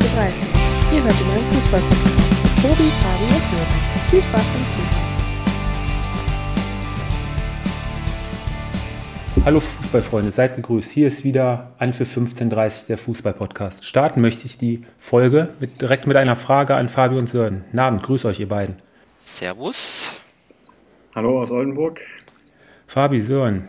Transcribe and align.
Ihr 0.00 1.04
hört 1.04 1.20
den 1.20 1.26
neuen 1.26 1.40
Fußball-Podcast. 1.52 2.62
Tobi, 2.62 2.90
Fabi 3.00 3.24
und 3.34 3.44
Sören. 3.46 3.66
Viel 4.10 4.22
Spaß 4.22 4.44
beim 4.44 4.64
Zuhören. 4.64 5.10
Hallo 9.44 9.60
Fußballfreunde, 9.60 10.30
seid 10.30 10.56
gegrüßt. 10.56 10.90
Hier 10.90 11.06
ist 11.06 11.22
wieder 11.24 11.72
an 11.78 11.92
für 11.92 12.04
15.30 12.04 12.86
der 12.86 12.98
Fußball-Podcast. 12.98 13.84
Starten 13.84 14.20
möchte 14.20 14.46
ich 14.46 14.58
die 14.58 14.84
Folge 14.98 15.50
mit, 15.60 15.80
direkt 15.80 16.06
mit 16.06 16.16
einer 16.16 16.36
Frage 16.36 16.74
an 16.76 16.88
Fabi 16.88 17.16
und 17.16 17.28
Sören. 17.28 17.64
Guten 17.66 17.78
Abend, 17.78 18.02
grüß 18.02 18.24
euch 18.24 18.40
ihr 18.40 18.48
beiden. 18.48 18.76
Servus. 19.18 20.12
Hallo 21.14 21.40
aus 21.40 21.50
Oldenburg. 21.50 22.00
Fabi, 22.86 23.20
Sören, 23.20 23.68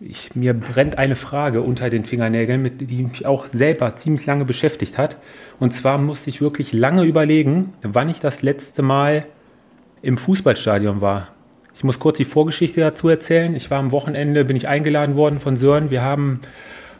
ich, 0.00 0.34
mir 0.34 0.54
brennt 0.54 0.96
eine 0.96 1.14
Frage 1.14 1.60
unter 1.60 1.90
den 1.90 2.04
Fingernägeln, 2.04 2.62
mit, 2.62 2.80
die 2.90 3.02
mich 3.02 3.26
auch 3.26 3.46
selber 3.46 3.94
ziemlich 3.96 4.24
lange 4.24 4.44
beschäftigt 4.44 4.96
hat. 4.96 5.18
Und 5.60 5.72
zwar 5.72 5.98
musste 5.98 6.30
ich 6.30 6.40
wirklich 6.40 6.72
lange 6.72 7.04
überlegen, 7.04 7.74
wann 7.82 8.08
ich 8.08 8.18
das 8.18 8.42
letzte 8.42 8.82
Mal 8.82 9.26
im 10.02 10.16
Fußballstadion 10.16 11.02
war. 11.02 11.28
Ich 11.74 11.84
muss 11.84 11.98
kurz 11.98 12.16
die 12.16 12.24
Vorgeschichte 12.24 12.80
dazu 12.80 13.08
erzählen. 13.08 13.54
Ich 13.54 13.70
war 13.70 13.78
am 13.78 13.92
Wochenende, 13.92 14.46
bin 14.46 14.56
ich 14.56 14.68
eingeladen 14.68 15.16
worden 15.16 15.38
von 15.38 15.58
Sören. 15.58 15.90
Wir 15.90 16.02
haben 16.02 16.40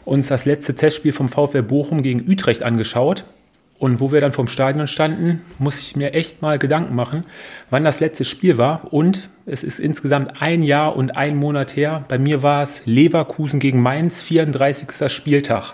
uns 0.05 0.27
das 0.27 0.45
letzte 0.45 0.75
Testspiel 0.75 1.11
vom 1.11 1.27
VfL 1.27 1.63
Bochum 1.63 2.03
gegen 2.03 2.29
Utrecht 2.29 2.61
angeschaut. 2.61 3.25
Und 3.79 3.99
wo 3.99 4.11
wir 4.11 4.21
dann 4.21 4.31
vom 4.31 4.47
Stadion 4.47 4.85
standen, 4.85 5.41
muss 5.57 5.79
ich 5.79 5.95
mir 5.95 6.13
echt 6.13 6.43
mal 6.43 6.59
Gedanken 6.59 6.93
machen, 6.93 7.25
wann 7.71 7.83
das 7.83 7.99
letzte 7.99 8.25
Spiel 8.25 8.59
war. 8.59 8.93
Und 8.93 9.29
es 9.47 9.63
ist 9.63 9.79
insgesamt 9.79 10.39
ein 10.39 10.61
Jahr 10.61 10.95
und 10.95 11.17
ein 11.17 11.35
Monat 11.35 11.75
her. 11.75 12.05
Bei 12.07 12.19
mir 12.19 12.43
war 12.43 12.61
es 12.61 12.85
Leverkusen 12.85 13.59
gegen 13.59 13.81
Mainz, 13.81 14.21
34. 14.21 15.11
Spieltag. 15.11 15.73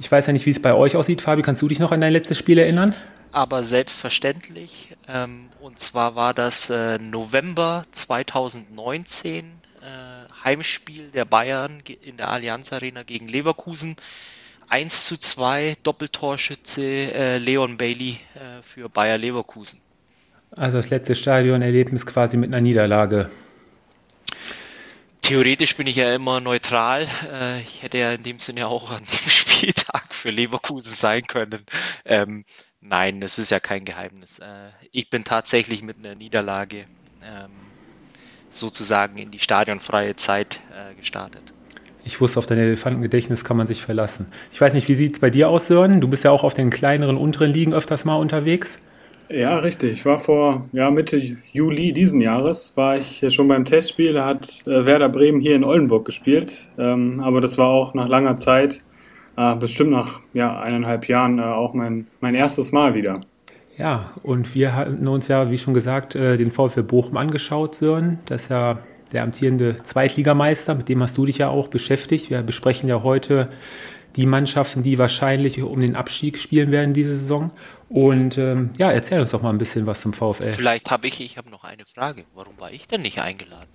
Ich 0.00 0.10
weiß 0.10 0.26
ja 0.28 0.32
nicht, 0.32 0.46
wie 0.46 0.50
es 0.50 0.62
bei 0.62 0.74
euch 0.74 0.96
aussieht. 0.96 1.20
Fabi, 1.20 1.42
kannst 1.42 1.62
du 1.62 1.68
dich 1.68 1.78
noch 1.78 1.92
an 1.92 2.00
dein 2.00 2.12
letztes 2.12 2.38
Spiel 2.38 2.58
erinnern? 2.58 2.94
Aber 3.32 3.64
selbstverständlich. 3.64 4.96
Ähm, 5.08 5.46
und 5.60 5.80
zwar 5.80 6.14
war 6.14 6.34
das 6.34 6.70
äh, 6.70 6.98
November 6.98 7.84
2019, 7.90 9.44
äh, 9.44 10.44
Heimspiel 10.44 11.08
der 11.12 11.24
Bayern 11.24 11.82
in 12.02 12.16
der 12.16 12.30
Allianz 12.30 12.72
Arena 12.72 13.02
gegen 13.02 13.28
Leverkusen. 13.28 13.96
1 14.68 15.06
zu 15.06 15.16
2 15.16 15.76
Doppeltorschütze 15.82 16.82
äh, 16.82 17.38
Leon 17.38 17.76
Bailey 17.76 18.20
für 18.62 18.88
Bayer 18.88 19.18
Leverkusen. 19.18 19.80
Also 20.50 20.76
das 20.76 20.90
letzte 20.90 21.14
Stadionerlebnis 21.14 22.06
quasi 22.06 22.36
mit 22.36 22.52
einer 22.52 22.62
Niederlage. 22.62 23.30
Theoretisch 25.28 25.76
bin 25.76 25.86
ich 25.86 25.96
ja 25.96 26.14
immer 26.14 26.40
neutral. 26.40 27.06
Äh, 27.30 27.60
ich 27.60 27.82
hätte 27.82 27.98
ja 27.98 28.12
in 28.12 28.22
dem 28.22 28.38
Sinne 28.38 28.66
auch 28.66 28.90
an 28.90 29.02
dem 29.02 29.06
Spieltag 29.30 30.14
für 30.14 30.30
Leverkusen 30.30 30.94
sein 30.94 31.26
können. 31.26 31.66
Ähm, 32.06 32.46
nein, 32.80 33.20
das 33.20 33.38
ist 33.38 33.50
ja 33.50 33.60
kein 33.60 33.84
Geheimnis. 33.84 34.38
Äh, 34.38 34.70
ich 34.90 35.10
bin 35.10 35.24
tatsächlich 35.24 35.82
mit 35.82 35.98
einer 35.98 36.14
Niederlage 36.14 36.86
ähm, 37.22 37.50
sozusagen 38.48 39.18
in 39.18 39.30
die 39.30 39.38
stadionfreie 39.38 40.16
Zeit 40.16 40.60
äh, 40.72 40.94
gestartet. 40.94 41.42
Ich 42.06 42.22
wusste, 42.22 42.38
auf 42.38 42.46
dein 42.46 42.56
Elefantengedächtnis 42.56 43.44
kann 43.44 43.58
man 43.58 43.66
sich 43.66 43.82
verlassen. 43.82 44.32
Ich 44.50 44.58
weiß 44.58 44.72
nicht, 44.72 44.88
wie 44.88 44.94
sieht 44.94 45.16
es 45.16 45.20
bei 45.20 45.28
dir 45.28 45.50
aus, 45.50 45.66
Sören? 45.66 46.00
Du 46.00 46.08
bist 46.08 46.24
ja 46.24 46.30
auch 46.30 46.42
auf 46.42 46.54
den 46.54 46.70
kleineren, 46.70 47.18
unteren 47.18 47.52
Ligen 47.52 47.74
öfters 47.74 48.06
mal 48.06 48.16
unterwegs. 48.16 48.78
Ja, 49.30 49.56
richtig. 49.58 49.92
Ich 49.92 50.06
war 50.06 50.18
vor 50.18 50.66
ja, 50.72 50.90
Mitte 50.90 51.20
Juli 51.52 51.92
diesen 51.92 52.20
Jahres, 52.20 52.76
war 52.76 52.96
ich 52.96 53.24
schon 53.28 53.48
beim 53.48 53.64
Testspiel, 53.64 54.14
da 54.14 54.24
hat 54.24 54.66
äh, 54.66 54.86
Werder 54.86 55.10
Bremen 55.10 55.40
hier 55.40 55.54
in 55.54 55.64
Oldenburg 55.64 56.06
gespielt. 56.06 56.70
Ähm, 56.78 57.20
aber 57.20 57.40
das 57.40 57.58
war 57.58 57.68
auch 57.68 57.92
nach 57.92 58.08
langer 58.08 58.38
Zeit, 58.38 58.82
äh, 59.36 59.54
bestimmt 59.56 59.90
nach 59.90 60.20
ja, 60.32 60.58
eineinhalb 60.58 61.08
Jahren, 61.08 61.38
äh, 61.38 61.42
auch 61.42 61.74
mein, 61.74 62.06
mein 62.20 62.34
erstes 62.34 62.72
Mal 62.72 62.94
wieder. 62.94 63.20
Ja, 63.76 64.12
und 64.22 64.54
wir 64.54 64.74
hatten 64.74 65.06
uns 65.06 65.28
ja, 65.28 65.50
wie 65.50 65.58
schon 65.58 65.74
gesagt, 65.74 66.14
äh, 66.14 66.36
den 66.36 66.50
VfL 66.50 66.82
Bochum 66.82 67.16
angeschaut, 67.16 67.76
Sören. 67.76 68.18
Das 68.26 68.44
ist 68.44 68.48
ja 68.48 68.78
der 69.12 69.22
amtierende 69.22 69.76
Zweitligameister, 69.82 70.74
mit 70.74 70.88
dem 70.88 71.02
hast 71.02 71.16
du 71.16 71.26
dich 71.26 71.38
ja 71.38 71.48
auch 71.48 71.68
beschäftigt. 71.68 72.30
Wir 72.30 72.42
besprechen 72.42 72.88
ja 72.88 73.02
heute 73.02 73.48
die 74.16 74.26
Mannschaften, 74.26 74.82
die 74.82 74.98
wahrscheinlich 74.98 75.60
um 75.62 75.80
den 75.80 75.96
Abstieg 75.96 76.38
spielen 76.38 76.70
werden 76.70 76.94
diese 76.94 77.14
Saison. 77.14 77.50
Und 77.88 78.36
ähm, 78.36 78.70
ja, 78.78 78.90
erzähl 78.90 79.20
uns 79.20 79.30
doch 79.30 79.42
mal 79.42 79.50
ein 79.50 79.58
bisschen 79.58 79.86
was 79.86 80.00
zum 80.00 80.12
VfL. 80.12 80.52
Vielleicht 80.52 80.90
habe 80.90 81.06
ich, 81.06 81.20
ich 81.20 81.38
habe 81.38 81.50
noch 81.50 81.64
eine 81.64 81.84
Frage. 81.86 82.24
Warum 82.34 82.58
war 82.58 82.70
ich 82.70 82.86
denn 82.86 83.02
nicht 83.02 83.20
eingeladen? 83.20 83.68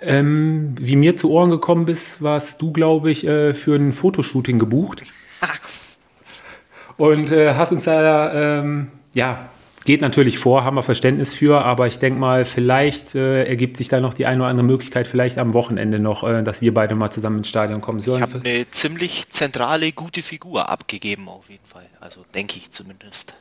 Ähm, 0.00 0.74
wie 0.78 0.96
mir 0.96 1.16
zu 1.16 1.30
Ohren 1.30 1.50
gekommen 1.50 1.86
bist, 1.86 2.22
warst 2.22 2.60
du, 2.62 2.72
glaube 2.72 3.10
ich, 3.10 3.26
äh, 3.26 3.54
für 3.54 3.74
ein 3.74 3.92
Fotoshooting 3.92 4.58
gebucht. 4.58 5.02
Und 6.96 7.30
äh, 7.30 7.54
hast 7.54 7.72
uns 7.72 7.84
da 7.84 8.60
ähm, 8.60 8.88
ja, 9.14 9.48
Geht 9.88 10.02
natürlich 10.02 10.38
vor, 10.38 10.64
haben 10.64 10.76
wir 10.76 10.82
Verständnis 10.82 11.32
für, 11.32 11.64
aber 11.64 11.86
ich 11.86 11.98
denke 11.98 12.20
mal, 12.20 12.44
vielleicht 12.44 13.14
äh, 13.14 13.44
ergibt 13.44 13.78
sich 13.78 13.88
da 13.88 14.00
noch 14.00 14.12
die 14.12 14.26
eine 14.26 14.42
oder 14.42 14.50
andere 14.50 14.66
Möglichkeit, 14.66 15.06
vielleicht 15.06 15.38
am 15.38 15.54
Wochenende 15.54 15.98
noch, 15.98 16.28
äh, 16.28 16.42
dass 16.42 16.60
wir 16.60 16.74
beide 16.74 16.94
mal 16.94 17.10
zusammen 17.10 17.38
ins 17.38 17.48
Stadion 17.48 17.80
kommen 17.80 18.00
sollen. 18.00 18.22
Ich 18.22 18.34
habe 18.34 18.46
eine 18.46 18.70
ziemlich 18.70 19.30
zentrale, 19.30 19.92
gute 19.92 20.20
Figur 20.20 20.68
abgegeben, 20.68 21.26
auf 21.30 21.48
jeden 21.48 21.64
Fall. 21.64 21.86
Also 22.00 22.26
denke 22.34 22.58
ich 22.58 22.70
zumindest. 22.70 23.32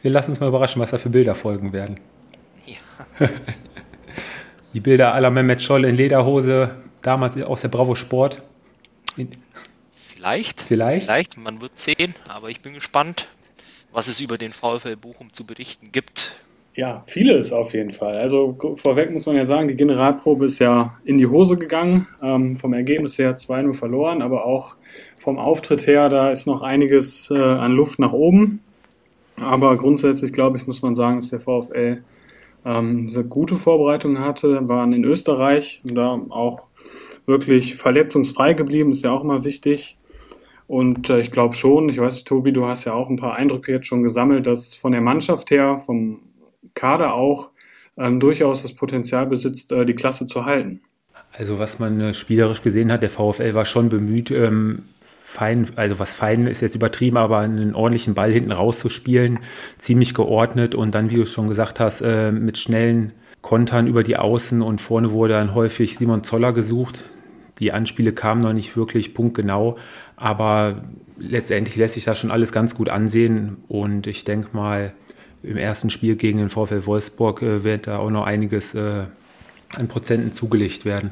Wir 0.00 0.10
lassen 0.10 0.30
uns 0.30 0.40
mal 0.40 0.48
überraschen, 0.48 0.80
was 0.80 0.90
da 0.90 0.96
für 0.96 1.10
Bilder 1.10 1.34
folgen 1.34 1.74
werden. 1.74 2.00
Ja. 2.64 2.78
die 4.72 4.80
Bilder 4.80 5.12
aller 5.12 5.28
Mehmet 5.28 5.60
Scholl 5.60 5.84
in 5.84 5.96
Lederhose, 5.96 6.76
damals 7.02 7.36
aus 7.42 7.60
der 7.60 7.68
Bravo 7.68 7.94
Sport. 7.94 8.40
Vielleicht. 9.92 10.62
Vielleicht. 10.62 11.04
Vielleicht, 11.04 11.36
man 11.36 11.60
wird 11.60 11.78
sehen, 11.78 12.14
aber 12.26 12.48
ich 12.48 12.62
bin 12.62 12.72
gespannt 12.72 13.28
was 13.92 14.08
es 14.08 14.20
über 14.20 14.38
den 14.38 14.52
VfL 14.52 14.96
Bochum 14.96 15.32
zu 15.32 15.44
berichten 15.44 15.92
gibt. 15.92 16.32
Ja, 16.74 17.02
vieles 17.06 17.52
auf 17.52 17.74
jeden 17.74 17.90
Fall. 17.90 18.16
Also 18.16 18.56
vorweg 18.76 19.10
muss 19.10 19.26
man 19.26 19.36
ja 19.36 19.44
sagen, 19.44 19.68
die 19.68 19.76
Generalprobe 19.76 20.46
ist 20.46 20.60
ja 20.60 20.96
in 21.04 21.18
die 21.18 21.26
Hose 21.26 21.58
gegangen. 21.58 22.06
Ähm, 22.22 22.56
vom 22.56 22.72
Ergebnis 22.72 23.18
her 23.18 23.36
2-0 23.36 23.74
verloren, 23.74 24.22
aber 24.22 24.46
auch 24.46 24.76
vom 25.18 25.38
Auftritt 25.38 25.86
her, 25.86 26.08
da 26.08 26.30
ist 26.30 26.46
noch 26.46 26.62
einiges 26.62 27.30
äh, 27.30 27.38
an 27.38 27.72
Luft 27.72 27.98
nach 27.98 28.12
oben. 28.12 28.60
Aber 29.40 29.76
grundsätzlich, 29.76 30.32
glaube 30.32 30.58
ich, 30.58 30.66
muss 30.66 30.82
man 30.82 30.94
sagen, 30.94 31.16
dass 31.16 31.30
der 31.30 31.40
VfL 31.40 32.02
ähm, 32.64 33.10
eine 33.12 33.24
gute 33.24 33.56
Vorbereitung 33.56 34.20
hatte, 34.20 34.68
waren 34.68 34.92
in 34.92 35.04
Österreich 35.04 35.80
und 35.82 35.96
da 35.96 36.20
auch 36.28 36.68
wirklich 37.26 37.74
verletzungsfrei 37.76 38.54
geblieben, 38.54 38.92
ist 38.92 39.02
ja 39.02 39.10
auch 39.10 39.24
immer 39.24 39.44
wichtig. 39.44 39.96
Und 40.70 41.10
äh, 41.10 41.18
ich 41.18 41.32
glaube 41.32 41.56
schon, 41.56 41.88
ich 41.88 41.98
weiß, 41.98 42.22
Tobi, 42.22 42.52
du 42.52 42.64
hast 42.64 42.84
ja 42.84 42.92
auch 42.92 43.10
ein 43.10 43.16
paar 43.16 43.34
Eindrücke 43.34 43.72
jetzt 43.72 43.88
schon 43.88 44.04
gesammelt, 44.04 44.46
dass 44.46 44.76
von 44.76 44.92
der 44.92 45.00
Mannschaft 45.00 45.50
her, 45.50 45.80
vom 45.80 46.20
Kader 46.74 47.14
auch, 47.14 47.50
ähm, 47.98 48.20
durchaus 48.20 48.62
das 48.62 48.72
Potenzial 48.72 49.26
besitzt, 49.26 49.72
äh, 49.72 49.84
die 49.84 49.96
Klasse 49.96 50.28
zu 50.28 50.44
halten. 50.44 50.80
Also 51.32 51.58
was 51.58 51.80
man 51.80 52.00
äh, 52.00 52.14
spielerisch 52.14 52.62
gesehen 52.62 52.92
hat, 52.92 53.02
der 53.02 53.10
VfL 53.10 53.54
war 53.54 53.64
schon 53.64 53.88
bemüht, 53.88 54.30
ähm, 54.30 54.84
fein, 55.24 55.66
also 55.74 55.98
was 55.98 56.14
fein 56.14 56.46
ist 56.46 56.60
jetzt 56.60 56.76
übertrieben, 56.76 57.16
aber 57.16 57.38
einen 57.38 57.74
ordentlichen 57.74 58.14
Ball 58.14 58.30
hinten 58.30 58.52
rauszuspielen, 58.52 59.40
ziemlich 59.76 60.14
geordnet 60.14 60.76
und 60.76 60.94
dann, 60.94 61.10
wie 61.10 61.16
du 61.16 61.26
schon 61.26 61.48
gesagt 61.48 61.80
hast, 61.80 62.00
äh, 62.00 62.30
mit 62.30 62.58
schnellen 62.58 63.10
Kontern 63.42 63.88
über 63.88 64.04
die 64.04 64.16
Außen 64.16 64.62
und 64.62 64.80
vorne 64.80 65.10
wurde 65.10 65.32
dann 65.32 65.52
häufig 65.52 65.98
Simon 65.98 66.22
Zoller 66.22 66.52
gesucht. 66.52 67.02
Die 67.58 67.72
Anspiele 67.72 68.12
kamen 68.12 68.40
noch 68.40 68.54
nicht 68.54 68.76
wirklich 68.76 69.12
punktgenau, 69.14 69.76
aber 70.20 70.82
letztendlich 71.18 71.76
lässt 71.76 71.94
sich 71.94 72.04
das 72.04 72.18
schon 72.18 72.30
alles 72.30 72.52
ganz 72.52 72.74
gut 72.74 72.88
ansehen 72.88 73.56
und 73.68 74.06
ich 74.06 74.24
denke 74.24 74.50
mal, 74.52 74.92
im 75.42 75.56
ersten 75.56 75.90
Spiel 75.90 76.16
gegen 76.16 76.38
den 76.38 76.50
VfL 76.50 76.86
Wolfsburg 76.86 77.42
äh, 77.42 77.64
wird 77.64 77.86
da 77.86 77.98
auch 77.98 78.10
noch 78.10 78.26
einiges 78.26 78.74
äh, 78.74 79.04
an 79.74 79.88
Prozenten 79.88 80.32
zugelegt 80.32 80.84
werden. 80.84 81.10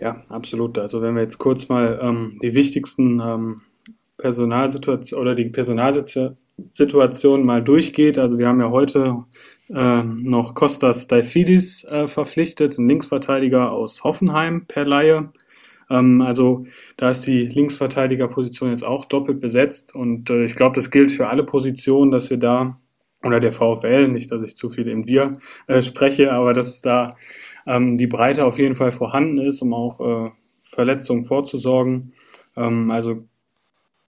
Ja, 0.00 0.22
absolut. 0.28 0.78
Also 0.78 1.02
wenn 1.02 1.14
wir 1.14 1.22
jetzt 1.22 1.38
kurz 1.38 1.68
mal 1.68 1.98
ähm, 2.02 2.38
die 2.42 2.54
wichtigsten 2.54 3.20
ähm, 3.20 3.62
Personalsituationen 4.20 5.22
oder 5.22 5.34
die 5.34 5.46
Personalsituation 5.46 7.44
mal 7.44 7.62
durchgeht. 7.62 8.18
Also 8.18 8.38
wir 8.38 8.48
haben 8.48 8.60
ja 8.60 8.70
heute 8.70 9.24
äh, 9.68 10.02
noch 10.02 10.54
Kostas 10.54 11.06
Daifidis 11.08 11.84
äh, 11.84 12.06
verpflichtet, 12.06 12.78
ein 12.78 12.88
Linksverteidiger 12.88 13.72
aus 13.72 14.04
Hoffenheim 14.04 14.66
per 14.66 14.84
Laie. 14.84 15.32
Ähm, 15.90 16.22
also 16.22 16.66
da 16.96 17.10
ist 17.10 17.26
die 17.26 17.44
Linksverteidigerposition 17.44 18.70
jetzt 18.70 18.84
auch 18.84 19.04
doppelt 19.04 19.40
besetzt 19.40 19.94
und 19.94 20.30
äh, 20.30 20.44
ich 20.44 20.54
glaube, 20.54 20.74
das 20.76 20.90
gilt 20.90 21.10
für 21.10 21.28
alle 21.28 21.44
Positionen, 21.44 22.10
dass 22.10 22.30
wir 22.30 22.38
da 22.38 22.78
oder 23.22 23.40
der 23.40 23.52
VfL, 23.52 24.08
nicht, 24.08 24.30
dass 24.30 24.42
ich 24.42 24.56
zu 24.56 24.70
viel 24.70 24.88
im 24.88 25.06
Wir 25.06 25.34
äh, 25.66 25.82
spreche, 25.82 26.32
aber 26.32 26.54
dass 26.54 26.80
da 26.80 27.16
ähm, 27.66 27.98
die 27.98 28.06
Breite 28.06 28.46
auf 28.46 28.58
jeden 28.58 28.74
Fall 28.74 28.92
vorhanden 28.92 29.38
ist, 29.38 29.60
um 29.60 29.74
auch 29.74 30.00
äh, 30.00 30.30
Verletzungen 30.62 31.24
vorzusorgen. 31.24 32.14
Ähm, 32.56 32.90
also 32.90 33.24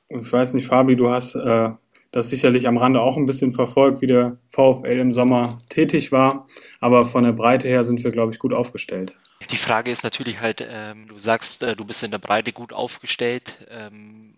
ich 0.08 0.32
weiß 0.32 0.54
nicht, 0.54 0.66
Fabi, 0.66 0.96
du 0.96 1.10
hast 1.10 1.34
äh, 1.34 1.70
das 2.10 2.28
sicherlich 2.28 2.68
am 2.68 2.76
Rande 2.76 3.00
auch 3.00 3.16
ein 3.16 3.24
bisschen 3.24 3.52
verfolgt, 3.52 4.02
wie 4.02 4.06
der 4.06 4.38
VfL 4.48 4.98
im 4.98 5.12
Sommer 5.12 5.58
tätig 5.70 6.12
war, 6.12 6.46
aber 6.80 7.04
von 7.04 7.24
der 7.24 7.32
Breite 7.32 7.68
her 7.68 7.84
sind 7.84 8.04
wir, 8.04 8.10
glaube 8.10 8.32
ich, 8.32 8.38
gut 8.38 8.52
aufgestellt. 8.52 9.16
Die 9.50 9.56
Frage 9.56 9.90
ist 9.90 10.04
natürlich 10.04 10.40
halt, 10.40 10.66
ähm, 10.66 11.08
du 11.08 11.18
sagst, 11.18 11.62
äh, 11.62 11.74
du 11.76 11.84
bist 11.84 12.02
in 12.02 12.10
der 12.10 12.18
Breite 12.18 12.52
gut 12.52 12.72
aufgestellt. 12.72 13.66
Ähm, 13.70 14.34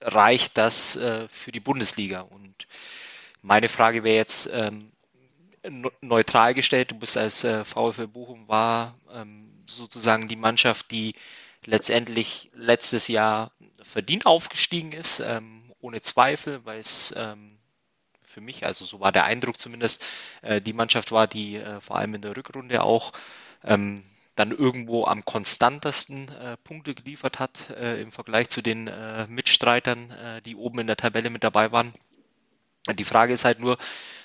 reicht 0.00 0.56
das 0.58 0.96
äh, 0.96 1.28
für 1.28 1.52
die 1.52 1.60
Bundesliga? 1.60 2.20
Und 2.20 2.66
meine 3.42 3.68
Frage 3.68 4.04
wäre 4.04 4.16
jetzt 4.16 4.50
ähm, 4.52 4.92
neutral 6.00 6.54
gestellt. 6.54 6.90
Du 6.90 6.98
bist 6.98 7.16
als 7.16 7.44
äh, 7.44 7.64
VfL 7.64 8.06
Bochum 8.06 8.48
war 8.48 8.98
ähm, 9.12 9.64
sozusagen 9.66 10.28
die 10.28 10.36
Mannschaft, 10.36 10.90
die 10.90 11.14
letztendlich 11.64 12.50
letztes 12.54 13.08
Jahr 13.08 13.52
verdient 13.82 14.26
aufgestiegen 14.26 14.92
ist, 14.92 15.20
ähm, 15.20 15.72
ohne 15.80 16.00
Zweifel, 16.00 16.64
weil 16.64 16.80
es 16.80 17.14
ähm, 17.16 17.58
für 18.22 18.40
mich, 18.40 18.64
also 18.64 18.84
so 18.84 19.00
war 19.00 19.12
der 19.12 19.24
Eindruck 19.24 19.58
zumindest, 19.58 20.04
äh, 20.42 20.60
die 20.60 20.72
Mannschaft 20.72 21.12
war, 21.12 21.26
die 21.26 21.56
äh, 21.56 21.80
vor 21.80 21.96
allem 21.96 22.14
in 22.14 22.22
der 22.22 22.36
Rückrunde 22.36 22.82
auch 22.82 23.12
ähm, 23.64 24.02
dann 24.36 24.52
irgendwo 24.52 25.06
am 25.06 25.24
konstantesten 25.24 26.28
äh, 26.28 26.56
Punkte 26.58 26.94
geliefert 26.94 27.38
hat 27.38 27.70
äh, 27.70 28.00
im 28.00 28.12
Vergleich 28.12 28.50
zu 28.50 28.62
den 28.62 28.86
äh, 28.86 29.26
Mitstreitern, 29.28 30.10
äh, 30.10 30.42
die 30.42 30.54
oben 30.54 30.78
in 30.80 30.86
der 30.86 30.96
Tabelle 30.96 31.30
mit 31.30 31.42
dabei 31.42 31.72
waren. 31.72 31.92
Die 32.94 33.04
Frage 33.04 33.32
ist 33.32 33.46
halt 33.46 33.58
nur, 33.58 33.78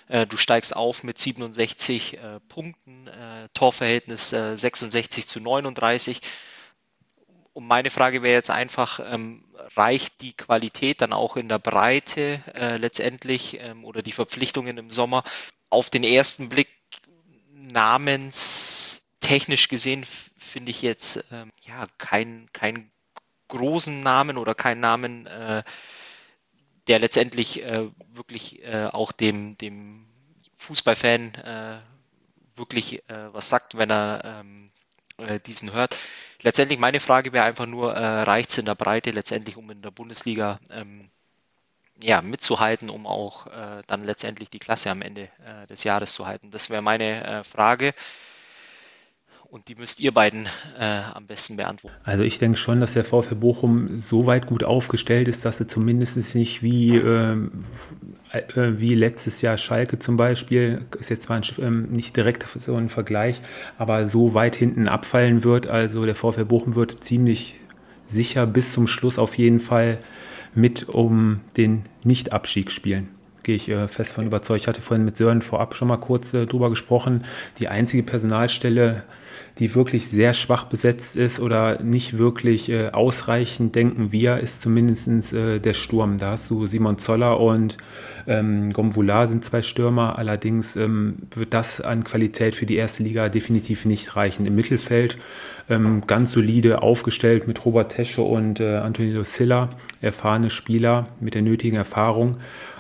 äh, 0.10 0.28
du 0.28 0.36
steigst 0.36 0.76
auf 0.76 1.04
mit 1.04 1.18
67 1.18 2.18
äh, 2.18 2.40
Punkten, 2.48 3.10
Torverhältnis 3.54 4.30
66 4.30 5.28
zu 5.28 5.40
39. 5.40 6.22
Und 7.54 7.66
meine 7.68 7.90
Frage 7.90 8.22
wäre 8.22 8.36
jetzt 8.36 8.52
einfach, 8.52 9.00
ähm, 9.00 9.44
reicht 9.76 10.22
die 10.22 10.34
Qualität 10.34 11.02
dann 11.02 11.14
auch 11.14 11.38
in 11.38 11.50
der 11.50 11.60
Breite 11.60 12.42
letztendlich 12.78 13.60
ähm, 13.60 13.84
oder 13.84 14.02
die 14.02 14.14
Verpflichtungen 14.14 14.78
im 14.78 14.90
Sommer 14.90 15.24
auf 15.70 15.90
den 15.90 16.04
ersten 16.04 16.50
Blick 16.50 16.70
namens 17.54 19.01
technisch 19.22 19.70
gesehen 19.70 20.06
finde 20.38 20.72
ich 20.72 20.82
jetzt 20.82 21.26
ähm, 21.32 21.52
ja 21.62 21.88
keinen 21.98 22.52
kein 22.52 22.92
großen 23.48 24.02
Namen 24.02 24.38
oder 24.38 24.56
keinen 24.56 24.80
Namen, 24.80 25.28
äh, 25.28 25.64
der 26.88 27.00
letztendlich 27.00 27.64
äh, 27.64 27.90
wirklich 28.14 28.64
äh, 28.64 28.88
auch 28.92 29.12
dem, 29.12 29.58
dem 29.58 30.08
Fußballfan 30.58 31.36
äh, 31.36 31.80
wirklich 32.56 33.08
äh, 33.10 33.34
was 33.34 33.50
sagt, 33.50 33.78
wenn 33.78 33.92
er 33.92 34.22
ähm, 34.24 34.72
äh, 35.18 35.40
diesen 35.40 35.74
hört. 35.74 35.96
Letztendlich 36.42 36.80
meine 36.80 37.00
Frage 37.00 37.34
wäre 37.34 37.46
einfach 37.46 37.68
nur, 37.68 37.94
reicht 37.94 38.50
es 38.50 38.58
in 38.58 38.66
der 38.66 38.74
Breite 38.74 39.12
letztendlich, 39.12 39.58
um 39.58 39.70
in 39.70 39.84
der 39.84 39.92
Bundesliga 39.92 40.60
ähm, 40.72 41.12
ja, 42.02 42.24
mitzuhalten, 42.24 42.90
um 42.90 43.06
auch 43.06 43.46
dann 43.86 44.04
letztendlich 44.04 44.50
die 44.50 44.58
Klasse 44.58 44.90
am 44.90 45.04
Ende 45.04 45.30
des 45.70 45.84
Jahres 45.84 46.14
zu 46.14 46.26
halten? 46.26 46.50
Das 46.50 46.72
wäre 46.72 46.82
meine 46.82 47.44
Frage. 47.44 47.94
Und 49.52 49.68
die 49.68 49.76
müsst 49.76 50.00
ihr 50.00 50.14
beiden 50.14 50.46
äh, 50.80 51.02
am 51.14 51.26
besten 51.26 51.58
beantworten. 51.58 51.94
Also 52.06 52.24
ich 52.24 52.40
denke 52.40 52.58
schon, 52.58 52.80
dass 52.80 52.94
der 52.94 53.04
VfL 53.04 53.36
Bochum 53.36 53.98
so 53.98 54.26
weit 54.26 54.48
gut 54.48 54.64
aufgestellt 54.64 55.28
ist, 55.28 55.44
dass 55.44 55.60
er 55.60 55.68
zumindest 55.68 56.36
nicht 56.36 56.64
wie, 56.64 56.96
ähm, 56.96 57.66
äh, 58.32 58.40
wie 58.56 58.96
letztes 58.96 59.42
Jahr 59.42 59.58
Schalke 59.58 60.00
zum 60.00 60.16
Beispiel, 60.16 60.86
ist 60.98 61.10
jetzt 61.10 61.24
zwar 61.24 61.36
ein, 61.36 61.44
ähm, 61.60 61.92
nicht 61.92 62.16
direkt 62.16 62.48
so 62.48 62.76
ein 62.76 62.88
Vergleich, 62.88 63.42
aber 63.78 64.08
so 64.08 64.34
weit 64.34 64.56
hinten 64.56 64.88
abfallen 64.88 65.44
wird. 65.44 65.68
Also 65.68 66.06
der 66.06 66.16
VfL 66.16 66.46
Bochum 66.46 66.76
wird 66.76 67.04
ziemlich 67.04 67.56
sicher 68.08 68.48
bis 68.48 68.72
zum 68.72 68.88
Schluss 68.88 69.20
auf 69.20 69.38
jeden 69.38 69.60
Fall 69.60 69.98
mit 70.56 70.88
um 70.88 71.42
den 71.58 71.84
Nicht-Abstieg 72.06 72.72
spielen 72.72 73.10
gehe 73.44 73.56
ich 73.56 73.70
äh, 73.70 73.88
fest 73.88 74.14
von 74.14 74.28
überzeugt. 74.28 74.62
Ich 74.62 74.68
hatte 74.68 74.84
vorhin 74.84 75.04
mit 75.04 75.18
Sören 75.18 75.42
vorab 75.42 75.76
schon 75.76 75.88
mal 75.88 75.98
kurz 75.98 76.32
äh, 76.34 76.46
drüber 76.46 76.70
gesprochen. 76.70 77.24
Die 77.58 77.68
einzige 77.68 78.04
Personalstelle, 78.04 79.04
die 79.62 79.76
wirklich 79.76 80.08
sehr 80.08 80.34
schwach 80.34 80.64
besetzt 80.64 81.16
ist 81.16 81.40
oder 81.40 81.84
nicht 81.84 82.18
wirklich 82.18 82.70
äh, 82.70 82.90
ausreichend, 82.90 83.76
denken 83.76 84.12
wir, 84.12 84.40
ist 84.40 84.60
zumindest 84.64 85.34
äh, 85.34 85.60
der 85.60 85.74
Sturm. 85.74 86.18
Da 86.18 86.32
hast 86.32 86.50
du 86.50 86.66
Simon 86.66 86.98
Zoller 86.98 87.40
und 87.40 87.78
ähm, 88.26 88.74
Gomvula 88.74 89.28
sind 89.28 89.46
zwei 89.46 89.62
Stürmer. 89.62 90.18
Allerdings 90.18 90.76
ähm, 90.76 91.18
wird 91.36 91.54
das 91.54 91.80
an 91.80 92.04
Qualität 92.04 92.56
für 92.56 92.66
die 92.66 92.76
erste 92.76 93.04
Liga 93.04 93.30
definitiv 93.30 93.86
nicht 93.86 94.16
reichen. 94.16 94.48
Im 94.48 94.56
Mittelfeld 94.56 95.18
ähm, 95.70 96.02
ganz 96.08 96.32
solide 96.32 96.82
aufgestellt 96.82 97.48
mit 97.48 97.64
Robert 97.64 97.92
Tesche 97.92 98.24
und 98.24 98.60
äh, 98.60 98.78
Antonio 98.78 99.24
Silla, 99.24 99.70
erfahrene 100.02 100.50
Spieler 100.50 101.08
mit 101.20 101.36
der 101.36 101.44
nötigen 101.44 101.78
Erfahrung. 101.78 102.38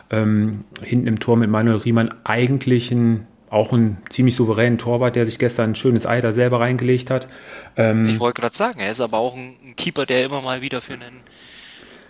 Ähm, 0.09 0.65
hinten 0.81 1.05
im 1.05 1.19
Tor 1.19 1.37
mit 1.37 1.51
Manuel 1.51 1.77
Riemann 1.77 2.09
eigentlich 2.23 2.91
ein 2.91 3.27
auch 3.51 3.73
ein 3.73 3.97
ziemlich 4.09 4.35
souveränen 4.35 4.77
Torwart, 4.77 5.15
der 5.17 5.25
sich 5.25 5.37
gestern 5.37 5.71
ein 5.71 5.75
schönes 5.75 6.07
Ei 6.07 6.21
da 6.21 6.31
selber 6.31 6.61
reingelegt 6.61 7.09
hat. 7.09 7.27
Ähm, 7.75 8.07
ich 8.07 8.19
wollte 8.19 8.41
gerade 8.41 8.55
sagen, 8.55 8.79
er 8.79 8.89
ist 8.89 9.01
aber 9.01 9.17
auch 9.17 9.35
ein, 9.35 9.75
Keeper, 9.75 10.05
der 10.05 10.25
immer 10.25 10.41
mal 10.41 10.61
wieder 10.61 10.79
für 10.79 10.93
einen 10.93 11.21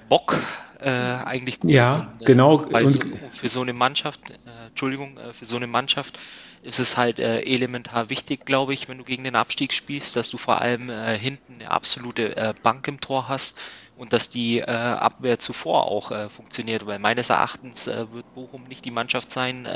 Bock 0.07 0.37
äh, 0.79 0.89
eigentlich 0.89 1.59
gut 1.59 1.71
ja, 1.71 1.83
ist. 1.83 1.91
Ja, 1.91 2.13
äh, 2.19 2.25
genau. 2.25 2.57
Und 2.57 2.85
so, 2.85 3.01
für 3.31 3.49
so 3.49 3.61
eine 3.61 3.73
Mannschaft, 3.73 4.29
äh, 4.29 4.67
Entschuldigung, 4.67 5.17
äh, 5.17 5.33
für 5.33 5.45
so 5.45 5.55
eine 5.55 5.65
Mannschaft 5.65 6.19
ist 6.61 6.77
es 6.77 6.95
halt 6.95 7.17
äh, 7.17 7.41
elementar 7.41 8.11
wichtig, 8.11 8.45
glaube 8.45 8.75
ich, 8.75 8.87
wenn 8.87 8.99
du 8.99 9.03
gegen 9.03 9.23
den 9.23 9.35
Abstieg 9.35 9.73
spielst, 9.73 10.15
dass 10.15 10.29
du 10.29 10.37
vor 10.37 10.61
allem 10.61 10.91
äh, 10.91 11.17
hinten 11.17 11.55
eine 11.59 11.71
absolute 11.71 12.53
Bank 12.61 12.87
im 12.87 13.01
Tor 13.01 13.29
hast 13.29 13.59
und 13.97 14.13
dass 14.13 14.29
die 14.29 14.63
Abwehr 14.63 15.37
zuvor 15.37 15.85
auch 15.85 16.29
funktioniert, 16.29 16.87
weil 16.87 16.97
meines 16.97 17.29
Erachtens 17.29 17.87
wird 17.87 18.33
Bochum 18.33 18.63
nicht 18.63 18.83
die 18.83 18.89
Mannschaft 18.89 19.31
sein, 19.31 19.67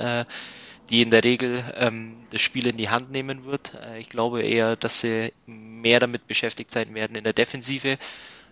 die 0.90 1.02
in 1.02 1.10
der 1.10 1.24
Regel 1.24 1.64
ähm, 1.76 2.14
das 2.32 2.42
Spiel 2.42 2.68
in 2.68 2.78
die 2.78 2.90
Hand 2.90 3.12
nehmen 3.12 3.46
wird. 3.46 3.74
Äh, 3.90 4.00
ich 4.00 4.10
glaube 4.10 4.44
eher, 4.44 4.76
dass 4.76 5.00
sie 5.00 5.32
mehr 5.46 6.00
damit 6.00 6.28
beschäftigt 6.28 6.72
sein 6.72 6.94
werden, 6.94 7.16
in 7.16 7.24
der 7.24 7.34
Defensive 7.34 7.98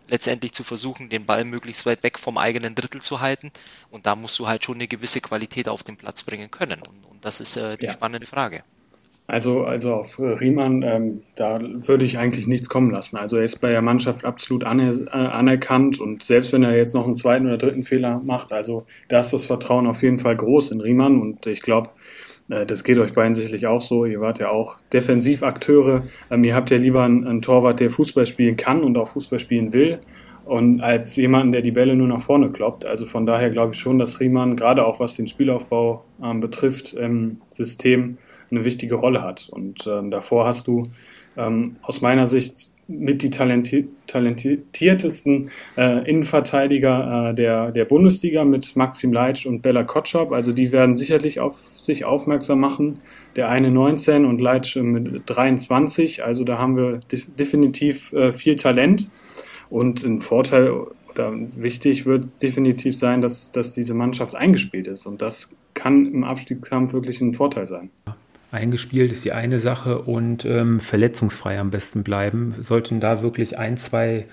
letztendlich 0.09 0.51
zu 0.51 0.63
versuchen, 0.63 1.09
den 1.09 1.25
Ball 1.25 1.45
möglichst 1.45 1.85
weit 1.85 2.03
weg 2.03 2.19
vom 2.19 2.37
eigenen 2.37 2.75
Drittel 2.75 3.01
zu 3.01 3.21
halten. 3.21 3.51
Und 3.89 4.05
da 4.05 4.15
musst 4.15 4.37
du 4.39 4.47
halt 4.47 4.63
schon 4.63 4.75
eine 4.75 4.87
gewisse 4.87 5.21
Qualität 5.21 5.69
auf 5.69 5.83
den 5.83 5.97
Platz 5.97 6.23
bringen 6.23 6.51
können. 6.51 6.81
Und, 6.81 7.05
und 7.09 7.23
das 7.23 7.39
ist 7.39 7.55
äh, 7.55 7.77
die 7.77 7.85
ja. 7.85 7.93
spannende 7.93 8.27
Frage. 8.27 8.63
Also, 9.25 9.63
also 9.63 9.93
auf 9.93 10.19
Riemann, 10.19 10.83
ähm, 10.83 11.21
da 11.37 11.57
würde 11.61 12.03
ich 12.03 12.17
eigentlich 12.17 12.45
nichts 12.45 12.67
kommen 12.67 12.91
lassen. 12.91 13.15
Also 13.15 13.37
er 13.37 13.45
ist 13.45 13.61
bei 13.61 13.71
der 13.71 13.81
Mannschaft 13.81 14.25
absolut 14.25 14.63
äh, 14.63 14.67
anerkannt 14.67 16.01
und 16.01 16.23
selbst 16.23 16.51
wenn 16.51 16.63
er 16.63 16.75
jetzt 16.75 16.93
noch 16.93 17.05
einen 17.05 17.15
zweiten 17.15 17.45
oder 17.45 17.57
dritten 17.57 17.83
Fehler 17.83 18.21
macht, 18.25 18.51
also 18.51 18.85
da 19.07 19.19
ist 19.19 19.31
das 19.31 19.45
Vertrauen 19.45 19.87
auf 19.87 20.03
jeden 20.03 20.19
Fall 20.19 20.35
groß 20.35 20.71
in 20.71 20.81
Riemann 20.81 21.21
und 21.21 21.47
ich 21.47 21.61
glaube, 21.61 21.89
das 22.47 22.83
geht 22.83 22.97
euch 22.97 23.13
beiden 23.13 23.33
sicherlich 23.33 23.67
auch 23.67 23.81
so. 23.81 24.05
Ihr 24.05 24.21
wart 24.21 24.39
ja 24.39 24.49
auch 24.49 24.79
Defensivakteure. 24.91 26.03
Ähm, 26.29 26.43
ihr 26.43 26.55
habt 26.55 26.71
ja 26.71 26.77
lieber 26.77 27.03
einen, 27.03 27.25
einen 27.25 27.41
Torwart, 27.41 27.79
der 27.79 27.89
Fußball 27.89 28.25
spielen 28.25 28.57
kann 28.57 28.83
und 28.83 28.97
auch 28.97 29.07
Fußball 29.09 29.39
spielen 29.39 29.73
will 29.73 29.99
und 30.45 30.81
als 30.81 31.15
jemanden, 31.15 31.51
der 31.51 31.61
die 31.61 31.71
Bälle 31.71 31.95
nur 31.95 32.07
nach 32.07 32.21
vorne 32.21 32.51
kloppt. 32.51 32.85
Also 32.85 33.05
von 33.05 33.25
daher 33.25 33.49
glaube 33.49 33.73
ich 33.73 33.79
schon, 33.79 33.99
dass 33.99 34.19
Riemann 34.19 34.55
gerade 34.55 34.85
auch 34.85 34.99
was 34.99 35.15
den 35.15 35.27
Spielaufbau 35.27 36.03
ähm, 36.21 36.39
betrifft 36.41 36.93
im 36.93 37.41
System 37.51 38.17
eine 38.51 38.65
wichtige 38.65 38.95
Rolle 38.95 39.21
hat. 39.21 39.49
Und 39.49 39.87
ähm, 39.87 40.11
davor 40.11 40.45
hast 40.45 40.67
du 40.67 40.89
ähm, 41.37 41.77
aus 41.81 42.01
meiner 42.01 42.27
Sicht 42.27 42.73
mit 42.99 43.21
die 43.21 43.29
talenti 43.29 43.87
talentiertesten 44.07 45.49
äh, 45.77 46.09
Innenverteidiger 46.09 47.29
äh, 47.29 47.35
der, 47.35 47.71
der 47.71 47.85
Bundesliga 47.85 48.43
mit 48.45 48.75
Maxim 48.75 49.13
Leitsch 49.13 49.45
und 49.45 49.61
Bella 49.61 49.83
Kotschop. 49.83 50.31
Also 50.31 50.53
die 50.53 50.71
werden 50.71 50.95
sicherlich 50.95 51.39
auf 51.39 51.55
sich 51.57 52.05
aufmerksam 52.05 52.59
machen. 52.59 52.99
Der 53.35 53.49
eine 53.49 53.71
19 53.71 54.25
und 54.25 54.39
Leitsch 54.39 54.75
mit 54.75 55.23
23. 55.25 56.23
Also 56.23 56.43
da 56.43 56.57
haben 56.57 56.77
wir 56.77 56.99
de 57.11 57.21
definitiv 57.39 58.13
äh, 58.13 58.33
viel 58.33 58.55
Talent. 58.55 59.09
Und 59.69 60.03
ein 60.03 60.19
Vorteil 60.19 60.71
oder 61.11 61.33
wichtig 61.55 62.05
wird 62.05 62.41
definitiv 62.41 62.95
sein, 62.97 63.21
dass, 63.21 63.51
dass 63.51 63.73
diese 63.73 63.93
Mannschaft 63.93 64.35
eingespielt 64.35 64.87
ist. 64.87 65.05
Und 65.05 65.21
das 65.21 65.49
kann 65.73 66.05
im 66.05 66.23
Abstiegskampf 66.23 66.93
wirklich 66.93 67.21
ein 67.21 67.33
Vorteil 67.33 67.65
sein 67.65 67.89
eingespielt 68.53 69.11
ist 69.11 69.25
die 69.25 69.33
eine 69.33 69.57
Sache 69.59 69.99
und 69.99 70.45
ähm, 70.45 70.79
verletzungsfrei 70.79 71.59
am 71.59 71.71
besten 71.71 72.03
bleiben. 72.03 72.55
Sollten 72.61 72.99
da 72.99 73.21
wirklich 73.21 73.57
ein, 73.57 73.77
zwei 73.77 74.27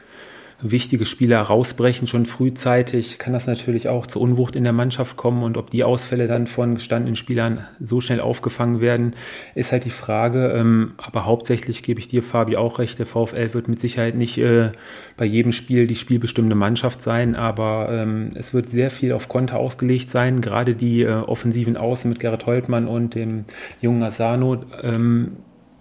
wichtige 0.62 1.05
Spieler 1.05 1.40
rausbrechen, 1.40 2.07
schon 2.07 2.26
frühzeitig, 2.26 3.19
kann 3.19 3.33
das 3.33 3.47
natürlich 3.47 3.88
auch 3.88 4.07
zur 4.07 4.23
Unwucht 4.23 4.57
in 4.57 4.64
der 4.64 4.73
Mannschaft 4.73 5.17
kommen. 5.17 5.43
Und 5.43 5.57
ob 5.57 5.71
die 5.71 5.85
Ausfälle 5.85 6.26
dann 6.26 6.47
von 6.47 6.75
gestandenen 6.75 7.17
Spielern 7.17 7.67
so 7.81 8.00
schnell 8.00 8.21
aufgefangen 8.21 8.81
werden, 8.81 9.14
ist 9.55 9.73
halt 9.73 9.85
die 9.85 9.90
Frage. 9.90 10.52
Ähm, 10.57 10.93
aber 10.99 11.25
hauptsächlich 11.25 11.83
gebe 11.83 12.00
ich 12.00 12.09
dir, 12.09 12.23
Fabi, 12.23 12.57
auch 12.57 12.79
recht. 12.79 12.99
Der 12.99 13.07
VfL 13.07 13.55
wird 13.55 13.69
mit 13.69 13.81
Sicherheit 13.81 14.14
nicht 14.14 14.38
äh, 14.38 14.73
bei 15.17 15.25
jedem 15.25 15.52
Spiel 15.52 15.87
die 15.87 15.97
spielbestimmende 15.97 16.57
Mannschaft 16.57 17.02
sein, 17.02 17.35
aber 17.35 17.88
ähm, 17.90 18.31
es 18.35 18.55
wird 18.55 18.71
sehr 18.71 18.90
viel 18.90 19.12
auf 19.12 19.29
Konter 19.29 19.59
ausgelegt 19.59 20.11
sein. 20.11 20.40
Gerade 20.40 20.75
die 20.75 21.02
äh, 21.02 21.12
offensiven 21.12 21.76
Außen 21.76 22.09
mit 22.09 22.21
Gerrit 22.21 22.47
Holtmann 22.47 22.87
und 22.87 23.14
dem 23.14 23.45
jungen 23.81 24.02
Asano. 24.02 24.64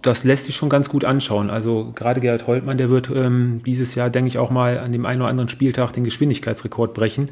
Das 0.02 0.24
lässt 0.24 0.46
sich 0.46 0.56
schon 0.56 0.70
ganz 0.70 0.88
gut 0.88 1.04
anschauen. 1.04 1.50
Also 1.50 1.92
gerade 1.94 2.20
Gerhard 2.20 2.46
Holtmann, 2.46 2.78
der 2.78 2.88
wird 2.88 3.10
ähm, 3.10 3.62
dieses 3.66 3.94
Jahr, 3.94 4.08
denke 4.08 4.28
ich, 4.28 4.38
auch 4.38 4.50
mal 4.50 4.78
an 4.78 4.92
dem 4.92 5.04
einen 5.04 5.20
oder 5.20 5.30
anderen 5.30 5.50
Spieltag 5.50 5.92
den 5.92 6.04
Geschwindigkeitsrekord 6.04 6.94
brechen. 6.94 7.28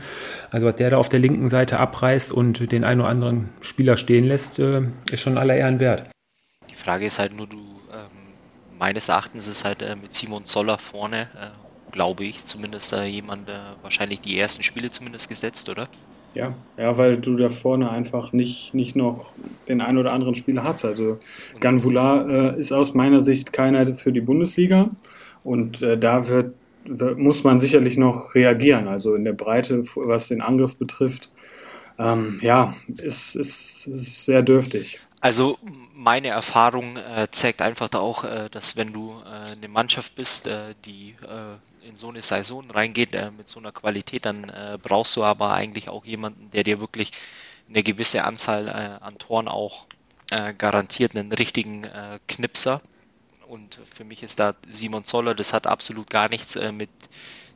Also 0.50 0.66
was 0.66 0.76
der 0.76 0.90
da 0.90 0.98
auf 0.98 1.08
der 1.08 1.20
linken 1.20 1.48
Seite 1.48 1.78
abreißt 1.78 2.30
und 2.30 2.70
den 2.70 2.84
einen 2.84 3.00
oder 3.00 3.08
anderen 3.08 3.48
Spieler 3.60 3.96
stehen 3.96 4.24
lässt, 4.26 4.58
äh, 4.58 4.82
ist 5.10 5.20
schon 5.20 5.38
aller 5.38 5.56
Ehren 5.56 5.80
wert. 5.80 6.10
Die 6.68 6.74
Frage 6.74 7.06
ist 7.06 7.18
halt 7.18 7.34
nur, 7.34 7.46
du, 7.46 7.56
ähm, 7.56 8.34
meines 8.78 9.08
Erachtens 9.08 9.48
ist 9.48 9.64
halt 9.64 9.80
äh, 9.80 9.96
mit 9.96 10.12
Simon 10.12 10.44
Zoller 10.44 10.76
vorne, 10.76 11.22
äh, 11.22 11.92
glaube 11.92 12.24
ich, 12.24 12.44
zumindest 12.44 12.92
äh, 12.92 13.04
jemand 13.04 13.48
äh, 13.48 13.58
wahrscheinlich 13.82 14.20
die 14.20 14.38
ersten 14.38 14.62
Spiele 14.62 14.90
zumindest 14.90 15.28
gesetzt, 15.30 15.70
oder? 15.70 15.88
Ja, 16.38 16.54
ja, 16.76 16.96
weil 16.96 17.16
du 17.16 17.36
da 17.36 17.48
vorne 17.48 17.90
einfach 17.90 18.32
nicht, 18.32 18.72
nicht 18.72 18.94
noch 18.94 19.32
den 19.66 19.80
einen 19.80 19.98
oder 19.98 20.12
anderen 20.12 20.36
Spieler 20.36 20.62
hast. 20.62 20.84
Also 20.84 21.18
Ganvula 21.58 22.52
äh, 22.52 22.60
ist 22.60 22.70
aus 22.70 22.94
meiner 22.94 23.20
Sicht 23.20 23.52
keiner 23.52 23.92
für 23.96 24.12
die 24.12 24.20
Bundesliga 24.20 24.88
und 25.42 25.82
äh, 25.82 25.98
da 25.98 26.28
wird, 26.28 26.54
wird, 26.84 27.18
muss 27.18 27.42
man 27.42 27.58
sicherlich 27.58 27.96
noch 27.96 28.36
reagieren. 28.36 28.86
Also 28.86 29.16
in 29.16 29.24
der 29.24 29.32
Breite, 29.32 29.82
was 29.96 30.28
den 30.28 30.40
Angriff 30.40 30.78
betrifft, 30.78 31.28
ähm, 31.98 32.38
ja, 32.40 32.76
ist, 32.86 33.34
ist, 33.34 33.88
ist 33.88 34.24
sehr 34.24 34.42
dürftig. 34.42 35.00
Also 35.20 35.58
meine 35.92 36.28
Erfahrung 36.28 36.98
äh, 36.98 37.26
zeigt 37.32 37.62
einfach 37.62 37.88
da 37.88 37.98
auch, 37.98 38.22
äh, 38.22 38.48
dass 38.52 38.76
wenn 38.76 38.92
du 38.92 39.16
äh, 39.24 39.56
eine 39.56 39.66
Mannschaft 39.66 40.14
bist, 40.14 40.46
äh, 40.46 40.76
die 40.84 41.16
äh, 41.24 41.56
in 41.88 41.96
so 41.96 42.08
eine 42.08 42.22
Saison 42.22 42.70
reingeht 42.70 43.14
äh, 43.14 43.30
mit 43.30 43.48
so 43.48 43.58
einer 43.58 43.72
Qualität, 43.72 44.24
dann 44.24 44.52
brauchst 44.82 45.16
du 45.16 45.24
aber 45.24 45.52
eigentlich 45.52 45.88
auch 45.88 46.04
jemanden, 46.04 46.50
der 46.50 46.64
dir 46.64 46.80
wirklich 46.80 47.12
eine 47.68 47.82
gewisse 47.82 48.24
Anzahl 48.24 48.68
an 48.68 49.18
Toren 49.18 49.48
auch 49.48 49.86
garantiert, 50.58 51.16
einen 51.16 51.32
richtigen 51.32 51.86
Knipser. 52.26 52.80
Und 53.46 53.80
für 53.90 54.04
mich 54.04 54.22
ist 54.22 54.38
da 54.38 54.54
Simon 54.68 55.04
Zoller, 55.04 55.34
das 55.34 55.52
hat 55.52 55.66
absolut 55.66 56.08
gar 56.08 56.28
nichts 56.28 56.58
mit 56.72 56.90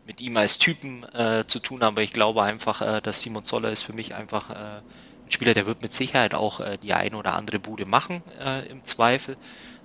mit 0.04 0.20
ihm 0.20 0.36
als 0.36 0.58
Typen 0.58 1.06
zu 1.46 1.58
tun, 1.60 1.82
aber 1.82 2.02
ich 2.02 2.12
glaube 2.12 2.42
einfach, 2.42 3.00
dass 3.00 3.22
Simon 3.22 3.44
Zoller 3.44 3.72
ist 3.72 3.82
für 3.82 3.94
mich 3.94 4.14
einfach 4.14 4.82
Spieler, 5.32 5.54
der 5.54 5.66
wird 5.66 5.82
mit 5.82 5.92
Sicherheit 5.92 6.34
auch 6.34 6.60
äh, 6.60 6.78
die 6.78 6.94
eine 6.94 7.16
oder 7.16 7.34
andere 7.34 7.58
Bude 7.58 7.86
machen 7.86 8.22
äh, 8.40 8.66
im 8.68 8.84
Zweifel. 8.84 9.36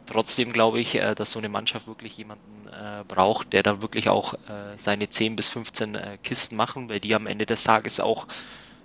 Trotzdem 0.08 0.54
glaube 0.54 0.80
ich, 0.80 0.96
äh, 0.96 1.14
dass 1.14 1.32
so 1.32 1.40
eine 1.40 1.50
Mannschaft 1.50 1.86
wirklich 1.86 2.18
jemanden 2.18 2.68
äh, 2.70 3.04
braucht, 3.08 3.54
der 3.54 3.62
dann 3.62 3.82
wirklich 3.82 4.10
auch 4.10 4.34
äh, 4.34 4.76
seine 4.76 5.10
10 5.10 5.36
bis 5.36 5.50
15 5.50 5.96
äh, 5.96 6.18
Kisten 6.24 6.56
machen, 6.56 6.90
weil 6.90 7.02
die 7.02 7.14
am 7.14 7.28
Ende 7.28 7.46
des 7.46 7.64
Tages 7.64 8.00
auch 8.00 8.28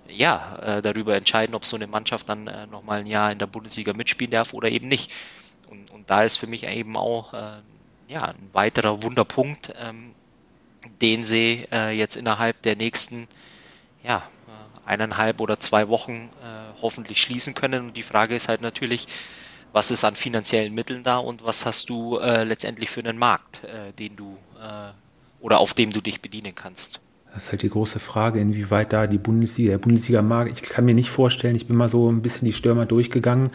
ja, 0.09 0.81
darüber 0.83 1.17
entscheiden, 1.17 1.55
ob 1.55 1.65
so 1.65 1.77
eine 1.77 1.87
Mannschaft 1.87 2.29
dann 2.29 2.47
äh, 2.47 2.67
nochmal 2.67 2.99
ein 2.99 3.07
Jahr 3.07 3.33
in 3.33 3.39
der 3.39 3.47
Bundesliga 3.47 3.95
mitspielen 3.95 4.33
darf 4.33 4.53
oder 4.53 4.69
eben 4.69 4.89
nicht. 4.89 5.11
Und, 5.71 5.91
und 5.91 6.11
da 6.11 6.25
ist 6.25 6.37
für 6.37 6.47
mich 6.47 6.65
eben 6.65 6.99
auch 6.99 7.33
ja, 8.09 8.25
ein 8.25 8.51
weiterer 8.53 9.03
Wunderpunkt, 9.03 9.73
ähm, 9.81 10.13
den 11.01 11.25
sie 11.25 11.67
jetzt 11.93 12.17
innerhalb 12.17 12.61
der 12.61 12.77
nächsten 12.77 13.27
ja, 14.03 14.23
eineinhalb 14.85 15.41
oder 15.41 15.59
zwei 15.59 15.89
Wochen 15.89 16.29
hoffentlich 16.83 17.23
schließen 17.23 17.55
können. 17.55 17.87
Und 17.87 17.97
die 17.97 18.03
Frage 18.03 18.35
ist 18.35 18.49
halt 18.49 18.61
natürlich, 18.61 19.09
was 19.73 19.91
ist 19.91 20.05
an 20.05 20.15
finanziellen 20.15 20.75
Mitteln 20.75 21.03
da 21.03 21.19
und 21.19 21.45
was 21.45 21.67
hast 21.67 21.89
du 21.89 22.19
äh, 22.19 22.45
letztendlich 22.45 22.91
für 22.91 23.01
einen 23.01 23.19
Markt, 23.19 23.65
äh, 23.65 23.93
den 23.93 24.17
du 24.17 24.37
äh, 24.61 24.93
oder 25.41 25.59
auf 25.59 25.75
dem 25.75 25.91
du 25.91 26.01
dich 26.01 26.21
bedienen 26.21 26.55
kannst. 26.55 27.01
Das 27.35 27.45
ist 27.45 27.53
halt 27.53 27.63
die 27.63 27.71
große 27.71 27.99
Frage, 27.99 28.41
inwieweit 28.41 28.93
da 28.93 29.07
die 29.07 29.19
Bundesliga, 29.19 29.71
der 29.73 29.79
Bundesliga-Markt, 29.79 30.53
ich 30.53 30.69
kann 30.69 30.85
mir 30.85 30.95
nicht 30.95 31.09
vorstellen, 31.09 31.57
ich 31.57 31.67
bin 31.67 31.77
mal 31.77 31.89
so 31.89 32.11
ein 32.11 32.21
bisschen 32.21 32.45
die 32.45 32.53
Stürmer 32.53 32.85
durchgegangen, 32.85 33.51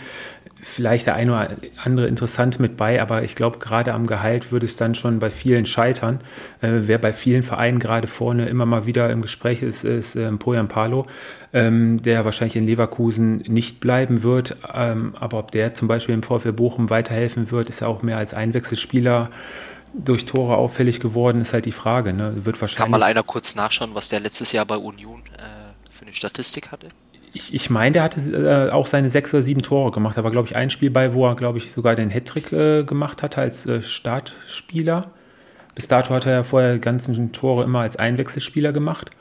vielleicht 0.61 1.05
der 1.05 1.13
eine 1.13 1.31
oder 1.31 1.49
andere 1.83 2.07
interessant 2.07 2.59
mit 2.59 2.75
bei, 2.75 2.99
aber 2.99 3.23
ich 3.23 3.35
glaube, 3.35 3.59
gerade 3.59 3.93
am 3.93 4.07
Gehalt 4.07 4.51
würde 4.51 4.65
es 4.65 4.77
dann 4.77 4.95
schon 4.95 5.19
bei 5.19 5.29
vielen 5.29 5.67
scheitern. 5.67 6.19
Äh, 6.61 6.71
wer 6.87 6.97
bei 6.97 7.13
vielen 7.13 7.43
Vereinen 7.43 7.77
gerade 7.77 8.07
vorne 8.07 8.47
immer 8.49 8.65
mal 8.65 8.87
wieder 8.87 9.11
im 9.11 9.21
Gespräch 9.21 9.61
ist, 9.61 9.83
ist 9.83 10.15
äh, 10.15 10.31
Poyan 10.31 10.67
Palo, 10.67 11.05
ähm, 11.53 12.01
der 12.01 12.25
wahrscheinlich 12.25 12.55
in 12.55 12.65
Leverkusen 12.65 13.43
nicht 13.47 13.79
bleiben 13.79 14.23
wird, 14.23 14.57
ähm, 14.73 15.13
aber 15.19 15.37
ob 15.37 15.51
der 15.51 15.75
zum 15.75 15.87
Beispiel 15.87 16.15
im 16.15 16.23
VfL 16.23 16.53
Bochum 16.53 16.89
weiterhelfen 16.89 17.51
wird, 17.51 17.69
ist 17.69 17.81
ja 17.81 17.87
auch 17.87 18.01
mehr 18.01 18.17
als 18.17 18.33
Einwechselspieler 18.33 19.29
durch 20.03 20.25
Tore 20.25 20.57
auffällig 20.57 20.99
geworden, 20.99 21.41
ist 21.41 21.53
halt 21.53 21.65
die 21.65 21.71
Frage. 21.71 22.13
Ne? 22.13 22.45
Wird 22.45 22.59
wahrscheinlich 22.61 22.77
Kann 22.77 22.91
mal 22.91 23.03
einer 23.03 23.23
kurz 23.23 23.55
nachschauen, 23.55 23.91
was 23.93 24.09
der 24.09 24.19
letztes 24.19 24.51
Jahr 24.51 24.65
bei 24.65 24.77
Union 24.77 25.21
äh, 25.37 25.91
für 25.91 26.03
eine 26.05 26.13
Statistik 26.13 26.71
hatte? 26.71 26.89
Ich, 27.33 27.53
ich 27.53 27.69
meine, 27.69 27.93
der 27.93 28.03
hatte 28.03 28.19
äh, 28.19 28.71
auch 28.71 28.87
seine 28.87 29.09
sechs 29.09 29.33
oder 29.33 29.43
sieben 29.43 29.61
Tore 29.61 29.91
gemacht. 29.91 30.17
Da 30.17 30.23
war, 30.23 30.31
glaube 30.31 30.47
ich, 30.47 30.55
ein 30.55 30.69
Spiel 30.69 30.89
bei, 30.89 31.13
wo 31.13 31.27
er, 31.27 31.35
glaube 31.35 31.57
ich, 31.57 31.71
sogar 31.71 31.95
den 31.95 32.09
Hattrick 32.09 32.51
äh, 32.51 32.83
gemacht 32.83 33.21
hatte 33.21 33.41
als 33.41 33.65
äh, 33.65 33.81
Startspieler. 33.81 35.11
Bis 35.75 35.87
dato 35.87 36.13
hat 36.13 36.25
er 36.25 36.31
ja 36.31 36.43
vorher 36.43 36.75
die 36.75 36.81
ganzen 36.81 37.31
Tore 37.33 37.63
immer 37.63 37.81
als 37.81 37.97
Einwechselspieler 37.97 38.71
gemacht. 38.71 39.11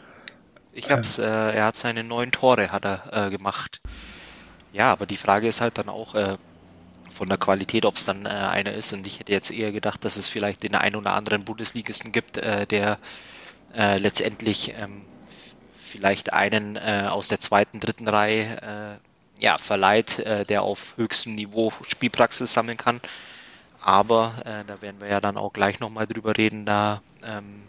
Ich 0.73 0.90
hab's, 0.90 1.18
äh, 1.18 1.25
er 1.25 1.66
hat 1.66 1.76
seine 1.76 2.04
neun 2.04 2.33
Tore 2.33 2.71
hat 2.71 2.85
er 2.85 3.26
äh, 3.26 3.30
gemacht. 3.30 3.80
Ja, 4.73 4.92
aber 4.92 5.06
die 5.06 5.16
Frage 5.16 5.49
ist 5.49 5.61
halt 5.61 5.78
dann 5.78 5.88
auch, 5.88 6.14
von 7.11 7.29
der 7.29 7.39
Qualität, 7.39 7.85
ob 7.85 7.97
es 7.97 8.05
dann 8.05 8.27
äh, 8.27 8.29
einer 8.29 8.73
ist. 8.73 8.93
Und 8.93 9.07
ich 9.07 9.21
hätte 9.21 9.33
jetzt 9.33 9.51
eher 9.51 9.73
gedacht, 9.73 10.05
dass 10.05 10.17
es 10.17 10.29
vielleicht 10.29 10.63
den 10.63 10.75
einen 10.75 10.97
oder 10.97 11.13
anderen 11.15 11.45
Bundesligisten 11.45 12.13
gibt, 12.13 12.37
äh, 12.37 12.67
der 12.67 12.99
äh, 13.75 13.99
letztendlich 13.99 14.75
ähm, 14.77 15.03
vielleicht 15.77 16.33
einen 16.33 16.77
äh, 16.77 17.09
aus 17.11 17.29
der 17.29 17.41
zweiten, 17.41 17.81
dritten 17.81 18.09
Reihe 18.09 18.99
äh, 19.39 19.43
ja, 19.43 19.59
verleiht, 19.59 20.19
äh, 20.21 20.45
der 20.45 20.63
auf 20.63 20.95
höchstem 20.97 21.35
Niveau 21.35 21.73
Spielpraxis 21.89 22.53
sammeln 22.53 22.79
kann. 22.79 23.01
Aber 23.81 24.35
da 24.67 24.83
werden 24.83 25.01
wir 25.01 25.07
ja 25.07 25.21
dann 25.21 25.37
auch 25.37 25.53
gleich 25.53 25.79
nochmal 25.79 26.09
drüber 26.09 26.37
reden, 26.37 26.67
da 26.67 27.03
ähm, 27.23 27.63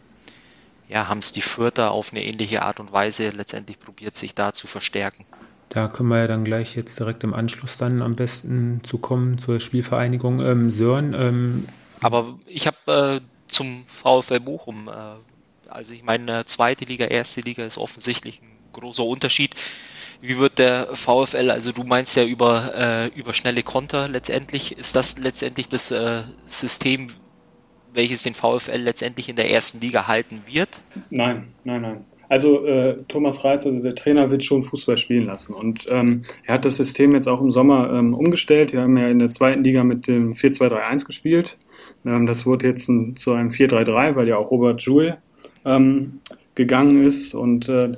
ja, 0.87 1.07
haben 1.07 1.19
es 1.19 1.31
die 1.31 1.41
Fürther 1.41 1.91
auf 1.91 2.11
eine 2.11 2.23
ähnliche 2.23 2.63
Art 2.63 2.79
und 2.79 2.91
Weise 2.91 3.29
letztendlich 3.29 3.79
probiert, 3.79 4.15
sich 4.15 4.33
da 4.33 4.53
zu 4.53 4.65
verstärken. 4.65 5.25
Da 5.69 5.87
können 5.87 6.09
wir 6.09 6.19
ja 6.19 6.27
dann 6.27 6.45
gleich 6.45 6.75
jetzt 6.75 6.99
direkt 6.99 7.23
im 7.23 7.33
Anschluss 7.33 7.77
dann 7.77 8.01
am 8.01 8.15
besten 8.15 8.81
zu 8.83 8.97
kommen 8.97 9.37
zur 9.37 9.59
Spielvereinigung 9.59 10.39
ähm, 10.39 10.71
Sören. 10.71 11.13
Ähm, 11.13 11.65
Aber 11.99 12.39
ich 12.45 12.67
habe 12.67 13.21
äh, 13.21 13.21
zum 13.47 13.85
VfL 13.87 14.39
Bochum, 14.39 14.87
äh, 14.87 14.91
also 15.69 15.93
ich 15.93 16.03
meine, 16.03 16.45
zweite 16.45 16.85
Liga, 16.85 17.05
erste 17.05 17.41
Liga 17.41 17.65
ist 17.65 17.77
offensichtlich 17.77 18.41
ein 18.41 18.57
großer 18.71 19.03
Unterschied. 19.03 19.55
Wie 20.21 20.37
wird 20.39 20.57
der 20.57 20.95
VfL, 20.95 21.51
also 21.51 21.71
du 21.71 21.83
meinst 21.83 22.15
ja 22.15 22.23
über, 22.23 22.73
äh, 22.75 23.07
über 23.09 23.33
schnelle 23.33 23.61
Konter 23.61 24.07
letztendlich, 24.07 24.77
ist 24.77 24.95
das 24.95 25.19
letztendlich 25.19 25.69
das 25.69 25.91
äh, 25.91 26.23
System, 26.47 27.11
welches 27.93 28.23
den 28.23 28.33
VfL 28.33 28.77
letztendlich 28.77 29.29
in 29.29 29.35
der 29.35 29.51
ersten 29.51 29.79
Liga 29.79 30.07
halten 30.07 30.43
wird? 30.45 30.81
Nein, 31.09 31.53
nein, 31.63 31.81
nein. 31.81 32.05
Also 32.29 32.65
äh, 32.65 32.97
Thomas 33.07 33.43
Reis, 33.45 33.65
also 33.65 33.79
der 33.79 33.95
Trainer, 33.95 34.29
wird 34.29 34.43
schon 34.43 34.63
Fußball 34.63 34.97
spielen 34.97 35.25
lassen. 35.25 35.53
Und 35.53 35.85
ähm, 35.89 36.23
er 36.45 36.55
hat 36.55 36.65
das 36.65 36.77
System 36.77 37.13
jetzt 37.13 37.27
auch 37.27 37.41
im 37.41 37.51
Sommer 37.51 37.93
ähm, 37.93 38.13
umgestellt. 38.13 38.73
Wir 38.73 38.81
haben 38.81 38.97
ja 38.97 39.07
in 39.07 39.19
der 39.19 39.29
zweiten 39.29 39.63
Liga 39.63 39.83
mit 39.83 40.07
dem 40.07 40.33
4-2-3-1 40.33 41.05
gespielt. 41.05 41.57
Ähm, 42.05 42.25
das 42.25 42.45
wurde 42.45 42.67
jetzt 42.67 42.89
ein, 42.89 43.15
zu 43.15 43.33
einem 43.33 43.49
4-3-3, 43.49 44.15
weil 44.15 44.27
ja 44.27 44.37
auch 44.37 44.51
Robert 44.51 44.81
Joule 44.81 45.17
ähm, 45.65 46.19
gegangen 46.55 47.03
ist. 47.03 47.33
Und 47.33 47.69
äh, 47.69 47.93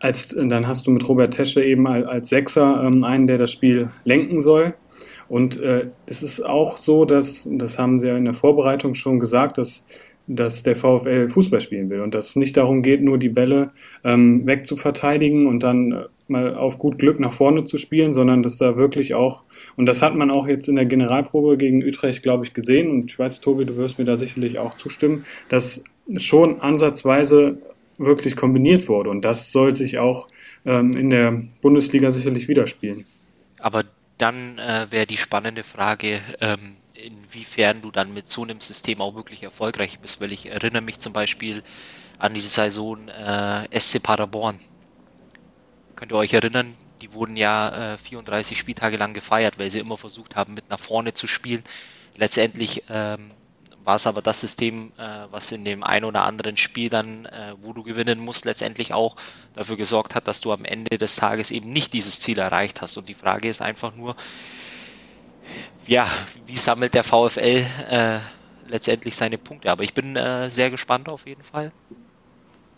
als, 0.00 0.28
dann 0.28 0.66
hast 0.66 0.86
du 0.86 0.90
mit 0.90 1.08
Robert 1.08 1.34
Tesche 1.34 1.64
eben 1.64 1.86
als, 1.86 2.06
als 2.06 2.28
Sechser 2.28 2.82
ähm, 2.84 3.04
einen, 3.04 3.26
der 3.26 3.38
das 3.38 3.52
Spiel 3.52 3.88
lenken 4.04 4.40
soll. 4.40 4.74
Und 5.28 5.60
äh, 5.60 5.86
es 6.06 6.24
ist 6.24 6.44
auch 6.44 6.76
so, 6.76 7.04
dass, 7.04 7.48
das 7.52 7.78
haben 7.78 8.00
sie 8.00 8.08
ja 8.08 8.16
in 8.16 8.24
der 8.24 8.34
Vorbereitung 8.34 8.94
schon 8.94 9.20
gesagt, 9.20 9.58
dass 9.58 9.86
dass 10.36 10.62
der 10.62 10.76
VfL 10.76 11.28
Fußball 11.28 11.60
spielen 11.60 11.90
will 11.90 12.00
und 12.00 12.14
dass 12.14 12.30
es 12.30 12.36
nicht 12.36 12.56
darum 12.56 12.82
geht, 12.82 13.02
nur 13.02 13.18
die 13.18 13.28
Bälle 13.28 13.72
ähm, 14.04 14.46
wegzuverteidigen 14.46 15.46
und 15.46 15.62
dann 15.62 15.92
äh, 15.92 16.04
mal 16.28 16.54
auf 16.54 16.78
gut 16.78 16.98
Glück 16.98 17.18
nach 17.18 17.32
vorne 17.32 17.64
zu 17.64 17.76
spielen, 17.76 18.12
sondern 18.12 18.42
dass 18.42 18.56
da 18.56 18.76
wirklich 18.76 19.14
auch, 19.14 19.42
und 19.76 19.86
das 19.86 20.02
hat 20.02 20.16
man 20.16 20.30
auch 20.30 20.46
jetzt 20.46 20.68
in 20.68 20.76
der 20.76 20.84
Generalprobe 20.84 21.56
gegen 21.56 21.82
Utrecht, 21.82 22.22
glaube 22.22 22.44
ich, 22.44 22.52
gesehen, 22.52 22.90
und 22.90 23.10
ich 23.10 23.18
weiß, 23.18 23.40
Tobi, 23.40 23.64
du 23.64 23.76
wirst 23.76 23.98
mir 23.98 24.04
da 24.04 24.16
sicherlich 24.16 24.58
auch 24.58 24.74
zustimmen, 24.74 25.24
dass 25.48 25.82
schon 26.16 26.60
ansatzweise 26.60 27.56
wirklich 27.98 28.36
kombiniert 28.36 28.88
wurde 28.88 29.10
und 29.10 29.24
das 29.24 29.50
soll 29.50 29.74
sich 29.74 29.98
auch 29.98 30.28
ähm, 30.64 30.92
in 30.92 31.10
der 31.10 31.42
Bundesliga 31.60 32.10
sicherlich 32.10 32.46
widerspielen. 32.46 33.04
Aber 33.58 33.82
dann 34.16 34.58
äh, 34.58 34.86
wäre 34.90 35.06
die 35.06 35.16
spannende 35.16 35.64
Frage, 35.64 36.20
ähm, 36.40 36.76
inwiefern 37.10 37.82
du 37.82 37.90
dann 37.90 38.14
mit 38.14 38.28
so 38.28 38.42
einem 38.42 38.60
System 38.60 39.00
auch 39.00 39.14
wirklich 39.14 39.42
erfolgreich 39.42 39.98
bist, 40.00 40.20
weil 40.20 40.32
ich 40.32 40.46
erinnere 40.46 40.82
mich 40.82 40.98
zum 40.98 41.12
Beispiel 41.12 41.62
an 42.18 42.34
die 42.34 42.40
Saison 42.40 43.08
äh, 43.08 43.68
SC 43.78 44.02
Paderborn. 44.02 44.58
Könnt 45.96 46.12
ihr 46.12 46.16
euch 46.16 46.32
erinnern? 46.32 46.74
Die 47.02 47.12
wurden 47.12 47.36
ja 47.36 47.94
äh, 47.94 47.98
34 47.98 48.58
Spieltage 48.58 48.96
lang 48.96 49.14
gefeiert, 49.14 49.58
weil 49.58 49.70
sie 49.70 49.78
immer 49.78 49.96
versucht 49.96 50.36
haben, 50.36 50.54
mit 50.54 50.68
nach 50.70 50.78
vorne 50.78 51.14
zu 51.14 51.26
spielen. 51.26 51.64
Letztendlich 52.16 52.84
ähm, 52.90 53.30
war 53.82 53.96
es 53.96 54.06
aber 54.06 54.20
das 54.20 54.40
System, 54.40 54.92
äh, 54.98 55.26
was 55.30 55.50
in 55.52 55.64
dem 55.64 55.82
ein 55.82 56.04
oder 56.04 56.24
anderen 56.24 56.56
Spiel 56.56 56.90
dann, 56.90 57.24
äh, 57.26 57.54
wo 57.60 57.72
du 57.72 57.82
gewinnen 57.82 58.20
musst, 58.20 58.44
letztendlich 58.44 58.92
auch 58.92 59.16
dafür 59.54 59.76
gesorgt 59.76 60.14
hat, 60.14 60.28
dass 60.28 60.42
du 60.42 60.52
am 60.52 60.64
Ende 60.64 60.98
des 60.98 61.16
Tages 61.16 61.50
eben 61.50 61.72
nicht 61.72 61.94
dieses 61.94 62.20
Ziel 62.20 62.38
erreicht 62.38 62.82
hast. 62.82 62.98
Und 62.98 63.08
die 63.08 63.14
Frage 63.14 63.48
ist 63.48 63.62
einfach 63.62 63.94
nur, 63.94 64.16
ja, 65.90 66.08
wie 66.46 66.56
sammelt 66.56 66.94
der 66.94 67.02
VfL 67.02 67.66
äh, 67.90 68.18
letztendlich 68.68 69.16
seine 69.16 69.38
Punkte? 69.38 69.72
Aber 69.72 69.82
ich 69.82 69.92
bin 69.92 70.14
äh, 70.14 70.48
sehr 70.48 70.70
gespannt 70.70 71.08
auf 71.08 71.26
jeden 71.26 71.42
Fall. 71.42 71.72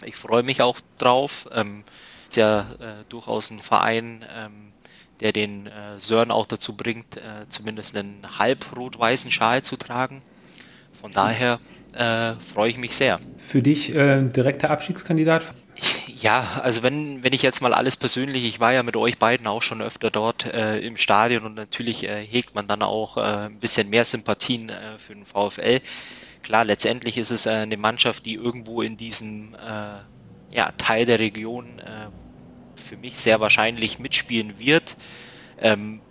Ich 0.03 0.17
freue 0.17 0.43
mich 0.43 0.63
auch 0.63 0.79
drauf. 0.97 1.47
Ähm, 1.53 1.85
ist 2.31 2.37
ja 2.37 2.61
äh, 2.61 3.05
durchaus 3.11 3.51
ein 3.51 3.61
Verein, 3.61 4.25
ähm, 4.35 4.73
der 5.21 5.33
den 5.33 5.67
äh, 5.67 6.01
Sören 6.01 6.31
auch 6.31 6.47
dazu 6.47 6.75
bringt, 6.75 7.19
äh, 7.19 7.47
zumindest 7.51 7.99
einen 7.99 8.39
halb 8.39 8.75
rot-weißen 8.75 9.31
Schal 9.31 9.61
zu 9.61 9.77
tragen. 9.77 10.23
Von 10.99 11.13
daher 11.13 11.61
äh, 11.93 12.33
freue 12.41 12.71
ich 12.71 12.79
mich 12.79 12.97
sehr. 12.97 13.21
Für 13.37 13.61
dich 13.61 13.89
direkter 13.93 14.71
Abstiegskandidat 14.71 15.45
Ja, 15.75 16.61
also 16.63 16.83
wenn, 16.83 17.23
wenn 17.23 17.33
ich 17.33 17.43
jetzt 17.43 17.63
mal 17.63 17.73
alles 17.73 17.97
persönlich, 17.97 18.45
ich 18.45 18.61
war 18.61 18.73
ja 18.73 18.83
mit 18.83 18.97
euch 18.97 19.19
beiden 19.19 19.47
auch 19.47 19.63
schon 19.63 19.81
öfter 19.81 20.11
dort 20.11 20.45
äh, 20.45 20.79
im 20.81 20.97
Stadion 20.97 21.45
und 21.45 21.55
natürlich 21.55 22.05
äh, 22.05 22.25
hegt 22.25 22.55
man 22.55 22.67
dann 22.67 22.83
auch 22.83 23.17
äh, 23.17 23.47
ein 23.47 23.59
bisschen 23.59 23.89
mehr 23.89 24.05
Sympathien 24.05 24.69
äh, 24.69 24.99
für 24.99 25.15
den 25.15 25.25
VfL. 25.25 25.81
Klar, 26.43 26.65
letztendlich 26.65 27.17
ist 27.17 27.31
es 27.31 27.47
äh, 27.47 27.51
eine 27.51 27.79
Mannschaft, 27.79 28.27
die 28.27 28.35
irgendwo 28.35 28.83
in 28.83 28.97
diesem 28.99 29.55
äh, 29.55 30.01
ja, 30.55 30.73
Teil 30.77 31.07
der 31.07 31.19
Region 31.19 31.81
für 32.75 32.97
mich 32.99 33.19
sehr 33.19 33.41
wahrscheinlich 33.41 33.99
mitspielen 33.99 34.59
wird. 34.59 34.97
Ähm, 35.59 36.03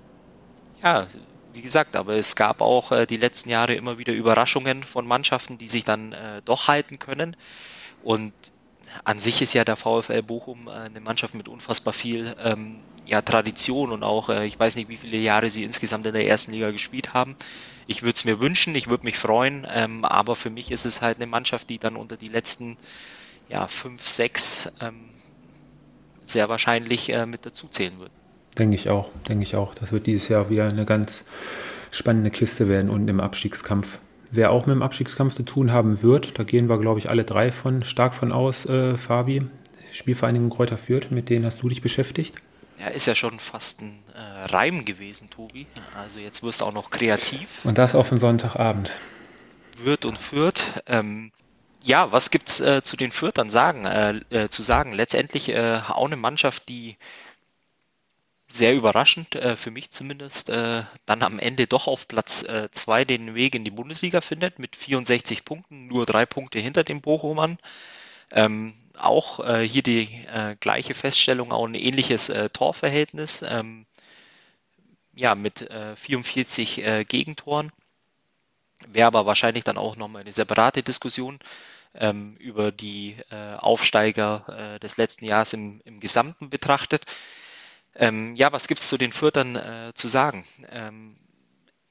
ja, 0.81 1.07
wie 1.53 1.61
gesagt, 1.61 1.95
aber 1.95 2.15
es 2.15 2.35
gab 2.35 2.61
auch 2.61 3.05
die 3.05 3.17
letzten 3.17 3.49
Jahre 3.49 3.75
immer 3.75 3.99
wieder 3.99 4.13
Überraschungen 4.13 4.83
von 4.83 5.05
Mannschaften, 5.05 5.59
die 5.59 5.67
sich 5.67 5.83
dann 5.83 6.15
doch 6.45 6.67
halten 6.67 6.97
können. 6.97 7.37
Und 8.01 8.33
an 9.03 9.19
sich 9.19 9.41
ist 9.41 9.53
ja 9.53 9.63
der 9.63 9.75
VfL 9.75 10.21
Bochum 10.21 10.67
äh, 10.67 10.71
eine 10.71 11.01
Mannschaft 11.01 11.35
mit 11.35 11.47
unfassbar 11.47 11.93
viel 11.93 12.35
ähm, 12.43 12.77
ja, 13.05 13.21
Tradition 13.21 13.91
und 13.91 14.03
auch, 14.03 14.29
äh, 14.29 14.45
ich 14.45 14.59
weiß 14.59 14.75
nicht, 14.75 14.89
wie 14.89 14.97
viele 14.97 15.17
Jahre 15.17 15.49
sie 15.49 15.63
insgesamt 15.63 16.05
in 16.05 16.13
der 16.13 16.27
ersten 16.27 16.51
Liga 16.51 16.71
gespielt 16.71 17.13
haben. 17.13 17.35
Ich 17.87 18.03
würde 18.03 18.13
es 18.13 18.25
mir 18.25 18.39
wünschen, 18.39 18.75
ich 18.75 18.87
würde 18.87 19.05
mich 19.05 19.17
freuen, 19.17 19.67
ähm, 19.73 20.05
aber 20.05 20.35
für 20.35 20.49
mich 20.49 20.71
ist 20.71 20.85
es 20.85 21.01
halt 21.01 21.17
eine 21.17 21.27
Mannschaft, 21.27 21.69
die 21.69 21.77
dann 21.77 21.95
unter 21.95 22.17
die 22.17 22.29
letzten 22.29 22.77
ja, 23.49 23.67
fünf, 23.67 24.05
sechs 24.05 24.77
ähm, 24.81 25.09
sehr 26.23 26.47
wahrscheinlich 26.47 27.11
äh, 27.11 27.25
mit 27.25 27.45
dazuzählen 27.45 27.99
wird. 27.99 28.11
Denke 28.57 28.75
ich 28.75 28.89
auch, 28.89 29.11
denke 29.27 29.43
ich 29.43 29.55
auch. 29.55 29.73
Das 29.75 29.91
wird 29.91 30.07
dieses 30.07 30.27
Jahr 30.27 30.49
wieder 30.49 30.67
eine 30.67 30.85
ganz 30.85 31.23
spannende 31.89 32.31
Kiste 32.31 32.69
werden 32.69 32.89
und 32.89 33.07
im 33.07 33.19
Abstiegskampf. 33.19 33.99
Wer 34.33 34.51
auch 34.51 34.65
mit 34.65 34.73
dem 34.73 34.81
Abstiegskampf 34.81 35.35
zu 35.35 35.43
tun 35.43 35.71
haben 35.73 36.01
wird, 36.01 36.39
da 36.39 36.43
gehen 36.43 36.69
wir, 36.69 36.77
glaube 36.77 36.99
ich, 36.99 37.09
alle 37.09 37.25
drei 37.25 37.51
von 37.51 37.83
stark 37.83 38.15
von 38.15 38.31
aus, 38.31 38.65
äh, 38.65 38.95
Fabi. 38.95 39.43
Spielvereinigung 39.91 40.49
Kräuter 40.49 40.77
Fürth, 40.77 41.11
mit 41.11 41.29
denen 41.29 41.45
hast 41.45 41.61
du 41.61 41.67
dich 41.67 41.81
beschäftigt? 41.81 42.35
Ja, 42.79 42.87
ist 42.87 43.07
ja 43.07 43.13
schon 43.13 43.39
fast 43.39 43.81
ein 43.81 43.99
äh, 44.15 44.45
Reim 44.45 44.85
gewesen, 44.85 45.29
Tobi. 45.29 45.67
Also 45.95 46.19
jetzt 46.21 46.43
wirst 46.43 46.61
du 46.61 46.65
auch 46.65 46.73
noch 46.73 46.89
kreativ. 46.89 47.59
Und 47.65 47.77
das 47.77 47.93
auf 47.93 48.07
den 48.07 48.17
Sonntagabend. 48.17 48.93
Wird 49.83 50.05
und 50.05 50.17
Fürth. 50.17 50.81
Ähm, 50.87 51.31
ja, 51.83 52.11
was 52.11 52.31
gibt's 52.31 52.59
äh, 52.59 52.81
zu 52.83 52.95
den 52.95 53.11
Fürthern 53.11 53.49
sagen, 53.49 53.85
äh, 53.85 54.21
äh, 54.29 54.49
zu 54.49 54.61
sagen? 54.61 54.93
Letztendlich 54.93 55.49
äh, 55.49 55.81
auch 55.87 56.05
eine 56.05 56.15
Mannschaft, 56.15 56.69
die 56.69 56.97
sehr 58.53 58.75
überraschend, 58.75 59.35
äh, 59.35 59.55
für 59.55 59.71
mich 59.71 59.91
zumindest, 59.91 60.49
äh, 60.49 60.83
dann 61.05 61.23
am 61.23 61.39
Ende 61.39 61.67
doch 61.67 61.87
auf 61.87 62.07
Platz 62.07 62.45
2 62.71 63.01
äh, 63.01 63.05
den 63.05 63.35
Weg 63.35 63.55
in 63.55 63.63
die 63.63 63.71
Bundesliga 63.71 64.21
findet, 64.21 64.59
mit 64.59 64.75
64 64.75 65.45
Punkten, 65.45 65.87
nur 65.87 66.05
drei 66.05 66.25
Punkte 66.25 66.59
hinter 66.59 66.83
dem 66.83 67.01
Bochumern. 67.01 67.57
Ähm, 68.31 68.73
auch 68.97 69.39
äh, 69.39 69.67
hier 69.67 69.83
die 69.83 70.03
äh, 70.27 70.55
gleiche 70.59 70.93
Feststellung, 70.93 71.51
auch 71.51 71.65
ein 71.65 71.75
ähnliches 71.75 72.29
äh, 72.29 72.49
Torverhältnis, 72.49 73.43
ähm, 73.43 73.85
ja, 75.13 75.35
mit 75.35 75.69
44 75.95 77.05
Gegentoren. 77.09 77.73
Wäre 78.87 79.07
aber 79.07 79.25
wahrscheinlich 79.25 79.65
dann 79.65 79.77
auch 79.77 79.97
nochmal 79.97 80.21
eine 80.21 80.31
separate 80.31 80.83
Diskussion 80.83 81.37
ähm, 81.93 82.37
über 82.37 82.71
die 82.71 83.17
Aufsteiger 83.29 84.79
des 84.81 84.95
letzten 84.95 85.25
Jahres 85.25 85.51
im, 85.51 85.81
im 85.83 85.99
Gesamten 85.99 86.49
betrachtet. 86.49 87.05
Ähm, 87.95 88.35
ja, 88.35 88.51
was 88.53 88.67
gibt 88.67 88.79
es 88.81 88.87
zu 88.87 88.97
den 88.97 89.11
Fürtern 89.11 89.55
äh, 89.55 89.91
zu 89.93 90.07
sagen? 90.07 90.45
Ähm, 90.69 91.17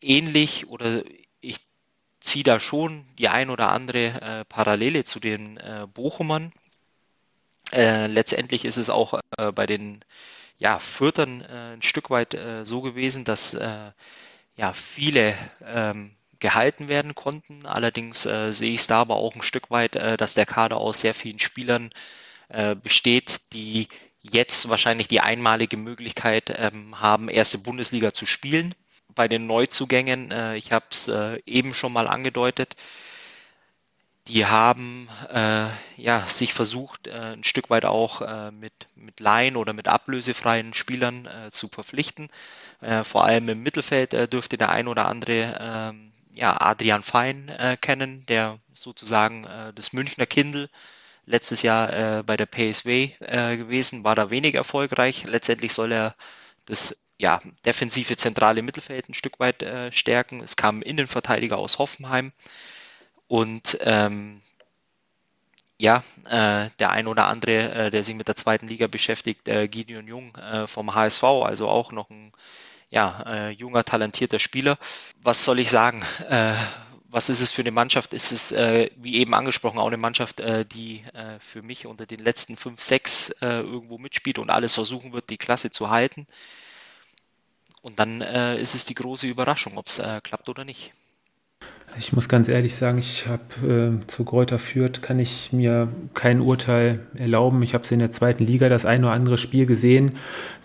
ähnlich 0.01 0.69
oder 0.69 1.05
ich 1.41 1.59
ziehe 2.21 2.45
da 2.45 2.61
schon 2.61 3.07
die 3.19 3.29
ein 3.29 3.51
oder 3.51 3.71
andere 3.71 4.21
äh, 4.21 4.45
Parallele 4.45 5.05
zu 5.05 5.21
den 5.21 5.57
äh, 5.59 5.87
Bochumern. 5.93 6.53
Äh, 7.73 8.07
letztendlich 8.09 8.65
ist 8.65 8.79
es 8.79 8.91
auch 8.91 9.21
äh, 9.39 9.53
bei 9.53 9.67
den 9.67 10.05
ja, 10.59 10.79
Fürtern 10.79 11.43
äh, 11.43 11.75
ein 11.75 11.83
Stück 11.83 12.11
weit 12.11 12.37
so 12.65 12.83
gewesen, 12.83 13.25
dass 13.25 13.57
ja, 14.57 14.73
viele 14.75 15.35
ähm, 15.65 16.17
gehalten 16.39 16.89
werden 16.89 17.15
konnten. 17.15 17.67
Allerdings 17.67 18.23
sehe 18.23 18.75
ich 18.75 18.81
es 18.81 18.87
da 18.87 19.01
aber 19.01 19.17
auch 19.17 19.35
ein 19.35 19.43
Stück 19.43 19.71
weit, 19.71 19.95
dass 19.95 20.35
der 20.35 20.47
Kader 20.47 20.77
aus 20.77 21.01
sehr 21.01 21.15
vielen 21.15 21.39
Spielern 21.39 21.91
besteht, 22.83 23.41
die 23.53 23.89
jetzt 24.23 24.69
wahrscheinlich 24.69 25.09
die 25.09 25.21
einmalige 25.21 25.77
Möglichkeit 25.77 26.53
ähm, 26.57 27.01
haben, 27.01 27.29
erste 27.29 27.59
Bundesliga 27.59 28.13
zu 28.13 28.27
spielen. 28.27 28.75
Bei 29.15 29.29
den 29.29 29.47
Neuzugängen, 29.47 30.31
äh, 30.31 30.57
ich 30.57 30.73
habe 30.73 30.87
es 30.91 31.09
äh, 31.09 31.41
eben 31.47 31.75
schon 31.75 31.93
mal 31.93 32.07
angedeutet, 32.07 32.77
die 34.29 34.47
haben 34.47 35.09
äh, 35.33 35.67
ja, 35.97 36.25
sich 36.29 36.55
versucht, 36.55 37.09
äh, 37.09 37.33
ein 37.33 37.45
Stück 37.45 37.71
weit 37.71 37.85
auch 37.85 38.21
äh, 38.21 38.51
mit, 38.53 38.73
mit 38.95 39.19
Laien 39.19 39.57
oder 39.57 39.73
mit 39.73 39.89
ablösefreien 39.89 40.75
Spielern 40.75 41.27
äh, 41.27 41.51
zu 41.51 41.69
verpflichten. 41.69 42.29
vor 43.03 43.25
allem 43.25 43.49
im 43.51 43.63
Mittelfeld 43.63 44.33
dürfte 44.33 44.57
der 44.57 44.71
ein 44.71 44.89
oder 44.89 45.07
andere 45.07 45.59
ähm, 45.61 46.13
ja, 46.35 46.59
Adrian 46.59 47.03
Fein 47.03 47.53
kennen, 47.83 48.25
der 48.27 48.59
sozusagen 48.73 49.47
das 49.75 49.93
Münchner 49.93 50.25
Kindle 50.25 50.71
letztes 51.31 51.63
Jahr 51.63 52.19
äh, 52.19 52.23
bei 52.23 52.37
der 52.37 52.47
PSW 52.47 53.11
äh, 53.21 53.57
gewesen, 53.57 54.05
war 54.05 54.15
da 54.15 54.31
wenig 54.31 54.55
erfolgreich. 54.55 55.25
Letztendlich 55.25 55.73
soll 55.73 55.93
er 55.93 56.15
das 56.67 57.11
ja, 57.19 57.41
defensive 57.65 58.17
zentrale 58.17 58.63
Mittelfeld 58.63 59.09
ein 59.09 59.15
Stück 59.15 59.39
weit 59.39 59.63
äh, 59.63 59.93
stärken. 59.93 60.41
Es 60.41 60.57
kamen 60.57 60.83
Innenverteidiger 60.83 61.59
aus 61.59 61.79
Hoffenheim 61.79 62.33
und 63.29 63.79
ähm, 63.83 64.41
ja, 65.79 66.03
äh, 66.29 66.69
der 66.79 66.91
ein 66.91 67.07
oder 67.07 67.27
andere, 67.27 67.73
äh, 67.73 67.91
der 67.91 68.03
sich 68.03 68.15
mit 68.15 68.29
der 68.29 68.37
zweiten 68.37 68.67
Liga 68.67 68.87
beschäftigt, 68.87 69.49
äh, 69.49 69.69
Gideon 69.69 70.07
Jung 70.07 70.35
äh, 70.37 70.67
vom 70.67 70.95
HSV, 70.95 71.25
also 71.25 71.69
auch 71.69 71.93
noch 71.93 72.11
ein 72.11 72.33
ja, 72.91 73.23
äh, 73.27 73.51
junger, 73.51 73.85
talentierter 73.85 74.39
Spieler. 74.39 74.79
Was 75.23 75.45
soll 75.45 75.59
ich 75.61 75.71
sagen? 75.71 76.03
Was 77.13 77.29
ist 77.29 77.41
es 77.41 77.51
für 77.51 77.63
eine 77.63 77.73
Mannschaft? 77.73 78.15
Ist 78.15 78.31
es, 78.31 78.53
äh, 78.53 78.89
wie 78.97 79.17
eben 79.17 79.35
angesprochen, 79.35 79.81
auch 79.81 79.89
eine 79.89 79.97
Mannschaft, 79.97 80.39
äh, 80.39 80.65
die 80.65 81.03
äh, 81.13 81.41
für 81.41 81.61
mich 81.61 81.87
unter 81.87 82.07
den 82.07 82.21
letzten 82.21 82.57
fünf, 82.57 82.81
sechs 82.81 83.31
äh, 83.41 83.61
irgendwo 83.61 83.99
mitspielt 83.99 84.39
und 84.39 84.49
alles 84.49 84.77
versuchen 84.77 85.13
wird, 85.13 85.29
die 85.29 85.37
Klasse 85.37 85.73
zu 85.73 85.91
halten. 85.91 86.29
Und 87.83 87.99
dann 87.99 88.21
äh, 88.21 88.61
ist 88.61 88.75
es 88.75 88.85
die 88.85 88.95
große 88.95 89.27
Überraschung, 89.27 89.77
ob 89.77 89.89
es 89.89 89.99
äh, 89.99 90.21
klappt 90.23 90.49
oder 90.49 90.65
nicht. 90.65 90.93
Ich 91.99 92.13
muss 92.13 92.29
ganz 92.29 92.49
ehrlich 92.49 92.77
sagen, 92.77 92.99
ich 92.99 93.27
habe 93.27 93.99
äh, 94.01 94.07
zu 94.07 94.25
Kräuter 94.25 94.61
führt, 94.61 95.03
kann 95.03 95.19
ich 95.19 95.53
mir 95.53 95.93
kein 96.15 96.41
Urteil 96.41 97.07
erlauben. 97.15 97.63
Ich 97.63 97.75
habe 97.75 97.83
es 97.83 97.91
in 97.91 97.99
der 97.99 98.13
zweiten 98.13 98.47
Liga 98.47 98.69
das 98.69 98.85
ein 98.85 99.03
oder 99.03 99.13
andere 99.13 99.39
Spiel 99.39 99.67
gesehen. 99.67 100.13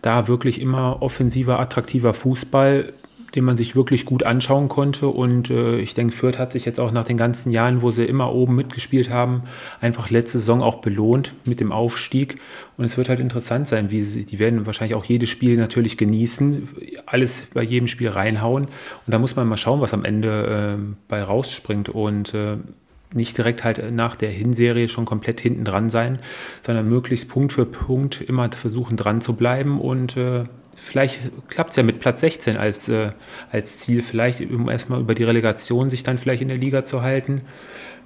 Da 0.04 0.28
wirklich 0.28 0.62
immer 0.62 1.02
offensiver, 1.02 1.60
attraktiver 1.60 2.14
Fußball 2.14 2.94
den 3.36 3.44
man 3.44 3.58
sich 3.58 3.76
wirklich 3.76 4.06
gut 4.06 4.24
anschauen 4.24 4.70
konnte. 4.70 5.08
Und 5.08 5.50
äh, 5.50 5.78
ich 5.78 5.94
denke, 5.94 6.16
Fürth 6.16 6.40
hat 6.40 6.54
sich 6.54 6.66
jetzt 6.66 6.80
auch 6.80 6.92
nach 6.92 7.06
den 7.06 7.18
ganzen 7.18 7.52
Jahren, 7.52 7.82
wo 7.82 7.92
sie 7.92 8.06
immer 8.06 8.34
oben 8.34 8.56
mitgespielt 8.56 9.10
haben, 9.10 9.44
einfach 9.82 10.10
letzte 10.10 10.40
Saison 10.40 10.62
auch 10.62 10.76
belohnt 10.76 11.34
mit 11.46 11.60
dem 11.60 11.72
Aufstieg. 11.72 12.36
Und 12.78 12.86
es 12.86 12.98
wird 12.98 13.10
halt 13.10 13.20
interessant 13.20 13.68
sein, 13.68 13.92
wie 13.92 14.02
sie, 14.02 14.26
die 14.26 14.40
werden 14.40 14.66
wahrscheinlich 14.66 14.96
auch 14.96 15.06
jedes 15.06 15.30
Spiel 15.30 15.58
natürlich 15.58 15.98
genießen, 15.98 16.70
alles 17.06 17.48
bei 17.54 17.64
jedem 17.64 17.88
Spiel 17.88 18.10
reinhauen. 18.10 18.66
Und 18.66 19.14
da 19.14 19.20
muss 19.20 19.36
man 19.36 19.48
mal 19.48 19.58
schauen, 19.58 19.82
was 19.82 19.94
am 19.94 20.06
Ende 20.06 20.78
äh, 20.78 20.96
bei 21.08 21.22
rausspringt. 21.22 21.90
Und 21.90 22.34
äh, 22.34 22.58
nicht 23.14 23.38
direkt 23.38 23.64
halt 23.64 23.94
nach 23.94 24.16
der 24.16 24.30
Hinserie 24.30 24.88
schon 24.88 25.06
komplett 25.06 25.40
hinten 25.40 25.64
dran 25.64 25.90
sein, 25.90 26.20
sondern 26.66 26.90
möglichst 26.90 27.30
Punkt 27.30 27.54
für 27.54 27.66
Punkt 27.66 28.22
immer 28.22 28.52
versuchen 28.52 28.98
dran 28.98 29.22
zu 29.22 29.36
bleiben 29.36 29.80
und 29.80 30.18
äh, 30.18 30.44
vielleicht 30.76 31.20
klappt 31.48 31.72
es 31.72 31.76
ja 31.76 31.84
mit 31.84 32.00
Platz 32.00 32.22
16 32.22 32.58
als, 32.58 32.90
äh, 32.90 33.12
als 33.52 33.80
Ziel, 33.80 34.02
vielleicht 34.02 34.42
um 34.42 34.70
erstmal 34.70 35.02
über 35.02 35.16
die 35.16 35.24
Relegation 35.24 35.90
sich 35.90 36.04
dann 36.04 36.18
vielleicht 36.18 36.42
in 36.42 36.50
der 36.50 36.58
Liga 36.58 36.86
zu 36.86 37.02
halten. 37.02 37.42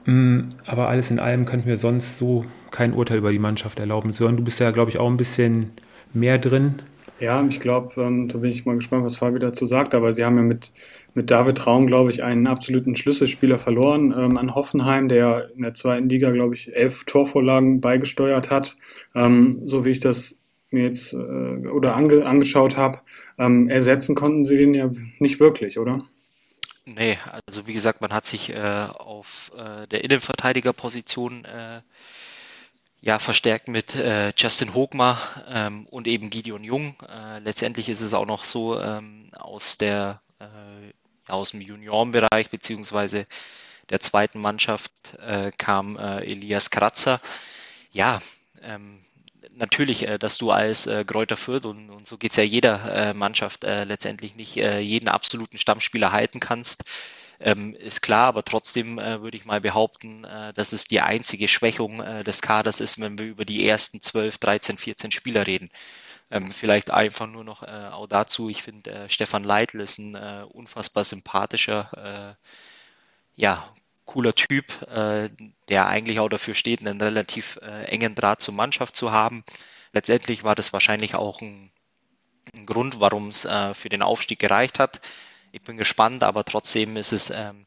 Mm, 0.06 0.42
aber 0.66 0.90
alles 0.90 1.12
in 1.12 1.20
allem 1.20 1.46
ich 1.52 1.66
mir 1.66 1.78
sonst 1.78 2.18
so 2.18 2.46
kein 2.72 2.94
Urteil 2.94 3.18
über 3.18 3.32
die 3.32 3.40
Mannschaft 3.40 3.80
erlauben. 3.80 4.14
Sören, 4.14 4.38
du 4.38 4.44
bist 4.44 4.60
ja, 4.60 4.72
glaube 4.72 4.92
ich, 4.92 5.00
auch 5.00 5.10
ein 5.10 5.18
bisschen 5.18 5.72
mehr 6.14 6.38
drin. 6.38 6.76
Ja, 7.20 7.46
ich 7.46 7.60
glaube, 7.60 8.02
ähm, 8.02 8.30
da 8.30 8.38
bin 8.38 8.50
ich 8.50 8.66
mal 8.66 8.76
gespannt, 8.76 9.04
was 9.04 9.18
Fabi 9.18 9.40
dazu 9.40 9.66
sagt. 9.66 9.94
Aber 9.94 10.14
sie 10.14 10.24
haben 10.24 10.38
ja 10.38 10.44
mit, 10.44 10.72
mit 11.14 11.30
David 11.30 11.68
Raum, 11.68 11.86
glaube 11.86 12.12
ich, 12.12 12.24
einen 12.24 12.48
absoluten 12.48 12.96
Schlüsselspieler 12.96 13.60
verloren 13.60 14.14
ähm, 14.18 14.38
an 14.38 14.56
Hoffenheim, 14.56 15.10
der 15.10 15.50
in 15.56 15.64
der 15.64 15.74
zweiten 15.74 16.08
Liga, 16.08 16.32
glaube 16.32 16.56
ich, 16.56 16.74
elf 16.74 17.04
Torvorlagen 17.04 17.82
beigesteuert 17.82 18.50
hat. 18.50 18.76
Ähm, 19.16 19.64
so 19.66 19.84
wie 19.84 19.90
ich 19.90 20.00
das 20.00 20.38
mir 20.72 20.84
jetzt 20.84 21.14
äh, 21.14 21.18
oder 21.18 21.96
ange, 21.96 22.26
angeschaut 22.26 22.78
habe, 22.78 23.02
ähm, 23.38 23.70
ersetzen 23.70 24.16
konnten 24.16 24.46
sie 24.46 24.58
den 24.58 24.74
ja 24.74 24.90
nicht 25.20 25.40
wirklich, 25.40 25.80
oder? 25.80 26.08
Nee, 26.86 27.18
also 27.46 27.68
wie 27.68 27.74
gesagt, 27.74 28.02
man 28.02 28.12
hat 28.14 28.26
sich 28.26 28.52
äh, 28.52 28.88
auf 28.98 29.52
äh, 29.56 29.88
der 29.88 30.04
Innenverteidigerposition 30.04 31.46
äh, 31.46 31.82
ja 33.02 33.20
verstärkt 33.20 33.68
mit 33.68 33.96
äh, 33.96 34.34
Justin 34.36 34.74
Hogmar 34.74 35.20
ähm, 35.48 35.86
und 35.88 36.08
eben 36.08 36.30
Gideon 36.30 36.64
Jung. 36.64 36.96
Äh, 37.08 37.40
letztendlich 37.40 37.90
ist 37.90 38.02
es 38.02 38.14
auch 38.14 38.26
noch 38.26 38.44
so 38.44 38.80
ähm, 38.80 39.30
aus 39.38 39.78
der 39.78 40.22
äh, 40.40 41.32
aus 41.32 41.52
dem 41.52 41.62
Juniorenbereich 41.62 42.50
beziehungsweise 42.50 43.28
der 43.90 44.00
zweiten 44.00 44.40
Mannschaft 44.40 44.92
äh, 45.20 45.52
kam 45.58 45.98
äh, 45.98 46.24
Elias 46.24 46.70
Kratzer. 46.72 47.22
Ja, 47.92 48.20
ähm, 48.62 49.00
natürlich, 49.52 50.08
äh, 50.08 50.18
dass 50.18 50.38
du 50.38 50.52
als 50.52 50.88
äh, 50.88 51.04
Kräuter 51.06 51.38
Fürth 51.38 51.66
und, 51.66 51.90
und 51.90 52.08
so 52.08 52.18
geht 52.18 52.32
es 52.32 52.38
ja 52.38 52.44
jeder 52.44 53.10
äh, 53.10 53.14
Mannschaft 53.14 53.64
äh, 53.64 53.84
letztendlich 53.84 54.36
nicht 54.36 54.56
jeden 54.56 55.10
absoluten 55.10 55.58
Stammspieler 55.58 56.12
halten 56.12 56.40
kannst, 56.40 56.86
ähm, 57.40 57.74
ist 57.76 58.02
klar, 58.02 58.28
aber 58.28 58.44
trotzdem 58.44 58.98
würde 58.98 59.38
ich 59.38 59.46
mal 59.46 59.62
behaupten, 59.62 60.26
dass 60.56 60.74
es 60.74 60.86
die 60.86 61.00
einzige 61.00 61.48
Schwächung 61.48 62.00
des 62.24 62.42
Kaders 62.42 62.82
ist, 62.82 63.00
wenn 63.00 63.18
wir 63.18 63.26
über 63.26 63.46
die 63.46 63.66
ersten 63.66 64.02
12, 64.02 64.38
13, 64.40 64.78
14 64.78 65.12
Spieler 65.12 65.48
reden. 65.48 65.70
Ähm, 66.32 66.52
vielleicht 66.52 66.92
einfach 66.92 67.28
nur 67.28 67.44
noch 67.44 67.64
auch 67.64 68.08
dazu, 68.08 68.50
ich 68.50 68.64
finde, 68.64 69.06
Stefan 69.08 69.44
Leitl 69.44 69.80
ist 69.80 70.00
ein 70.00 70.16
unfassbar 70.16 71.06
sympathischer, 71.06 72.36
ja, 73.36 73.74
cooler 74.10 74.34
Typ, 74.34 74.66
der 75.70 75.88
eigentlich 75.88 76.20
auch 76.20 76.30
dafür 76.30 76.56
steht, 76.56 76.80
einen 76.80 77.00
relativ 77.00 77.58
engen 77.86 78.16
Draht 78.16 78.42
zur 78.42 78.54
Mannschaft 78.54 78.96
zu 78.96 79.12
haben. 79.12 79.44
Letztendlich 79.94 80.44
war 80.44 80.56
das 80.56 80.74
wahrscheinlich 80.74 81.16
auch 81.16 81.42
ein, 81.42 81.72
ein 82.56 82.66
Grund, 82.66 83.00
warum 83.00 83.28
es 83.28 83.48
für 83.74 83.90
den 83.90 84.02
Aufstieg 84.02 84.40
gereicht 84.40 84.80
hat 84.80 85.00
ich 85.52 85.62
bin 85.62 85.78
gespannt, 85.78 86.24
aber 86.24 86.44
trotzdem 86.46 86.98
ist 86.98 87.12
es 87.12 87.30
ähm, 87.30 87.66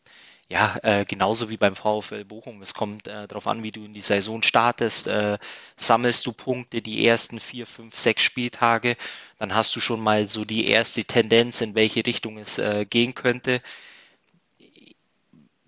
ja 0.49 0.77
äh, 0.83 1.05
genauso 1.05 1.51
wie 1.51 1.57
beim 1.57 1.77
VfL 1.77 2.25
Bochum. 2.25 2.63
Es 2.63 2.75
kommt 2.75 3.09
äh, 3.09 3.27
darauf 3.27 3.47
an, 3.47 3.63
wie 3.63 3.73
du 3.73 3.85
in 3.85 3.95
die 3.95 4.01
Saison 4.01 4.43
startest. 4.43 5.07
Äh, 5.07 5.39
sammelst 5.77 6.27
du 6.27 6.33
Punkte 6.33 6.83
die 6.83 7.07
ersten 7.07 7.41
vier, 7.41 7.67
fünf, 7.67 7.97
sechs 7.97 8.23
Spieltage, 8.23 8.97
dann 9.39 9.55
hast 9.55 9.75
du 9.75 9.81
schon 9.81 10.01
mal 10.01 10.29
so 10.29 10.45
die 10.45 10.69
erste 10.69 11.05
Tendenz, 11.05 11.61
in 11.61 11.75
welche 11.75 12.07
Richtung 12.07 12.39
es 12.39 12.59
äh, 12.59 12.85
gehen 12.89 13.15
könnte. 13.15 13.61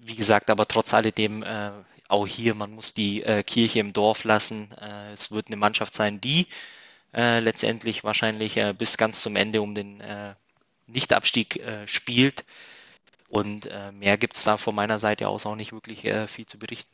Wie 0.05 0.15
gesagt, 0.15 0.51
aber 0.51 0.69
trotz 0.69 0.93
alledem 0.93 1.43
äh, 1.43 1.71
auch 2.09 2.27
hier, 2.27 2.55
man 2.55 2.73
muss 2.73 2.93
die 2.93 3.23
äh, 3.23 3.43
Kirche 3.43 3.81
im 3.81 3.93
Dorf 3.93 4.25
lassen. 4.25 4.69
Äh, 4.81 5.13
es 5.13 5.31
wird 5.31 5.47
eine 5.49 5.57
Mannschaft 5.57 5.95
sein, 5.95 6.21
die 6.21 6.47
äh, 7.15 7.41
letztendlich 7.41 8.05
wahrscheinlich 8.05 8.57
äh, 8.57 8.75
bis 8.77 8.97
ganz 8.97 9.21
zum 9.21 9.37
Ende 9.37 9.63
um 9.63 9.75
den 9.75 10.01
äh, 10.01 10.35
Nichtabstieg 10.87 11.63
spielt. 11.87 12.45
Und 13.31 13.71
mehr 13.99 14.19
gibt 14.19 14.37
es 14.37 14.45
da 14.45 14.59
von 14.59 14.75
meiner 14.75 14.99
Seite 14.99 15.29
aus 15.29 15.47
auch 15.47 15.57
nicht 15.57 15.73
wirklich 15.73 16.07
viel 16.27 16.47
zu 16.47 16.59
berichten. 16.59 16.91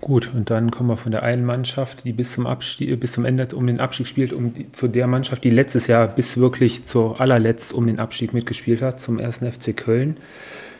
Gut, 0.00 0.32
und 0.34 0.48
dann 0.50 0.70
kommen 0.70 0.88
wir 0.88 0.96
von 0.96 1.12
der 1.12 1.22
einen 1.22 1.44
Mannschaft, 1.44 2.04
die 2.04 2.12
bis 2.12 2.32
zum, 2.32 2.46
Abstieg, 2.46 2.98
bis 2.98 3.12
zum 3.12 3.26
Ende 3.26 3.54
um 3.54 3.66
den 3.66 3.78
Abstieg 3.78 4.08
spielt, 4.08 4.32
um 4.32 4.54
die, 4.54 4.72
zu 4.72 4.88
der 4.88 5.06
Mannschaft, 5.06 5.44
die 5.44 5.50
letztes 5.50 5.86
Jahr 5.86 6.08
bis 6.08 6.38
wirklich 6.38 6.86
zu 6.86 7.14
allerletzt 7.14 7.74
um 7.74 7.86
den 7.86 8.00
Abstieg 8.00 8.32
mitgespielt 8.32 8.80
hat, 8.80 9.00
zum 9.00 9.18
ersten 9.18 9.52
FC 9.52 9.76
Köln. 9.76 10.16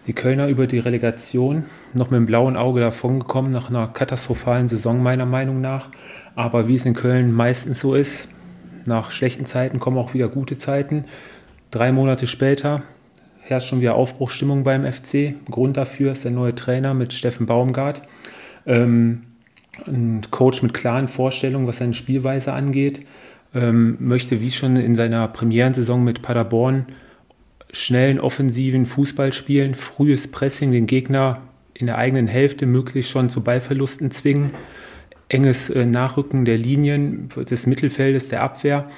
Die 0.07 0.12
Kölner 0.12 0.49
über 0.49 0.67
die 0.67 0.79
Relegation 0.79 1.64
noch 1.95 2.11
mit 2.11 2.19
dem 2.19 2.27
blauen 2.27 2.57
Auge 2.57 2.81
davongekommen, 2.81 3.51
nach 3.53 3.71
einer 3.71 3.88
katastrophalen 3.88 4.69
Saison 4.69 5.03
meiner 5.03 5.27
Meinung 5.27 5.61
nach. 5.61 5.88
Aber 6.35 6.69
wie 6.69 6.75
es 6.75 6.85
in 6.85 6.95
Köln 6.95 7.33
meistens 7.33 7.81
so 7.81 7.95
ist, 7.95 8.29
nach 8.85 9.11
schlechten 9.11 9.47
Zeiten 9.47 9.81
kommen 9.81 9.97
auch 9.97 10.12
wieder 10.12 10.29
gute 10.29 10.59
Zeiten. 10.59 11.05
Drei 11.71 11.90
Monate 11.90 12.27
später 12.27 12.83
herrscht 13.40 13.69
schon 13.69 13.81
wieder 13.81 13.95
Aufbruchstimmung 13.95 14.62
beim 14.62 14.90
FC. 14.90 15.35
Grund 15.51 15.77
dafür 15.77 16.12
ist 16.12 16.25
der 16.25 16.33
neue 16.33 16.55
Trainer 16.55 16.95
mit 16.95 17.12
Steffen 17.12 17.47
Baumgart. 17.47 18.03
Ähm, 18.67 19.23
ein 19.87 20.23
Coach 20.31 20.62
mit 20.62 20.75
klaren 20.75 21.09
Vorstellungen, 21.09 21.67
was 21.67 21.79
seine 21.79 21.95
Spielweise 21.95 22.53
angeht. 22.53 23.07
Ähm, 23.55 23.97
möchte, 24.01 24.40
wie 24.40 24.51
schon 24.51 24.77
in 24.77 24.97
seiner 24.97 25.29
Premierensaison 25.29 26.03
mit 26.03 26.23
Paderborn, 26.23 26.87
schnellen, 27.75 28.21
offensiven 28.21 28.87
Fußball 28.87 29.33
spielen, 29.33 29.75
frühes 29.75 30.31
Pressing, 30.31 30.71
den 30.73 30.87
Gegner 30.87 31.43
in 31.75 31.87
der 31.87 31.99
eigenen 31.99 32.29
Hälfte 32.29 32.67
möglichst 32.67 33.11
schon 33.11 33.31
zu 33.31 33.43
Ballverlusten 33.43 34.11
zwingen, 34.13 34.53
enges 35.29 35.71
äh, 35.71 35.85
Nachrücken 35.85 36.45
der 36.45 36.57
Linien 36.57 37.29
des 37.51 37.67
Mittelfeldes, 37.67 38.29
der 38.29 38.43
Abwehr 38.43 38.89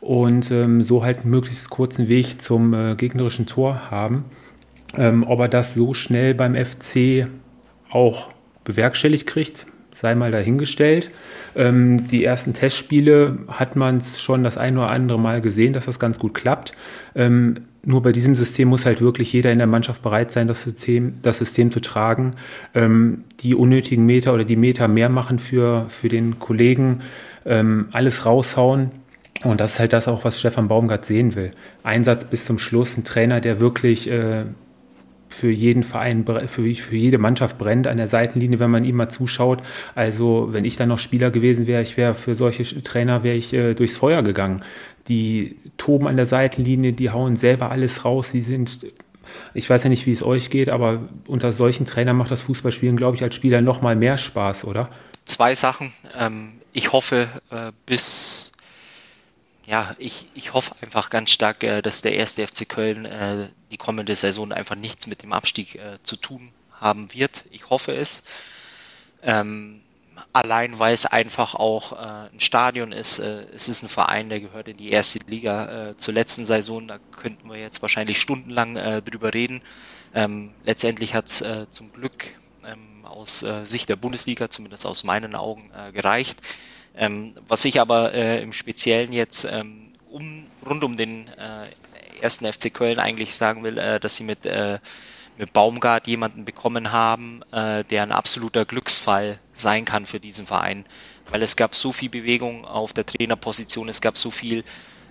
und 0.00 0.50
ähm, 0.50 0.82
so 0.82 1.02
halt 1.02 1.24
möglichst 1.24 1.70
kurzen 1.70 2.08
Weg 2.08 2.40
zum 2.40 2.72
äh, 2.72 2.94
gegnerischen 2.94 3.46
Tor 3.46 3.90
haben. 3.90 4.24
Ähm, 4.96 5.24
ob 5.26 5.40
er 5.40 5.48
das 5.48 5.74
so 5.74 5.92
schnell 5.92 6.34
beim 6.34 6.54
FC 6.54 7.26
auch 7.90 8.30
bewerkstelligt 8.64 9.26
kriegt, 9.26 9.66
sei 9.92 10.14
mal 10.14 10.30
dahingestellt. 10.30 11.10
Ähm, 11.56 12.08
die 12.08 12.24
ersten 12.24 12.54
Testspiele 12.54 13.38
hat 13.48 13.74
man 13.74 13.98
es 13.98 14.20
schon 14.20 14.44
das 14.44 14.56
ein 14.56 14.78
oder 14.78 14.90
andere 14.90 15.18
Mal 15.18 15.40
gesehen, 15.40 15.72
dass 15.72 15.86
das 15.86 15.98
ganz 15.98 16.18
gut 16.18 16.34
klappt. 16.34 16.72
Ähm, 17.16 17.56
nur 17.84 18.02
bei 18.02 18.12
diesem 18.12 18.34
System 18.34 18.68
muss 18.68 18.86
halt 18.86 19.00
wirklich 19.00 19.32
jeder 19.32 19.52
in 19.52 19.58
der 19.58 19.66
Mannschaft 19.66 20.02
bereit 20.02 20.30
sein, 20.30 20.48
das 20.48 20.62
System, 20.62 21.14
das 21.22 21.38
System 21.38 21.70
zu 21.70 21.80
tragen. 21.80 22.34
Ähm, 22.74 23.24
die 23.40 23.54
unnötigen 23.54 24.04
Meter 24.04 24.34
oder 24.34 24.44
die 24.44 24.56
Meter 24.56 24.88
mehr 24.88 25.08
machen 25.08 25.38
für, 25.38 25.86
für 25.88 26.08
den 26.08 26.38
Kollegen, 26.38 27.00
ähm, 27.46 27.88
alles 27.92 28.26
raushauen 28.26 28.90
und 29.42 29.60
das 29.60 29.72
ist 29.72 29.80
halt 29.80 29.92
das 29.92 30.08
auch, 30.08 30.24
was 30.24 30.38
Stefan 30.38 30.68
Baumgart 30.68 31.04
sehen 31.04 31.34
will. 31.34 31.52
Einsatz 31.82 32.24
bis 32.24 32.44
zum 32.44 32.58
Schluss, 32.58 32.96
ein 32.96 33.04
Trainer, 33.04 33.40
der 33.40 33.58
wirklich 33.58 34.10
äh, 34.10 34.44
für 35.30 35.50
jeden 35.50 35.82
Verein, 35.82 36.24
für, 36.26 36.74
für 36.74 36.96
jede 36.96 37.18
Mannschaft 37.18 37.56
brennt 37.56 37.86
an 37.86 37.96
der 37.96 38.08
Seitenlinie, 38.08 38.58
wenn 38.58 38.70
man 38.70 38.84
ihm 38.84 38.96
mal 38.96 39.08
zuschaut. 39.08 39.62
Also 39.94 40.48
wenn 40.50 40.64
ich 40.64 40.76
dann 40.76 40.88
noch 40.88 40.98
Spieler 40.98 41.30
gewesen 41.30 41.66
wäre, 41.66 41.82
ich 41.82 41.96
wäre 41.96 42.14
für 42.14 42.34
solche 42.34 42.64
Trainer 42.82 43.22
wäre 43.22 43.36
ich 43.36 43.52
äh, 43.52 43.74
durchs 43.74 43.96
Feuer 43.96 44.22
gegangen. 44.22 44.62
Die 45.08 45.56
toben 45.78 46.06
an 46.06 46.16
der 46.16 46.26
Seitenlinie, 46.26 46.92
die 46.92 47.10
hauen 47.10 47.36
selber 47.36 47.70
alles 47.70 48.04
raus, 48.04 48.32
die 48.32 48.42
sind 48.42 48.86
ich 49.54 49.70
weiß 49.70 49.84
ja 49.84 49.90
nicht, 49.90 50.06
wie 50.06 50.12
es 50.12 50.24
euch 50.24 50.50
geht, 50.50 50.68
aber 50.68 51.08
unter 51.28 51.52
solchen 51.52 51.86
Trainern 51.86 52.16
macht 52.16 52.32
das 52.32 52.42
Fußballspielen, 52.42 52.96
glaube 52.96 53.16
ich, 53.16 53.22
als 53.22 53.36
Spieler 53.36 53.60
noch 53.60 53.80
mal 53.80 53.94
mehr 53.94 54.18
Spaß, 54.18 54.64
oder? 54.64 54.90
Zwei 55.24 55.54
Sachen. 55.54 55.92
Ähm, 56.18 56.54
ich 56.72 56.92
hoffe, 56.92 57.28
äh, 57.50 57.70
bis 57.86 58.52
ja, 59.70 59.94
ich, 59.98 60.26
ich 60.34 60.52
hoffe 60.52 60.74
einfach 60.82 61.10
ganz 61.10 61.30
stark, 61.30 61.62
äh, 61.62 61.80
dass 61.80 62.02
der 62.02 62.14
erste 62.14 62.44
FC 62.44 62.68
Köln 62.68 63.04
äh, 63.04 63.48
die 63.70 63.76
kommende 63.76 64.16
Saison 64.16 64.50
einfach 64.52 64.74
nichts 64.74 65.06
mit 65.06 65.22
dem 65.22 65.32
Abstieg 65.32 65.76
äh, 65.76 66.02
zu 66.02 66.16
tun 66.16 66.52
haben 66.72 67.14
wird. 67.14 67.44
Ich 67.52 67.70
hoffe 67.70 67.92
es. 67.92 68.24
Ähm, 69.22 69.80
allein 70.32 70.80
weil 70.80 70.92
es 70.92 71.06
einfach 71.06 71.54
auch 71.54 71.92
ein 71.92 72.40
Stadion 72.40 72.92
ist. 72.92 73.18
Es 73.18 73.68
ist 73.68 73.82
ein 73.82 73.88
Verein, 73.88 74.28
der 74.28 74.40
gehört 74.40 74.68
in 74.68 74.76
die 74.76 74.90
erste 74.90 75.18
Liga 75.26 75.94
zur 75.96 76.14
letzten 76.14 76.44
Saison. 76.44 76.86
Da 76.86 76.98
könnten 76.98 77.48
wir 77.48 77.56
jetzt 77.56 77.82
wahrscheinlich 77.82 78.20
stundenlang 78.20 79.02
drüber 79.02 79.34
reden. 79.34 79.62
Ähm, 80.14 80.52
letztendlich 80.64 81.14
hat 81.14 81.26
es 81.26 81.44
zum 81.70 81.92
Glück 81.92 82.26
ähm, 82.66 83.04
aus 83.06 83.44
Sicht 83.64 83.88
der 83.88 83.96
Bundesliga, 83.96 84.50
zumindest 84.50 84.86
aus 84.86 85.04
meinen 85.04 85.34
Augen, 85.34 85.70
gereicht. 85.92 86.40
Ähm, 87.00 87.34
was 87.48 87.64
ich 87.64 87.80
aber 87.80 88.12
äh, 88.12 88.42
im 88.42 88.52
Speziellen 88.52 89.10
jetzt 89.10 89.44
ähm, 89.50 89.94
um, 90.10 90.46
rund 90.68 90.84
um 90.84 90.96
den 90.96 91.28
äh, 91.28 91.64
ersten 92.20 92.50
FC 92.50 92.72
Köln 92.72 92.98
eigentlich 92.98 93.34
sagen 93.34 93.62
will, 93.62 93.78
äh, 93.78 93.98
dass 93.98 94.16
sie 94.16 94.24
mit, 94.24 94.44
äh, 94.44 94.78
mit 95.38 95.54
Baumgart 95.54 96.06
jemanden 96.06 96.44
bekommen 96.44 96.92
haben, 96.92 97.40
äh, 97.52 97.84
der 97.84 98.02
ein 98.02 98.12
absoluter 98.12 98.66
Glücksfall 98.66 99.38
sein 99.54 99.86
kann 99.86 100.04
für 100.04 100.20
diesen 100.20 100.44
Verein. 100.44 100.84
Weil 101.30 101.42
es 101.42 101.56
gab 101.56 101.74
so 101.74 101.90
viel 101.90 102.10
Bewegung 102.10 102.66
auf 102.66 102.92
der 102.92 103.06
Trainerposition, 103.06 103.88
es 103.88 104.02
gab 104.02 104.18
so 104.18 104.30
viel 104.30 104.62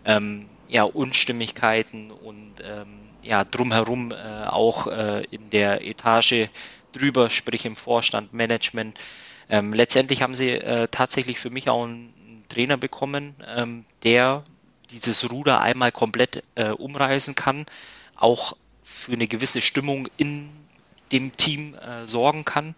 ähm, 0.06 0.48
ja, 0.68 0.84
Unstimmigkeiten 0.84 2.12
und 2.12 2.54
ähm, 2.64 3.00
ja, 3.24 3.44
drumherum 3.46 4.12
äh, 4.12 4.46
auch 4.46 4.86
in 4.88 5.50
der 5.50 5.86
Etage 5.86 6.50
drüber, 6.94 7.30
sprich 7.30 7.66
im 7.66 7.76
Vorstand, 7.76 8.32
Management. 8.32 8.96
Ähm, 9.50 9.74
letztendlich 9.74 10.22
haben 10.22 10.36
sie 10.36 10.52
äh, 10.52 10.88
tatsächlich 10.90 11.40
für 11.40 11.50
mich 11.50 11.70
auch 11.70 11.84
einen, 11.84 12.14
Trainer 12.50 12.78
bekommen, 12.78 13.36
ähm, 13.48 13.86
der 14.04 14.44
dieses 14.92 15.32
Ruder 15.32 15.62
einmal 15.62 15.92
komplett 15.92 16.44
äh, 16.56 16.70
umreißen 16.70 17.36
kann, 17.36 17.68
auch 18.16 18.58
für 18.84 19.14
eine 19.14 19.28
gewisse 19.28 19.62
Stimmung 19.62 20.08
in 20.18 20.50
dem 21.12 21.38
Team 21.38 21.76
äh, 21.76 22.06
sorgen 22.06 22.44
kann. 22.44 22.76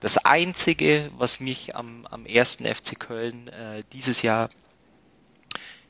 Das 0.00 0.18
Einzige, 0.18 1.10
was 1.16 1.40
mich 1.40 1.74
am, 1.74 2.06
am 2.10 2.26
ersten 2.26 2.66
FC 2.66 3.00
Köln 3.00 3.48
äh, 3.48 3.82
dieses 3.92 4.22
Jahr 4.22 4.50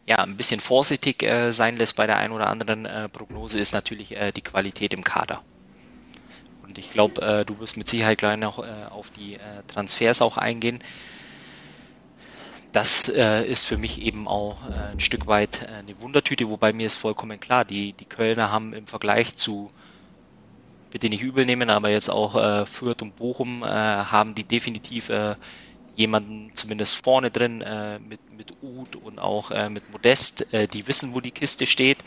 ja, 0.06 0.18
ein 0.18 0.36
bisschen 0.36 0.60
vorsichtig 0.60 1.22
äh, 1.22 1.50
sein 1.50 1.76
lässt 1.76 1.96
bei 1.96 2.06
der 2.06 2.18
einen 2.18 2.32
oder 2.32 2.48
anderen 2.48 2.86
äh, 2.86 3.08
Prognose, 3.08 3.58
ist 3.58 3.72
natürlich 3.72 4.14
die 4.36 4.42
Qualität 4.42 4.92
im 4.92 5.02
Kader. 5.02 5.42
Und 6.74 6.78
ich 6.78 6.90
glaube, 6.90 7.22
äh, 7.22 7.44
du 7.44 7.60
wirst 7.60 7.76
mit 7.76 7.86
Sicherheit 7.86 8.18
gleich 8.18 8.36
noch 8.36 8.58
äh, 8.58 8.86
auf 8.90 9.10
die 9.10 9.34
äh, 9.34 9.38
Transfers 9.68 10.20
auch 10.20 10.36
eingehen. 10.36 10.82
Das 12.72 13.08
äh, 13.08 13.44
ist 13.46 13.64
für 13.64 13.78
mich 13.78 14.02
eben 14.02 14.26
auch 14.26 14.56
äh, 14.68 14.90
ein 14.90 14.98
Stück 14.98 15.28
weit 15.28 15.62
äh, 15.62 15.66
eine 15.66 16.00
Wundertüte, 16.00 16.50
wobei 16.50 16.72
mir 16.72 16.88
ist 16.88 16.96
vollkommen 16.96 17.38
klar, 17.38 17.64
die, 17.64 17.92
die 17.92 18.06
Kölner 18.06 18.50
haben 18.50 18.72
im 18.72 18.88
Vergleich 18.88 19.36
zu, 19.36 19.70
bitte 20.90 21.08
nicht 21.08 21.22
übel 21.22 21.46
nehmen, 21.46 21.70
aber 21.70 21.90
jetzt 21.90 22.10
auch 22.10 22.66
Fürth 22.66 23.02
und 23.02 23.14
Bochum 23.14 23.64
haben 23.64 24.36
die 24.36 24.44
definitiv 24.44 25.10
jemanden 25.96 26.54
zumindest 26.54 27.04
vorne 27.04 27.32
drin 27.32 27.64
mit, 28.08 28.20
mit 28.32 28.52
Uth 28.62 28.94
und 28.94 29.18
auch 29.18 29.50
mit 29.70 29.90
Modest, 29.90 30.46
die 30.52 30.86
wissen, 30.86 31.12
wo 31.12 31.20
die 31.20 31.32
Kiste 31.32 31.66
steht 31.66 31.98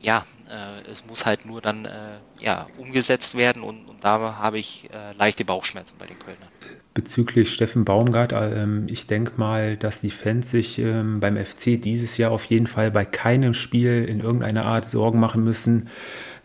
ja, 0.00 0.24
äh, 0.48 0.90
es 0.90 1.06
muss 1.06 1.26
halt 1.26 1.46
nur 1.46 1.60
dann 1.60 1.84
äh, 1.84 1.90
ja, 2.38 2.66
umgesetzt 2.78 3.36
werden 3.36 3.62
und, 3.62 3.86
und 3.86 4.02
da 4.02 4.36
habe 4.38 4.58
ich 4.58 4.88
äh, 4.92 5.12
leichte 5.16 5.44
Bauchschmerzen 5.44 5.96
bei 5.98 6.06
den 6.06 6.18
Kölnern. 6.18 6.48
Bezüglich 6.94 7.52
Steffen 7.52 7.84
Baumgart, 7.84 8.32
ähm, 8.32 8.86
ich 8.88 9.06
denke 9.06 9.32
mal, 9.36 9.76
dass 9.76 10.00
die 10.00 10.10
Fans 10.10 10.50
sich 10.50 10.78
ähm, 10.78 11.20
beim 11.20 11.36
FC 11.36 11.80
dieses 11.80 12.16
Jahr 12.16 12.32
auf 12.32 12.44
jeden 12.46 12.66
Fall 12.66 12.90
bei 12.90 13.04
keinem 13.04 13.54
Spiel 13.54 14.04
in 14.04 14.20
irgendeiner 14.20 14.64
Art 14.64 14.88
Sorgen 14.88 15.20
machen 15.20 15.44
müssen, 15.44 15.88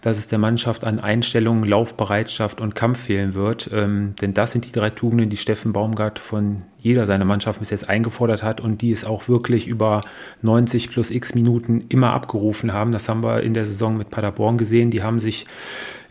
dass 0.06 0.20
es 0.20 0.28
der 0.28 0.38
Mannschaft 0.38 0.84
an 0.84 1.00
Einstellung, 1.00 1.64
Laufbereitschaft 1.64 2.62
und 2.62 2.76
Kampf 2.76 3.00
fehlen 3.00 3.34
wird. 3.34 3.72
Ähm, 3.74 4.14
denn 4.22 4.36
das 4.36 4.52
sind 4.52 4.68
die 4.68 4.72
drei 4.72 4.92
Tugenden, 4.92 5.32
die 5.32 5.36
Steffen 5.36 5.74
Baumgart 5.74 6.20
von 6.20 6.62
jeder 6.78 7.08
seiner 7.08 7.26
Mannschaften 7.26 7.62
bis 7.62 7.72
jetzt 7.72 7.90
eingefordert 7.90 8.44
hat 8.44 8.62
und 8.62 8.84
die 8.84 8.92
es 8.92 9.04
auch 9.04 9.28
wirklich 9.28 9.66
über 9.66 10.02
90 10.44 10.92
plus 10.92 11.10
x 11.10 11.34
Minuten 11.34 11.86
immer 11.90 12.14
abgerufen 12.14 12.72
haben. 12.72 12.92
Das 12.92 13.10
haben 13.10 13.24
wir 13.24 13.42
in 13.42 13.56
der 13.56 13.66
Saison 13.66 13.98
mit 13.98 14.12
Paderborn 14.12 14.60
gesehen. 14.60 14.92
Die 14.92 15.02
haben 15.02 15.20
sich 15.20 15.48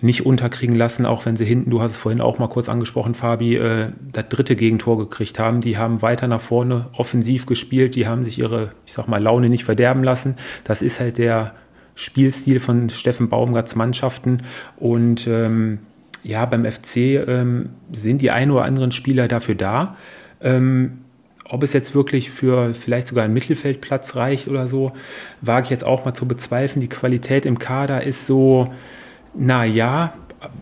nicht 0.00 0.26
unterkriegen 0.26 0.74
lassen, 0.74 1.06
auch 1.06 1.24
wenn 1.24 1.36
sie 1.36 1.44
hinten, 1.44 1.70
du 1.70 1.80
hast 1.80 1.92
es 1.92 1.96
vorhin 1.96 2.20
auch 2.20 2.40
mal 2.40 2.48
kurz 2.48 2.68
angesprochen, 2.68 3.14
Fabi, 3.14 3.54
äh, 3.54 3.92
das 4.12 4.28
dritte 4.28 4.56
Gegentor 4.56 4.98
gekriegt 4.98 5.38
haben. 5.38 5.60
Die 5.60 5.78
haben 5.78 6.02
weiter 6.02 6.26
nach 6.26 6.40
vorne 6.40 6.86
offensiv 6.96 7.46
gespielt, 7.46 7.94
die 7.94 8.08
haben 8.08 8.24
sich 8.24 8.40
ihre, 8.40 8.72
ich 8.86 8.92
sag 8.92 9.06
mal, 9.06 9.22
Laune 9.22 9.48
nicht 9.48 9.62
verderben 9.62 10.02
lassen. 10.02 10.34
Das 10.64 10.82
ist 10.82 10.98
halt 10.98 11.18
der 11.18 11.54
Spielstil 11.94 12.60
von 12.60 12.90
Steffen 12.90 13.28
Baumgarts 13.28 13.76
Mannschaften. 13.76 14.42
Und 14.76 15.26
ähm, 15.26 15.78
ja, 16.22 16.44
beim 16.46 16.64
FC 16.64 16.96
ähm, 17.26 17.70
sind 17.92 18.22
die 18.22 18.30
ein 18.30 18.50
oder 18.50 18.64
anderen 18.64 18.92
Spieler 18.92 19.28
dafür 19.28 19.54
da. 19.54 19.96
Ähm, 20.40 20.98
ob 21.46 21.62
es 21.62 21.72
jetzt 21.72 21.94
wirklich 21.94 22.30
für 22.30 22.72
vielleicht 22.72 23.06
sogar 23.06 23.24
einen 23.24 23.34
Mittelfeldplatz 23.34 24.16
reicht 24.16 24.48
oder 24.48 24.66
so, 24.66 24.92
wage 25.42 25.64
ich 25.64 25.70
jetzt 25.70 25.84
auch 25.84 26.04
mal 26.04 26.14
zu 26.14 26.26
bezweifeln. 26.26 26.80
Die 26.80 26.88
Qualität 26.88 27.44
im 27.44 27.58
Kader 27.58 28.02
ist 28.02 28.26
so, 28.26 28.72
na 29.34 29.64
ja, 29.64 30.14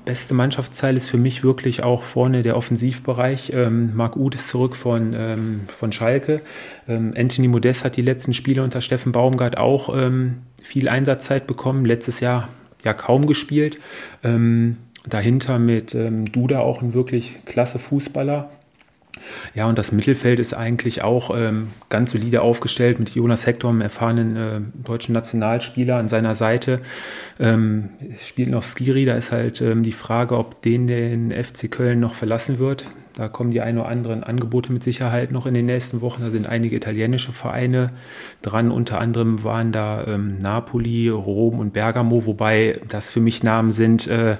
beste 0.05 0.35
Mannschaftsteil 0.35 0.97
ist 0.97 1.09
für 1.09 1.17
mich 1.17 1.45
wirklich 1.45 1.83
auch 1.83 2.03
vorne 2.03 2.43
der 2.43 2.57
Offensivbereich. 2.57 3.53
Ähm, 3.55 3.95
Marc 3.95 4.17
Uth 4.17 4.35
ist 4.35 4.49
zurück 4.49 4.77
von, 4.77 5.15
ähm, 5.15 5.61
von 5.69 5.93
Schalke. 5.93 6.43
Ähm, 6.89 7.15
Anthony 7.17 7.49
Modest 7.49 7.85
hat 7.85 7.97
die 7.97 8.03
letzten 8.03 8.35
Spiele 8.35 8.63
unter 8.63 8.81
Steffen 8.81 9.13
Baumgart 9.13 9.59
auch 9.59 9.95
ähm, 9.95 10.43
viel 10.63 10.89
Einsatzzeit 10.89 11.47
bekommen. 11.47 11.85
Letztes 11.85 12.21
Jahr 12.21 12.49
ja 12.85 12.95
kaum 12.95 13.27
gespielt. 13.27 13.79
Ähm, 14.23 14.79
dahinter 15.07 15.59
mit 15.59 15.95
ähm, 15.95 16.31
Duda 16.31 16.61
auch 16.61 16.83
ein 16.83 16.95
wirklich 16.95 17.45
klasse 17.45 17.79
Fußballer. 17.79 18.51
Ja, 19.55 19.67
und 19.67 19.79
das 19.79 19.93
Mittelfeld 19.93 20.41
ist 20.41 20.55
eigentlich 20.55 21.03
auch 21.03 21.37
ähm, 21.37 21.69
ganz 21.91 22.13
solide 22.13 22.43
aufgestellt 22.43 22.99
mit 22.99 23.15
Jonas 23.15 23.47
Hector, 23.47 23.71
einem 23.71 23.83
erfahrenen 23.83 24.37
äh, 24.37 24.61
deutschen 24.87 25.13
Nationalspieler 25.13 25.97
an 25.97 26.09
seiner 26.09 26.35
Seite. 26.35 26.81
Ähm, 27.39 27.91
spielt 28.19 28.51
noch 28.51 28.63
Skiri, 28.63 29.05
da 29.05 29.15
ist 29.15 29.31
halt 29.31 29.61
ähm, 29.61 29.83
die 29.83 29.93
Frage, 29.93 30.37
ob 30.37 30.63
den 30.63 30.87
den 30.87 31.31
FC 31.31 31.71
Köln 31.71 32.01
noch 32.01 32.15
verlassen 32.15 32.59
wird. 32.59 32.87
Da 33.15 33.29
kommen 33.29 33.51
die 33.51 33.61
ein 33.61 33.77
oder 33.77 33.89
anderen 33.89 34.25
Angebote 34.25 34.73
mit 34.73 34.83
Sicherheit 34.83 35.33
noch 35.33 35.45
in 35.45 35.53
den 35.53 35.67
nächsten 35.67 36.01
Wochen. 36.01 36.23
Da 36.23 36.31
sind 36.31 36.47
einige 36.47 36.77
italienische 36.77 37.33
Vereine 37.33 37.91
dran. 38.41 38.71
Unter 38.71 38.99
anderem 38.99 39.45
waren 39.45 39.71
da 39.71 40.07
ähm, 40.07 40.39
Napoli, 40.39 41.11
Rom 41.11 41.59
und 41.59 41.75
Bergamo, 41.75 42.25
wobei 42.25 42.81
das 42.89 43.11
für 43.11 43.21
mich 43.21 43.43
Namen 43.43 43.73
sind, 43.73 44.07
äh, 44.07 44.37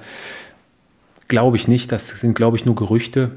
glaube 1.27 1.57
ich 1.57 1.67
nicht. 1.67 1.91
Das 1.91 2.07
sind, 2.07 2.33
glaube 2.35 2.57
ich, 2.57 2.65
nur 2.65 2.75
Gerüchte. 2.75 3.31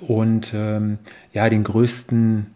Und 0.00 0.52
ähm, 0.54 0.98
ja, 1.32 1.48
den 1.48 1.64
größten 1.64 2.46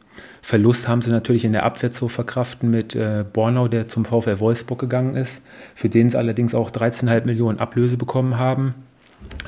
Verlust 0.43 0.89
haben 0.89 1.03
sie 1.03 1.11
natürlich 1.11 1.45
in 1.45 1.53
der 1.53 1.65
Abwehr 1.65 1.91
zu 1.91 2.09
verkraften 2.09 2.71
mit 2.71 2.95
äh, 2.95 3.25
Bornau, 3.31 3.69
der 3.69 3.89
zum 3.89 4.05
VfL 4.05 4.41
Wolfsburg 4.41 4.79
gegangen 4.79 5.17
ist, 5.17 5.43
für 5.75 5.89
den 5.89 6.11
sie 6.11 6.19
allerdings 6.19 6.55
auch 6.55 6.71
13,5 6.71 7.25
Millionen 7.25 7.59
Ablöse 7.59 7.97
bekommen 7.97 8.39
haben. 8.39 8.75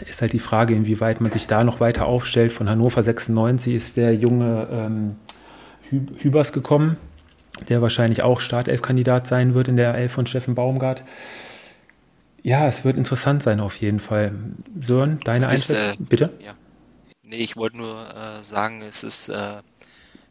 Ist 0.09 0.22
halt 0.22 0.33
die 0.33 0.38
Frage, 0.38 0.75
inwieweit 0.75 1.20
man 1.20 1.31
sich 1.31 1.46
da 1.46 1.64
noch 1.64 1.81
weiter 1.81 2.07
aufstellt. 2.07 2.53
Von 2.53 2.68
Hannover 2.68 3.03
96 3.03 3.75
ist 3.75 3.96
der 3.96 4.14
junge 4.14 4.68
ähm, 4.70 5.16
Hübers 5.90 6.53
gekommen, 6.53 6.96
der 7.68 7.83
wahrscheinlich 7.83 8.22
auch 8.22 8.40
Startelf-Kandidat 8.40 9.27
sein 9.27 9.55
wird 9.55 9.68
in 9.68 9.77
der 9.77 9.94
Elf 9.94 10.12
von 10.12 10.27
Steffen 10.27 10.55
Baumgart. 10.55 11.03
Ja, 12.42 12.66
es 12.66 12.85
wird 12.85 12.96
interessant 12.96 13.42
sein 13.42 13.61
auf 13.61 13.77
jeden 13.77 14.01
Fall. 14.01 14.33
Sören, 14.81 15.18
deine 15.25 15.49
Einschätzung, 15.49 16.05
äh, 16.05 16.09
bitte? 16.09 16.33
Ja. 16.44 16.55
Nee, 17.29 17.39
ich 17.39 17.57
wollte 17.57 17.77
nur 17.77 18.07
äh, 18.15 18.45
sagen, 18.45 18.83
es 18.83 19.03
ist, 19.03 19.31
äh, 19.31 19.61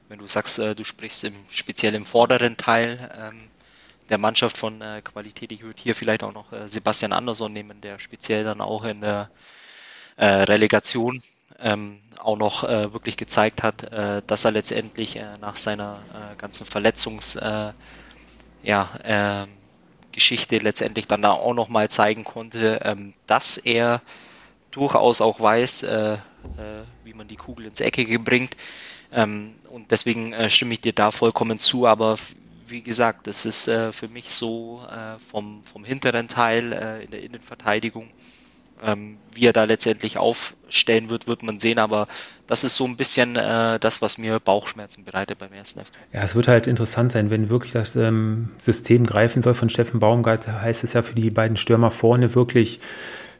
wenn 0.07 0.17
du 0.17 0.27
sagst, 0.27 0.59
äh, 0.59 0.75
du 0.75 0.85
sprichst 0.85 1.25
im, 1.25 1.35
speziell 1.49 1.93
im 1.93 2.05
vorderen 2.05 2.55
Teil 2.55 2.97
ähm, 3.19 3.49
der 4.07 4.17
Mannschaft 4.17 4.57
von 4.57 4.81
äh, 4.81 5.01
Qualität, 5.03 5.51
ich 5.51 5.61
würde 5.61 5.81
hier 5.81 5.93
vielleicht 5.93 6.23
auch 6.23 6.31
noch 6.31 6.53
äh, 6.53 6.69
Sebastian 6.69 7.11
Andersson 7.11 7.51
nehmen, 7.51 7.81
der 7.81 7.99
speziell 7.99 8.45
dann 8.45 8.61
auch 8.61 8.85
in 8.85 9.01
der 9.01 9.29
äh, 10.15 10.25
Relegation 10.25 11.21
ähm, 11.59 11.99
auch 12.17 12.37
noch 12.37 12.63
wirklich 12.63 13.17
gezeigt 13.17 13.61
hat, 13.61 13.91
dass 14.25 14.45
er 14.45 14.51
letztendlich 14.51 15.19
nach 15.41 15.57
seiner 15.57 16.01
ganzen 16.37 16.65
Verletzungs 16.65 17.37
ja, 18.63 18.89
ähm, 19.03 19.49
Geschichte 20.11 20.57
letztendlich 20.57 21.07
dann 21.07 21.21
da 21.21 21.31
auch 21.31 21.53
noch 21.53 21.67
mal 21.67 21.89
zeigen 21.89 22.23
konnte, 22.23 22.79
ähm, 22.83 23.13
dass 23.27 23.57
er 23.57 24.01
durchaus 24.71 25.21
auch 25.21 25.39
weiß, 25.39 25.85
äh, 26.57 26.83
wie 27.03 27.13
man 27.13 27.27
die 27.27 27.35
Kugel 27.35 27.65
ins 27.65 27.81
Eckige 27.81 28.19
bringt. 28.19 28.55
Ähm, 29.11 29.55
und 29.69 29.91
deswegen 29.91 30.33
äh, 30.33 30.49
stimme 30.49 30.73
ich 30.73 30.81
dir 30.81 30.93
da 30.93 31.11
vollkommen 31.11 31.57
zu. 31.57 31.87
Aber 31.87 32.15
wie 32.67 32.81
gesagt, 32.81 33.27
das 33.27 33.45
ist 33.45 33.67
äh, 33.67 33.91
für 33.91 34.07
mich 34.07 34.31
so 34.31 34.81
äh, 34.89 35.19
vom, 35.19 35.63
vom 35.63 35.83
hinteren 35.83 36.27
Teil 36.27 36.73
äh, 36.73 37.03
in 37.03 37.11
der 37.11 37.23
Innenverteidigung. 37.23 38.09
Ähm, 38.83 39.17
wie 39.33 39.45
er 39.45 39.53
da 39.53 39.63
letztendlich 39.63 40.17
aufstellen 40.17 41.09
wird, 41.09 41.27
wird 41.27 41.43
man 41.43 41.59
sehen. 41.59 41.79
Aber 41.79 42.07
das 42.45 42.65
ist 42.65 42.75
so 42.75 42.85
ein 42.85 42.97
bisschen 42.97 43.37
äh, 43.37 43.79
das, 43.79 44.01
was 44.01 44.17
mir 44.17 44.39
Bauchschmerzen 44.41 45.05
bereitet 45.05 45.39
beim 45.39 45.53
ersten 45.53 45.79
FC. 45.79 45.93
Ja, 46.11 46.23
es 46.23 46.35
wird 46.35 46.49
halt 46.49 46.67
interessant 46.67 47.13
sein, 47.13 47.29
wenn 47.29 47.47
wirklich 47.47 47.71
das 47.71 47.95
ähm, 47.95 48.49
System 48.57 49.05
greifen 49.05 49.41
soll 49.41 49.53
von 49.53 49.69
Steffen 49.69 50.01
Baumgart. 50.01 50.47
Heißt 50.49 50.83
es 50.83 50.91
ja 50.91 51.03
für 51.03 51.15
die 51.15 51.29
beiden 51.29 51.55
Stürmer 51.55 51.89
vorne 51.89 52.35
wirklich 52.35 52.81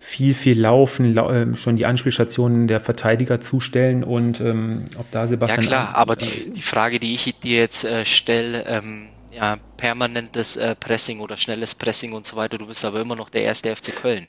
viel, 0.05 0.35
viel 0.35 0.59
laufen, 0.59 1.15
lau 1.15 1.31
äh, 1.31 1.57
schon 1.57 1.77
die 1.77 1.87
Anspielstationen 1.87 2.67
der 2.67 2.79
Verteidiger 2.79 3.41
zustellen 3.41 4.03
und 4.03 4.39
ähm, 4.39 4.85
ob 4.99 5.09
da 5.09 5.25
Sebastian. 5.25 5.61
Ja 5.61 5.67
klar, 5.67 5.95
aber 5.95 6.15
die, 6.15 6.53
die 6.53 6.61
Frage, 6.61 6.99
die 6.99 7.15
ich 7.15 7.39
dir 7.39 7.57
jetzt 7.57 7.85
äh, 7.85 8.05
stelle, 8.05 8.65
ähm, 8.67 9.07
ja, 9.31 9.57
permanentes 9.77 10.57
äh, 10.57 10.75
Pressing 10.75 11.21
oder 11.21 11.37
schnelles 11.37 11.73
Pressing 11.73 12.13
und 12.13 12.23
so 12.23 12.35
weiter, 12.35 12.59
du 12.59 12.67
bist 12.67 12.85
aber 12.85 13.01
immer 13.01 13.15
noch 13.15 13.31
der 13.31 13.43
erste 13.43 13.75
FC 13.75 13.95
Köln. 13.95 14.27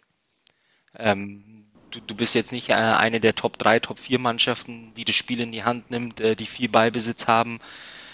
Ähm, 0.98 1.66
du, 1.90 2.00
du 2.00 2.14
bist 2.14 2.34
jetzt 2.34 2.52
nicht 2.52 2.70
äh, 2.70 2.72
eine 2.72 3.20
der 3.20 3.34
Top 3.34 3.58
3, 3.58 3.80
Top 3.80 3.98
4 3.98 4.18
Mannschaften, 4.18 4.92
die 4.96 5.04
das 5.04 5.14
Spiel 5.14 5.40
in 5.40 5.52
die 5.52 5.64
Hand 5.64 5.90
nimmt, 5.90 6.20
äh, 6.20 6.36
die 6.36 6.46
viel 6.46 6.70
Beibesitz 6.70 7.28
haben. 7.28 7.60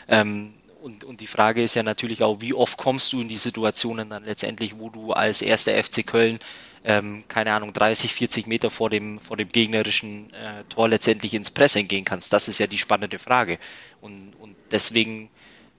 Ähm, 0.09 0.53
und, 0.83 1.05
und 1.05 1.21
die 1.21 1.27
Frage 1.27 1.63
ist 1.63 1.75
ja 1.75 1.83
natürlich 1.83 2.23
auch, 2.23 2.41
wie 2.41 2.55
oft 2.55 2.77
kommst 2.77 3.13
du 3.13 3.21
in 3.21 3.29
die 3.29 3.37
Situationen 3.37 4.11
dann 4.11 4.25
letztendlich, 4.25 4.79
wo 4.79 4.91
du 4.91 5.13
als 5.13 5.41
erster 5.41 5.73
FC 5.83 6.07
Köln 6.07 6.39
ähm, 6.85 7.25
keine 7.29 7.53
Ahnung, 7.53 7.73
30, 7.73 8.13
40 8.13 8.47
Meter 8.47 8.71
vor 8.71 8.91
dem, 8.91 9.21
vor 9.21 9.37
dem 9.37 9.49
gegnerischen 9.49 10.33
äh, 10.35 10.65
Tor 10.69 10.89
letztendlich 10.89 11.35
ins 11.35 11.51
Pressing 11.51 11.87
gehen 11.89 12.05
kannst. 12.05 12.33
Das 12.33 12.49
ist 12.49 12.59
ja 12.59 12.67
die 12.67 12.79
spannende 12.79 13.19
Frage. 13.19 13.59
Und, 14.01 14.33
und 14.41 14.57
deswegen 14.71 15.31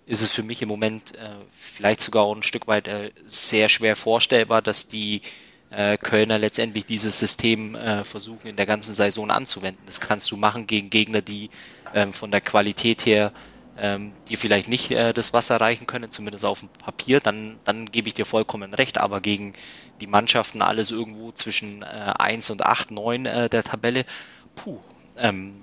ist 0.06 0.22
es 0.22 0.32
für 0.32 0.44
mich 0.44 0.62
im 0.62 0.70
Moment 0.70 1.16
äh, 1.16 1.30
vielleicht 1.58 2.02
sogar 2.02 2.24
auch 2.24 2.36
ein 2.36 2.44
Stück 2.44 2.68
weit 2.68 2.88
äh, 2.88 3.12
sehr 3.26 3.70
schwer 3.70 3.96
vorstellbar, 3.96 4.62
dass 4.62 4.88
die 4.88 5.22
äh, 5.72 5.98
Kölner 5.98 6.38
letztendlich 6.38 6.86
dieses 6.86 7.20
System 7.20 7.76
äh, 7.76 8.04
versuchen 8.04 8.48
in 8.48 8.56
der 8.56 8.66
ganzen 8.66 8.94
Saison 8.94 9.30
anzuwenden. 9.30 9.84
Das 9.86 10.00
kannst 10.00 10.32
du 10.32 10.38
machen 10.38 10.68
gegen 10.68 10.90
Gegner, 10.90 11.22
die 11.22 11.50
ähm, 11.94 12.14
von 12.14 12.32
der 12.32 12.42
Qualität 12.42 13.06
her 13.06 13.34
ähm, 13.78 14.14
die 14.28 14.36
vielleicht 14.36 14.68
nicht 14.68 14.92
äh, 14.92 15.14
das 15.14 15.34
Wasser 15.34 15.60
reichen 15.60 15.88
können, 15.88 16.12
zumindest 16.12 16.46
auf 16.46 16.60
dem 16.60 16.70
Papier, 16.70 17.20
dann, 17.20 17.60
dann 17.64 17.92
gebe 17.92 18.08
ich 18.08 18.14
dir 18.14 18.26
vollkommen 18.26 18.74
recht. 18.74 18.98
Aber 18.98 19.22
gegen 19.22 19.54
die 20.00 20.08
Mannschaften 20.08 20.62
alles 20.62 20.92
irgendwo 20.92 21.32
zwischen 21.32 21.82
äh, 21.82 21.86
1 21.86 22.50
und 22.50 22.66
8, 22.66 22.92
9 22.92 23.26
äh, 23.26 23.50
der 23.50 23.64
Tabelle, 23.64 24.06
puh, 24.56 24.80
ähm, 25.18 25.62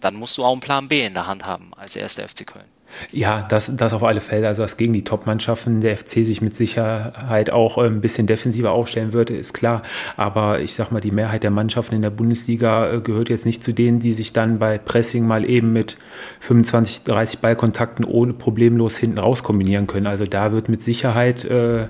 dann 0.00 0.14
musst 0.14 0.36
du 0.38 0.44
auch 0.44 0.52
einen 0.52 0.60
Plan 0.60 0.88
B 0.88 1.04
in 1.04 1.14
der 1.14 1.26
Hand 1.26 1.46
haben 1.46 1.72
als 1.74 1.96
erster 1.96 2.28
FC 2.28 2.46
Köln. 2.46 2.75
Ja, 3.12 3.42
das, 3.48 3.70
das 3.76 3.92
auf 3.92 4.02
alle 4.02 4.20
Fälle. 4.20 4.48
Also, 4.48 4.62
dass 4.62 4.76
gegen 4.76 4.92
die 4.92 5.04
Top-Mannschaften 5.04 5.80
der 5.80 5.96
FC 5.96 6.24
sich 6.24 6.40
mit 6.40 6.56
Sicherheit 6.56 7.50
auch 7.50 7.78
äh, 7.78 7.86
ein 7.86 8.00
bisschen 8.00 8.26
defensiver 8.26 8.72
aufstellen 8.72 9.12
würde, 9.12 9.36
ist 9.36 9.52
klar. 9.52 9.82
Aber 10.16 10.60
ich 10.60 10.74
sag 10.74 10.92
mal, 10.92 11.00
die 11.00 11.10
Mehrheit 11.10 11.42
der 11.42 11.50
Mannschaften 11.50 11.94
in 11.94 12.02
der 12.02 12.10
Bundesliga 12.10 12.90
äh, 12.90 13.00
gehört 13.00 13.28
jetzt 13.28 13.46
nicht 13.46 13.62
zu 13.64 13.72
denen, 13.72 14.00
die 14.00 14.12
sich 14.12 14.32
dann 14.32 14.58
bei 14.58 14.78
Pressing 14.78 15.26
mal 15.26 15.48
eben 15.48 15.72
mit 15.72 15.98
25, 16.40 17.04
30 17.04 17.40
Ballkontakten 17.40 18.04
ohne 18.04 18.32
problemlos 18.32 18.96
hinten 18.96 19.18
raus 19.18 19.42
kombinieren 19.42 19.86
können. 19.86 20.06
Also, 20.06 20.24
da 20.24 20.52
wird 20.52 20.68
mit 20.68 20.82
Sicherheit 20.82 21.44
äh, 21.44 21.88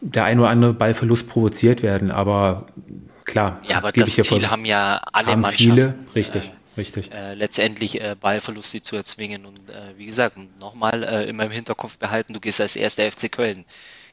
der 0.00 0.24
ein 0.24 0.38
oder 0.38 0.48
andere 0.50 0.74
Ballverlust 0.74 1.28
provoziert 1.28 1.82
werden. 1.82 2.10
Aber 2.10 2.66
klar, 3.24 3.60
ja, 3.68 3.78
aber 3.78 3.92
das 3.92 4.14
Ziel 4.14 4.48
haben 4.48 4.64
ja 4.64 5.00
alle 5.12 5.28
haben 5.28 5.40
Mannschaften. 5.40 5.72
Viele, 5.72 5.94
richtig. 6.14 6.46
Äh, 6.46 6.65
Richtig. 6.76 7.10
Äh, 7.10 7.34
letztendlich 7.34 8.00
äh, 8.00 8.14
Ballverluste 8.18 8.82
zu 8.82 8.96
erzwingen. 8.96 9.46
Und 9.46 9.70
äh, 9.70 9.96
wie 9.96 10.06
gesagt, 10.06 10.36
nochmal 10.60 11.02
äh, 11.02 11.28
immer 11.28 11.44
im 11.44 11.50
Hinterkopf 11.50 11.96
behalten, 11.96 12.34
du 12.34 12.40
gehst 12.40 12.60
als 12.60 12.76
erster 12.76 13.10
FC 13.10 13.32
Köln 13.32 13.64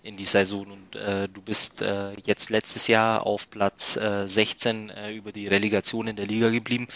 in 0.03 0.17
die 0.17 0.25
Saison 0.25 0.69
und 0.69 0.95
äh, 0.95 1.29
du 1.29 1.41
bist 1.41 1.81
äh, 1.81 2.13
jetzt 2.25 2.49
letztes 2.49 2.87
Jahr 2.87 3.25
auf 3.25 3.49
Platz 3.49 3.95
äh, 3.95 4.27
16 4.27 4.89
äh, 4.89 5.11
über 5.13 5.31
die 5.31 5.47
Relegation 5.47 6.07
in 6.07 6.17
der 6.17 6.25
Liga 6.25 6.49
geblieben. 6.49 6.87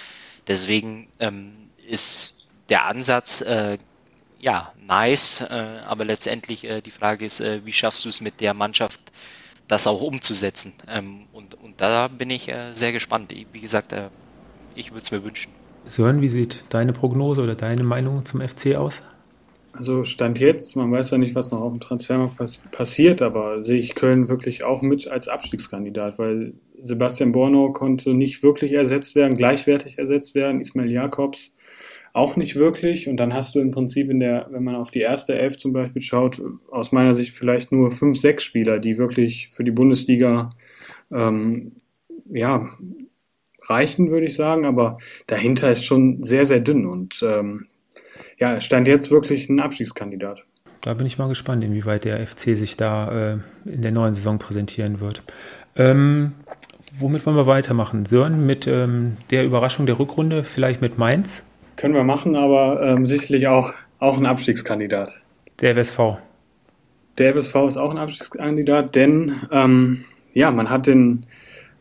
Deswegen 0.46 1.08
ähm, 1.20 1.70
ist 1.88 2.48
der 2.70 2.86
Ansatz 2.86 3.44
ja 4.40 4.74
nice, 4.86 5.42
aber 5.42 6.04
letztendlich 6.04 6.68
die 6.84 6.92
Frage 6.92 7.26
ist, 7.26 7.42
wie 7.42 7.72
schaffst 7.72 8.04
du 8.04 8.10
es 8.10 8.20
mit 8.20 8.42
der 8.42 8.54
Mannschaft, 8.54 9.00
das 9.70 9.88
auch 9.88 10.02
umzusetzen? 10.02 10.74
Ähm, 10.90 11.28
und, 11.32 11.56
und 11.56 11.80
da 11.80 12.10
bin 12.10 12.30
ich 12.30 12.52
sehr 12.74 12.92
gespannt. 12.92 13.34
Wie 13.54 13.62
gesagt, 13.62 13.96
ich 14.76 14.92
würde 14.92 15.04
es 15.04 15.12
mir 15.12 15.24
wünschen. 15.24 15.57
Sören, 15.88 16.22
wie 16.22 16.28
sieht 16.28 16.66
deine 16.70 16.94
Prognose 16.94 17.42
oder 17.42 17.56
deine 17.56 17.84
Meinung 17.84 18.26
zum 18.26 18.42
FC 18.42 18.76
aus? 18.76 19.04
Also 19.74 20.04
Stand 20.04 20.40
jetzt, 20.40 20.76
man 20.76 20.92
weiß 20.92 21.12
ja 21.12 21.18
nicht, 21.20 21.36
was 21.36 21.52
noch 21.52 21.62
auf 21.62 21.72
dem 21.72 21.80
Transfermarkt 21.80 22.38
pass 22.38 22.58
passiert, 22.72 23.22
aber 23.22 23.64
sehe 23.64 23.78
ich 23.78 23.94
Köln 23.94 24.28
wirklich 24.28 24.64
auch 24.64 24.82
mit 24.82 25.08
als 25.08 25.28
Abstiegskandidat, 25.28 26.18
weil 26.18 26.54
Sebastian 26.82 27.32
Borno 27.32 27.72
konnte 27.74 28.14
nicht 28.14 28.42
wirklich 28.42 28.74
ersetzt 28.74 29.16
werden, 29.16 29.38
gleichwertig 29.38 30.00
ersetzt 30.00 30.34
werden, 30.34 30.62
Ismail 30.62 30.92
Jakobs 30.92 31.56
auch 32.14 32.36
nicht 32.36 32.56
wirklich. 32.56 33.08
Und 33.08 33.18
dann 33.18 33.34
hast 33.34 33.54
du 33.54 33.60
im 33.60 33.70
Prinzip 33.70 34.10
in 34.10 34.20
der, 34.20 34.48
wenn 34.50 34.64
man 34.64 34.76
auf 34.76 34.90
die 34.90 35.02
erste 35.02 35.38
Elf 35.38 35.58
zum 35.58 35.74
Beispiel 35.74 36.02
schaut, 36.02 36.42
aus 36.72 36.92
meiner 36.92 37.14
Sicht 37.14 37.34
vielleicht 37.34 37.72
nur 37.72 37.92
fünf, 37.92 38.20
sechs 38.20 38.44
Spieler, 38.44 38.80
die 38.80 38.98
wirklich 38.98 39.50
für 39.52 39.64
die 39.64 39.72
Bundesliga 39.72 40.50
ähm, 41.12 41.74
ja, 42.30 42.70
reichen, 43.70 44.12
würde 44.12 44.26
ich 44.26 44.36
sagen. 44.36 44.66
Aber 44.66 44.98
dahinter 45.28 45.72
ist 45.72 45.86
schon 45.86 46.24
sehr, 46.24 46.46
sehr 46.46 46.60
dünn. 46.60 46.86
Und 46.86 47.24
ähm, 47.28 47.68
ja, 48.38 48.62
stand 48.62 48.88
jetzt 48.88 49.12
wirklich 49.12 49.50
ein 49.50 49.60
Abstiegskandidat. 49.60 50.44
Da 50.82 50.94
bin 50.94 51.06
ich 51.06 51.18
mal 51.18 51.28
gespannt, 51.28 51.64
inwieweit 51.64 52.06
der 52.06 52.26
FC 52.26 52.58
sich 52.58 52.78
da 52.78 53.34
äh, 53.34 53.38
in 53.66 53.82
der 53.82 53.92
neuen 53.92 54.14
Saison 54.14 54.38
präsentieren 54.38 55.00
wird. 55.00 55.24
Ähm, 55.76 56.34
womit 57.00 57.26
wollen 57.26 57.36
wir 57.36 57.48
weitermachen? 57.48 58.06
Sören, 58.06 58.46
mit 58.46 58.68
ähm, 58.68 59.18
der 59.32 59.44
Überraschung 59.44 59.86
der 59.86 60.00
Rückrunde, 60.00 60.44
vielleicht 60.44 60.82
mit 60.82 60.98
Mainz? 60.98 61.44
Können 61.76 61.94
wir 61.94 62.04
machen, 62.04 62.36
aber 62.36 62.82
ähm, 62.82 63.06
sicherlich 63.06 63.48
auch, 63.48 63.74
auch 64.00 64.18
ein 64.18 64.26
Abstiegskandidat. 64.26 65.12
Der 65.62 65.76
WSV. 65.76 66.20
Der 67.18 67.36
WSV 67.36 67.56
ist 67.68 67.78
auch 67.78 67.92
ein 67.92 67.98
Abstiegskandidat, 67.98 68.96
denn 68.96 69.36
ähm, 69.52 70.06
ja, 70.34 70.52
man 70.52 70.70
hat 70.70 70.88
den 70.88 71.26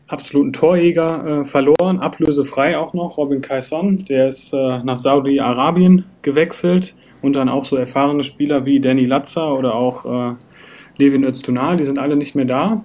absoluten 0.07 0.53
Torjäger 0.53 1.25
äh, 1.41 1.43
verloren, 1.43 1.99
ablösefrei 1.99 2.77
auch 2.77 2.93
noch, 2.93 3.17
Robin 3.17 3.41
Kaison, 3.41 4.03
der 4.05 4.29
ist 4.29 4.53
äh, 4.53 4.83
nach 4.83 4.97
Saudi-Arabien 4.97 6.05
gewechselt 6.21 6.95
und 7.21 7.35
dann 7.35 7.49
auch 7.49 7.65
so 7.65 7.75
erfahrene 7.75 8.23
Spieler 8.23 8.65
wie 8.65 8.79
Danny 8.79 9.05
Latzer 9.05 9.53
oder 9.55 9.75
auch 9.75 10.05
äh, 10.05 10.35
Levin 10.97 11.23
Öztunal, 11.23 11.77
die 11.77 11.83
sind 11.83 11.99
alle 11.99 12.15
nicht 12.15 12.35
mehr 12.35 12.45
da. 12.45 12.83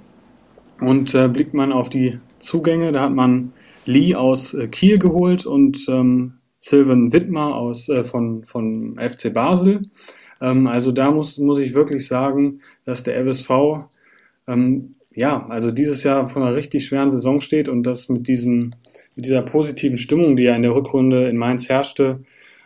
Und 0.80 1.14
äh, 1.14 1.28
blickt 1.28 1.54
man 1.54 1.72
auf 1.72 1.90
die 1.90 2.18
Zugänge, 2.40 2.90
da 2.90 3.02
hat 3.02 3.14
man 3.14 3.52
Lee 3.86 4.14
aus 4.14 4.52
äh, 4.54 4.66
Kiel 4.66 4.98
geholt 4.98 5.46
und 5.46 5.86
ähm, 5.88 6.34
Sylvan 6.58 7.12
Wittmer 7.12 7.54
aus, 7.54 7.88
äh, 7.88 8.02
von, 8.02 8.44
von 8.44 8.98
FC 8.98 9.32
Basel. 9.32 9.82
Ähm, 10.40 10.66
also 10.66 10.90
da 10.90 11.10
muss, 11.10 11.38
muss 11.38 11.60
ich 11.60 11.76
wirklich 11.76 12.06
sagen, 12.06 12.60
dass 12.84 13.04
der 13.04 13.24
FSV 13.24 13.50
ähm, 14.48 14.96
ja, 15.14 15.46
also 15.48 15.70
dieses 15.70 16.02
Jahr 16.02 16.26
vor 16.26 16.42
einer 16.42 16.54
richtig 16.54 16.86
schweren 16.86 17.10
Saison 17.10 17.40
steht 17.40 17.68
und 17.68 17.82
das 17.82 18.08
mit 18.08 18.28
diesem, 18.28 18.74
mit 19.16 19.26
dieser 19.26 19.42
positiven 19.42 19.98
Stimmung, 19.98 20.36
die 20.36 20.44
ja 20.44 20.56
in 20.56 20.62
der 20.62 20.74
Rückrunde 20.74 21.28
in 21.28 21.36
Mainz 21.36 21.68
herrschte, 21.68 22.20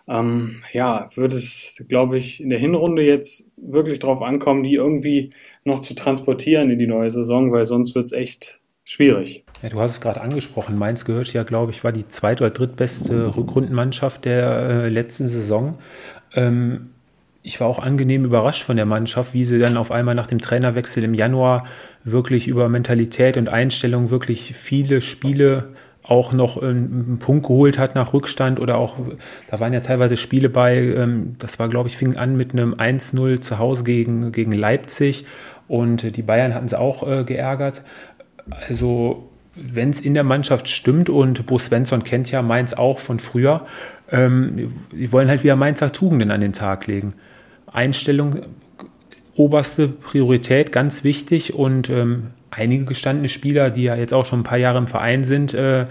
ähm, 0.08 0.62
ja, 0.72 1.08
wird 1.16 1.32
es, 1.32 1.84
glaube 1.88 2.16
ich, 2.16 2.40
in 2.40 2.50
der 2.50 2.58
Hinrunde 2.58 3.02
jetzt 3.02 3.46
wirklich 3.56 3.98
drauf 3.98 4.22
ankommen, 4.22 4.62
die 4.62 4.74
irgendwie 4.74 5.30
noch 5.64 5.80
zu 5.80 5.94
transportieren 5.94 6.70
in 6.70 6.78
die 6.78 6.86
neue 6.86 7.10
Saison, 7.10 7.52
weil 7.52 7.64
sonst 7.64 7.94
wird 7.94 8.06
es 8.06 8.12
echt 8.12 8.60
schwierig. 8.84 9.44
Ja, 9.62 9.68
du 9.68 9.80
hast 9.80 9.92
es 9.92 10.00
gerade 10.00 10.20
angesprochen. 10.20 10.78
Mainz 10.78 11.04
gehört 11.04 11.32
ja, 11.32 11.42
glaube 11.42 11.72
ich, 11.72 11.82
war 11.82 11.90
die 11.90 12.06
zweit- 12.06 12.40
oder 12.40 12.50
drittbeste 12.50 13.36
Rückrundenmannschaft 13.36 14.24
der 14.24 14.84
äh, 14.84 14.88
letzten 14.88 15.28
Saison. 15.28 15.78
Ähm, 16.34 16.90
ich 17.46 17.60
war 17.60 17.68
auch 17.68 17.78
angenehm 17.78 18.24
überrascht 18.24 18.64
von 18.64 18.76
der 18.76 18.86
Mannschaft, 18.86 19.32
wie 19.32 19.44
sie 19.44 19.60
dann 19.60 19.76
auf 19.76 19.92
einmal 19.92 20.16
nach 20.16 20.26
dem 20.26 20.40
Trainerwechsel 20.40 21.04
im 21.04 21.14
Januar 21.14 21.62
wirklich 22.02 22.48
über 22.48 22.68
Mentalität 22.68 23.36
und 23.36 23.48
Einstellung 23.48 24.10
wirklich 24.10 24.54
viele 24.56 25.00
Spiele 25.00 25.68
auch 26.02 26.32
noch 26.32 26.60
einen 26.60 27.18
Punkt 27.20 27.46
geholt 27.46 27.78
hat 27.78 27.94
nach 27.94 28.12
Rückstand 28.12 28.58
oder 28.58 28.78
auch, 28.78 28.96
da 29.48 29.60
waren 29.60 29.72
ja 29.72 29.80
teilweise 29.80 30.16
Spiele 30.16 30.48
bei, 30.48 30.76
ähm, 30.76 31.36
das 31.38 31.60
war, 31.60 31.68
glaube 31.68 31.88
ich, 31.88 31.96
fing 31.96 32.16
an 32.16 32.36
mit 32.36 32.52
einem 32.52 32.74
1-0 32.74 33.40
zu 33.40 33.58
Hause 33.58 33.84
gegen, 33.84 34.32
gegen 34.32 34.52
Leipzig 34.52 35.24
und 35.68 36.16
die 36.16 36.22
Bayern 36.22 36.52
hatten 36.52 36.66
sie 36.66 36.78
auch 36.78 37.08
äh, 37.08 37.22
geärgert. 37.22 37.82
Also, 38.68 39.30
wenn 39.54 39.90
es 39.90 40.00
in 40.00 40.14
der 40.14 40.24
Mannschaft 40.24 40.68
stimmt 40.68 41.08
und 41.08 41.46
Bo 41.46 41.58
Svensson 41.58 42.02
kennt 42.02 42.30
ja 42.30 42.42
Mainz 42.42 42.72
auch 42.74 42.98
von 42.98 43.18
früher, 43.18 43.66
ähm, 44.10 44.72
die 44.92 45.12
wollen 45.12 45.28
halt 45.28 45.44
wieder 45.44 45.56
Mainzer 45.56 45.92
Tugenden 45.92 46.30
an 46.30 46.40
den 46.40 46.52
Tag 46.52 46.86
legen. 46.86 47.14
Einstellung 47.76 48.42
oberste 49.34 49.88
Priorität, 49.88 50.72
ganz 50.72 51.04
wichtig. 51.04 51.54
Und 51.54 51.90
ähm, 51.90 52.28
einige 52.50 52.84
gestandene 52.84 53.28
Spieler, 53.28 53.70
die 53.70 53.84
ja 53.84 53.94
jetzt 53.94 54.14
auch 54.14 54.24
schon 54.24 54.40
ein 54.40 54.44
paar 54.44 54.58
Jahre 54.58 54.78
im 54.78 54.86
Verein 54.86 55.24
sind, 55.24 55.54
äh, 55.54 55.86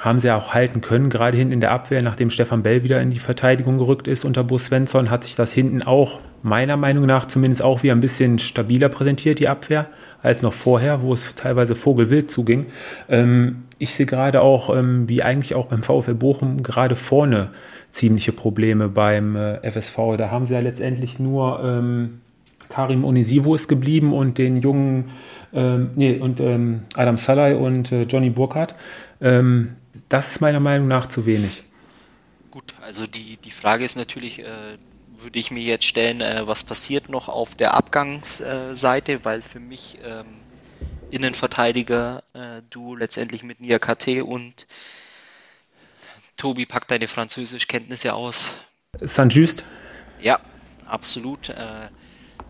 haben 0.00 0.18
sie 0.18 0.28
ja 0.28 0.36
auch 0.36 0.52
halten 0.52 0.80
können, 0.80 1.10
gerade 1.10 1.36
hinten 1.36 1.52
in 1.52 1.60
der 1.60 1.70
Abwehr, 1.70 2.02
nachdem 2.02 2.30
Stefan 2.30 2.62
Bell 2.62 2.82
wieder 2.82 3.00
in 3.00 3.10
die 3.10 3.20
Verteidigung 3.20 3.78
gerückt 3.78 4.08
ist 4.08 4.24
unter 4.24 4.42
Bo 4.42 4.58
Svensson, 4.58 5.10
hat 5.10 5.24
sich 5.24 5.36
das 5.36 5.52
hinten 5.52 5.82
auch, 5.82 6.20
meiner 6.42 6.76
Meinung 6.76 7.06
nach, 7.06 7.26
zumindest 7.26 7.62
auch 7.62 7.84
wieder 7.84 7.94
ein 7.94 8.00
bisschen 8.00 8.40
stabiler 8.40 8.88
präsentiert, 8.88 9.38
die 9.38 9.46
Abwehr, 9.46 9.86
als 10.22 10.42
noch 10.42 10.52
vorher, 10.52 11.02
wo 11.02 11.14
es 11.14 11.36
teilweise 11.36 11.76
vogelwild 11.76 12.32
zuging. 12.32 12.66
Ähm, 13.08 13.64
ich 13.78 13.94
sehe 13.94 14.06
gerade 14.06 14.40
auch, 14.40 14.74
ähm, 14.76 15.08
wie 15.08 15.22
eigentlich 15.22 15.54
auch 15.54 15.66
beim 15.66 15.84
VfL 15.84 16.14
Bochum, 16.14 16.64
gerade 16.64 16.96
vorne 16.96 17.50
ziemliche 17.92 18.32
Probleme 18.32 18.88
beim 18.88 19.36
äh, 19.36 19.70
FSV. 19.70 20.16
Da 20.16 20.30
haben 20.30 20.46
sie 20.46 20.54
ja 20.54 20.60
letztendlich 20.60 21.18
nur 21.18 21.62
ähm, 21.62 22.20
Karim 22.68 23.04
Onisivo 23.04 23.54
ist 23.54 23.68
geblieben 23.68 24.14
und 24.14 24.38
den 24.38 24.56
jungen, 24.56 25.10
ähm, 25.52 25.90
nee, 25.94 26.18
und 26.18 26.40
ähm, 26.40 26.82
Adam 26.94 27.18
Salai 27.18 27.54
und 27.54 27.92
äh, 27.92 28.02
Johnny 28.02 28.30
Burkhardt. 28.30 28.74
Ähm, 29.20 29.76
das 30.08 30.32
ist 30.32 30.40
meiner 30.40 30.60
Meinung 30.60 30.88
nach 30.88 31.06
zu 31.06 31.26
wenig. 31.26 31.64
Gut, 32.50 32.74
also 32.82 33.06
die, 33.06 33.36
die 33.36 33.50
Frage 33.50 33.84
ist 33.84 33.96
natürlich, 33.96 34.40
äh, 34.40 34.46
würde 35.18 35.38
ich 35.38 35.50
mir 35.50 35.62
jetzt 35.62 35.84
stellen, 35.84 36.22
äh, 36.22 36.46
was 36.46 36.64
passiert 36.64 37.10
noch 37.10 37.28
auf 37.28 37.54
der 37.54 37.74
Abgangsseite, 37.74 39.24
weil 39.24 39.42
für 39.42 39.60
mich 39.60 39.98
ähm, 40.02 40.24
Innenverteidiger 41.10 42.22
äh, 42.32 42.62
du 42.70 42.96
letztendlich 42.96 43.42
mit 43.42 43.60
Nia 43.60 43.78
KT 43.78 44.22
und 44.22 44.66
Tobi 46.42 46.66
packt 46.66 46.90
deine 46.90 47.06
Französischkenntnisse 47.06 48.14
aus. 48.14 48.58
Saint-Just? 49.00 49.62
Ja, 50.20 50.40
absolut. 50.86 51.50
Äh, 51.50 51.88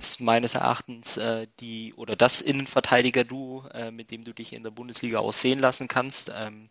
ist 0.01 0.19
meines 0.19 0.55
Erachtens 0.55 1.19
äh, 1.19 1.47
die 1.61 1.93
oder 1.93 2.17
das 2.17 2.41
Innenverteidiger-Duo, 2.41 3.69
äh, 3.69 3.91
mit 3.91 4.11
dem 4.11 4.25
du 4.25 4.33
dich 4.33 4.55
in 4.55 4.63
der 4.63 4.71
Bundesliga 4.71 5.19
aussehen 5.19 5.59
lassen 5.59 5.89
kannst. 5.89 6.33
Ähm, 6.35 6.71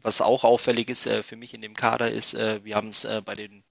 was 0.00 0.22
auch 0.22 0.44
auffällig 0.44 0.88
ist 0.88 1.04
äh, 1.04 1.22
für 1.22 1.36
mich 1.36 1.52
in 1.52 1.60
dem 1.60 1.74
Kader 1.74 2.10
ist, 2.10 2.32
äh, 2.32 2.64
wir 2.64 2.74
haben 2.74 2.88
es 2.88 3.04
äh, 3.04 3.20
bei 3.22 3.34
den 3.34 3.62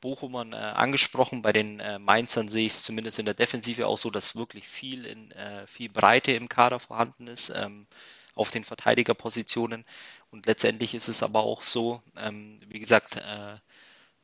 Bochumern 0.00 0.54
äh, 0.54 0.56
angesprochen, 0.56 1.42
bei 1.42 1.52
den 1.52 1.82
Mainzern 2.00 2.48
sehe 2.48 2.64
ich 2.64 2.72
es 2.72 2.82
zumindest 2.82 3.18
in 3.18 3.26
der 3.26 3.34
Defensive 3.34 3.86
auch 3.86 3.98
so, 3.98 4.08
dass 4.08 4.36
wirklich 4.36 4.66
viel 4.66 5.04
in 5.04 5.34
viel 5.66 5.90
Breite 5.90 6.32
im 6.32 6.48
Kader 6.48 6.80
vorhanden 6.80 7.28
ist. 7.28 7.52
Ähm, 7.54 7.86
auf 8.34 8.50
den 8.50 8.64
Verteidigerpositionen. 8.64 9.84
Und 10.30 10.46
letztendlich 10.46 10.94
ist 10.94 11.08
es 11.08 11.22
aber 11.22 11.40
auch 11.40 11.62
so, 11.62 12.02
ähm, 12.16 12.60
wie 12.68 12.78
gesagt, 12.78 13.16
äh, 13.16 13.56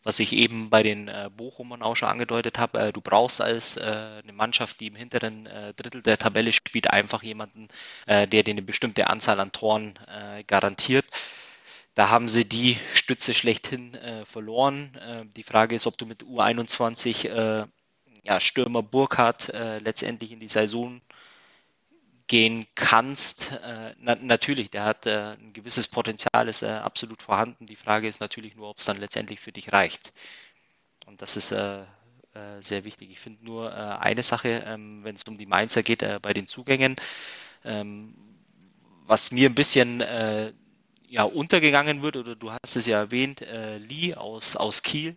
was 0.04 0.20
ich 0.20 0.32
eben 0.32 0.70
bei 0.70 0.82
den 0.82 1.08
äh, 1.08 1.28
Bochumern 1.36 1.82
auch 1.82 1.96
schon 1.96 2.08
angedeutet 2.08 2.58
habe, 2.58 2.78
äh, 2.78 2.92
du 2.92 3.00
brauchst 3.00 3.40
als 3.40 3.76
äh, 3.76 4.20
eine 4.22 4.32
Mannschaft, 4.32 4.80
die 4.80 4.86
im 4.86 4.96
hinteren 4.96 5.46
äh, 5.46 5.74
Drittel 5.74 6.02
der 6.02 6.18
Tabelle 6.18 6.52
spielt, 6.52 6.90
einfach 6.90 7.22
jemanden, 7.22 7.68
äh, 8.06 8.26
der 8.26 8.42
dir 8.42 8.52
eine 8.52 8.62
bestimmte 8.62 9.08
Anzahl 9.08 9.40
an 9.40 9.52
Toren 9.52 9.98
äh, 10.06 10.44
garantiert. 10.44 11.04
Da 11.94 12.10
haben 12.10 12.28
sie 12.28 12.48
die 12.48 12.78
Stütze 12.94 13.34
schlechthin 13.34 13.98
verloren. 14.24 14.94
Äh, 14.94 15.24
die 15.36 15.42
Frage 15.42 15.74
ist, 15.74 15.86
ob 15.88 15.98
du 15.98 16.06
mit 16.06 16.22
U21 16.22 17.28
äh, 17.28 17.66
ja, 18.22 18.40
Stürmer 18.40 18.82
Burkhardt 18.82 19.52
letztendlich 19.80 20.32
in 20.32 20.40
die 20.40 20.48
Saison 20.48 21.00
gehen 22.28 22.66
kannst. 22.74 23.52
Äh, 23.52 23.94
na, 23.98 24.14
natürlich, 24.14 24.70
der 24.70 24.84
hat 24.84 25.06
äh, 25.06 25.32
ein 25.32 25.52
gewisses 25.52 25.88
Potenzial, 25.88 26.46
ist 26.48 26.62
äh, 26.62 26.68
absolut 26.68 27.22
vorhanden. 27.22 27.66
Die 27.66 27.76
Frage 27.76 28.06
ist 28.06 28.20
natürlich 28.20 28.54
nur, 28.54 28.68
ob 28.68 28.78
es 28.78 28.84
dann 28.84 29.00
letztendlich 29.00 29.40
für 29.40 29.50
dich 29.50 29.72
reicht. 29.72 30.12
Und 31.06 31.20
das 31.22 31.36
ist 31.36 31.50
äh, 31.52 31.82
äh, 32.34 32.60
sehr 32.60 32.84
wichtig. 32.84 33.10
Ich 33.10 33.18
finde 33.18 33.44
nur 33.44 33.74
eine 33.74 34.22
Sache, 34.22 34.62
ähm, 34.66 35.02
wenn 35.02 35.14
es 35.14 35.24
um 35.24 35.38
die 35.38 35.46
Mainzer 35.46 35.82
geht, 35.82 36.04
bei 36.22 36.32
den 36.34 36.46
Zugängen, 36.46 36.96
ähm, 37.64 38.14
was 39.06 39.32
mir 39.32 39.48
ein 39.48 39.54
bisschen 39.54 40.04
ja, 41.08 41.22
untergegangen 41.22 42.02
wird, 42.02 42.18
oder 42.18 42.36
du 42.36 42.52
hast 42.52 42.76
es 42.76 42.84
ja 42.84 42.98
erwähnt, 42.98 43.42
Lee 43.78 44.14
aus, 44.14 44.54
aus 44.56 44.82
Kiel. 44.82 45.16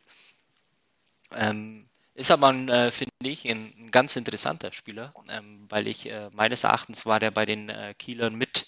Ähm, 1.35 1.89
Ist 2.21 2.29
aber, 2.29 2.53
äh, 2.53 2.91
finde 2.91 3.11
ich, 3.23 3.49
ein, 3.49 3.73
ein, 3.79 3.89
ganz 3.89 4.15
interessanter 4.15 4.71
Spieler, 4.73 5.11
ähm, 5.27 5.65
weil 5.69 5.87
ich 5.87 6.07
äh, 6.07 6.29
meines 6.31 6.63
Erachtens 6.63 7.07
war 7.07 7.19
der 7.19 7.31
bei 7.31 7.47
den 7.47 7.69
äh, 7.69 7.95
Kielern 7.97 8.35
mit 8.35 8.67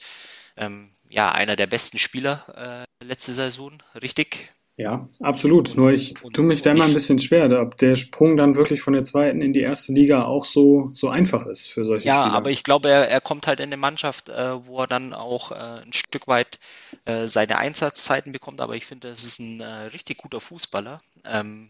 ähm, 0.58 0.90
ja, 1.08 1.32
einer 1.32 1.56
der 1.56 1.68
besten 1.68 2.00
Spieler 2.00 2.88
äh, 3.00 3.06
letzte 3.06 3.32
Saison, 3.32 3.78
richtig? 4.02 4.50
Ja, 4.76 5.08
absolut. 5.20 5.76
Nur 5.78 5.92
ich 5.92 6.16
tue 6.34 6.44
mich 6.44 6.64
da 6.64 6.72
immer 6.72 6.86
ein 6.86 6.96
bisschen 6.96 7.20
schwer, 7.20 7.62
ob 7.62 7.78
der 7.78 7.96
Sprung 7.96 8.38
dann 8.38 8.56
wirklich 8.56 8.82
von 8.82 8.94
der 8.94 9.04
zweiten 9.04 9.40
in 9.40 9.54
die 9.54 9.62
erste 9.62 9.94
Liga 9.94 10.26
auch 10.26 10.46
so, 10.46 10.90
so 10.94 11.10
einfach 11.10 11.46
ist 11.46 11.68
für 11.68 11.86
solche 11.86 12.08
ja, 12.08 12.14
Spieler. 12.14 12.32
Ja, 12.32 12.34
aber 12.36 12.50
ich 12.50 12.64
glaube, 12.64 12.90
er, 12.90 13.08
er 13.08 13.22
kommt 13.22 13.46
halt 13.46 13.60
in 13.60 13.68
eine 13.68 13.78
Mannschaft, 13.78 14.30
äh, 14.30 14.66
wo 14.66 14.80
er 14.80 14.88
dann 14.88 15.14
auch 15.14 15.52
äh, 15.52 15.84
ein 15.86 15.94
Stück 15.94 16.28
weit 16.28 16.58
äh, 17.06 17.28
seine 17.28 17.60
Einsatzzeiten 17.60 18.32
bekommt. 18.32 18.62
Aber 18.62 18.76
ich 18.76 18.88
finde, 18.88 19.10
es 19.10 19.24
ist 19.24 19.38
ein 19.38 19.62
äh, 19.62 19.66
richtig 19.94 20.18
guter 20.18 20.40
Fußballer. 20.40 21.02
Ähm, 21.24 21.70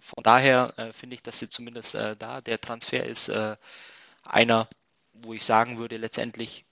von 0.00 0.22
daher 0.22 0.72
äh, 0.76 0.92
finde 0.92 1.14
ich, 1.14 1.22
dass 1.22 1.38
sie 1.38 1.48
zumindest 1.48 1.94
äh, 1.94 2.16
da 2.16 2.40
der 2.40 2.60
Transfer 2.60 3.04
ist 3.04 3.30
einer, 4.22 4.68
wo 5.12 5.32
ich 5.32 5.44
sagen 5.44 5.78
würde, 5.78 5.96
letztendlich 5.96 6.66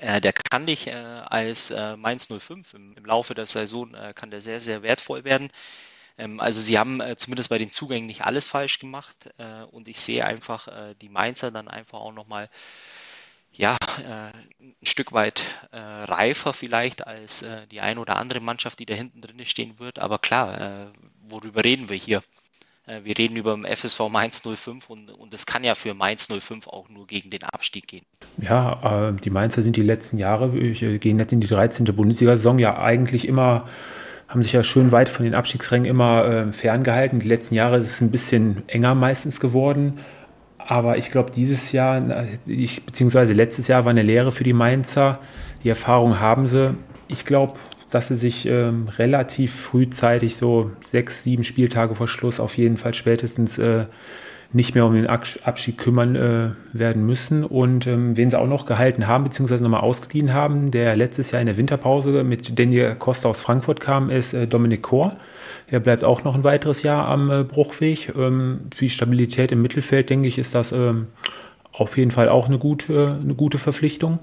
äh, 0.00 0.20
der 0.20 0.32
kann 0.32 0.66
dich 0.66 0.86
äh, 0.86 0.92
als 0.92 1.70
äh, 1.70 1.96
Mainz 1.96 2.28
05 2.28 2.74
im, 2.74 2.96
im, 2.96 3.04
Laufe 3.04 3.34
der 3.34 3.46
Saison 3.46 3.94
äh, 3.94 4.12
kann 4.14 4.30
der 4.30 4.40
sehr, 4.40 4.60
sehr 4.60 4.82
wertvoll 4.82 5.24
werden. 5.24 5.48
Ähm, 6.16 6.40
also 6.40 6.60
sie 6.60 6.78
haben 6.78 7.00
äh, 7.00 7.16
zumindest 7.16 7.50
bei 7.50 7.58
den 7.58 7.70
Zugängen 7.70 8.06
nicht 8.06 8.22
alles 8.22 8.48
falsch 8.48 8.78
gemacht 8.78 9.30
äh, 9.38 9.62
und 9.64 9.88
ich 9.88 10.00
sehe 10.00 10.24
einfach 10.24 10.68
die 11.00 11.08
Mainzer 11.08 11.50
dann 11.50 11.68
einfach 11.68 12.00
auch 12.00 12.12
nochmal 12.12 12.48
ja, 13.52 13.76
ein 14.06 14.74
Stück 14.82 15.12
weit 15.12 15.42
reifer 15.72 16.52
vielleicht 16.52 17.06
als 17.06 17.44
die 17.70 17.80
eine 17.80 18.00
oder 18.00 18.16
andere 18.16 18.40
Mannschaft, 18.40 18.78
die 18.78 18.86
da 18.86 18.94
hinten 18.94 19.20
drin 19.20 19.44
stehen 19.44 19.78
wird. 19.78 19.98
Aber 19.98 20.18
klar, 20.18 20.92
worüber 21.28 21.64
reden 21.64 21.88
wir 21.88 21.96
hier? 21.96 22.22
Äh, 22.90 23.04
wir 23.04 23.16
reden 23.16 23.36
über 23.36 23.54
den 23.54 23.64
FSV 23.64 24.08
Mainz 24.10 24.42
05 24.42 24.90
und, 24.90 25.10
und 25.10 25.32
es 25.34 25.46
kann 25.46 25.64
ja 25.64 25.74
für 25.74 25.94
Mainz 25.94 26.28
05 26.28 26.68
auch 26.68 26.88
nur 26.88 27.06
gegen 27.06 27.30
den 27.30 27.44
Abstieg 27.44 27.86
gehen. 27.86 28.04
Ja, 28.38 29.08
äh, 29.08 29.12
die 29.12 29.30
Mainzer 29.30 29.62
sind 29.62 29.76
die 29.76 29.82
letzten 29.82 30.18
Jahre, 30.18 30.56
äh, 30.56 30.98
gehen 30.98 31.18
jetzt 31.18 31.32
in 31.32 31.40
die 31.40 31.46
13. 31.46 31.84
Bundesliga-Saison 31.84 32.58
ja 32.58 32.78
eigentlich 32.78 33.26
immer 33.26 33.66
haben 34.28 34.44
sich 34.44 34.52
ja 34.52 34.62
schön 34.62 34.92
weit 34.92 35.08
von 35.08 35.24
den 35.24 35.34
Abstiegsrängen 35.34 35.86
immer 35.86 36.24
äh, 36.24 36.52
ferngehalten. 36.52 37.18
Die 37.18 37.26
letzten 37.26 37.56
Jahre 37.56 37.78
ist 37.78 37.88
es 37.88 38.00
ein 38.00 38.12
bisschen 38.12 38.62
enger 38.68 38.94
meistens 38.94 39.40
geworden. 39.40 39.98
Aber 40.70 40.98
ich 40.98 41.10
glaube, 41.10 41.32
dieses 41.32 41.72
Jahr, 41.72 42.28
ich, 42.46 42.86
beziehungsweise 42.86 43.32
letztes 43.32 43.66
Jahr 43.66 43.84
war 43.86 43.90
eine 43.90 44.04
Lehre 44.04 44.30
für 44.30 44.44
die 44.44 44.52
Mainzer. 44.52 45.18
Die 45.64 45.68
Erfahrung 45.68 46.20
haben 46.20 46.46
sie. 46.46 46.76
Ich 47.08 47.24
glaube, 47.24 47.54
dass 47.90 48.06
sie 48.06 48.14
sich 48.14 48.46
ähm, 48.46 48.86
relativ 48.96 49.52
frühzeitig, 49.52 50.36
so 50.36 50.70
sechs, 50.80 51.24
sieben 51.24 51.42
Spieltage 51.42 51.96
vor 51.96 52.06
Schluss, 52.06 52.38
auf 52.38 52.56
jeden 52.56 52.76
Fall 52.76 52.94
spätestens 52.94 53.58
äh, 53.58 53.86
nicht 54.52 54.74
mehr 54.74 54.84
um 54.84 54.94
den 54.94 55.06
Abschied 55.06 55.78
kümmern 55.78 56.16
äh, 56.16 56.50
werden 56.72 57.06
müssen. 57.06 57.44
Und 57.44 57.86
ähm, 57.86 58.16
wen 58.16 58.30
sie 58.30 58.38
auch 58.38 58.48
noch 58.48 58.66
gehalten 58.66 59.06
haben, 59.06 59.24
beziehungsweise 59.24 59.62
nochmal 59.62 59.82
ausgeliehen 59.82 60.32
haben, 60.32 60.70
der 60.70 60.96
letztes 60.96 61.30
Jahr 61.30 61.40
in 61.40 61.46
der 61.46 61.56
Winterpause 61.56 62.24
mit 62.24 62.58
Daniel 62.58 62.96
Costa 62.96 63.28
aus 63.28 63.40
Frankfurt 63.40 63.80
kam, 63.80 64.10
ist 64.10 64.32
äh, 64.32 64.46
Dominik 64.46 64.82
Kor. 64.82 65.16
Er 65.68 65.78
bleibt 65.78 66.02
auch 66.02 66.24
noch 66.24 66.34
ein 66.34 66.42
weiteres 66.42 66.82
Jahr 66.82 67.06
am 67.06 67.30
äh, 67.30 67.44
Bruchweg. 67.44 68.12
Ähm, 68.16 68.62
die 68.80 68.88
Stabilität 68.88 69.52
im 69.52 69.62
Mittelfeld, 69.62 70.10
denke 70.10 70.26
ich, 70.26 70.38
ist 70.38 70.54
das 70.54 70.72
ähm, 70.72 71.06
auf 71.72 71.96
jeden 71.96 72.10
Fall 72.10 72.28
auch 72.28 72.48
eine 72.48 72.58
gute, 72.58 73.18
eine 73.22 73.34
gute 73.34 73.58
Verpflichtung. 73.58 74.18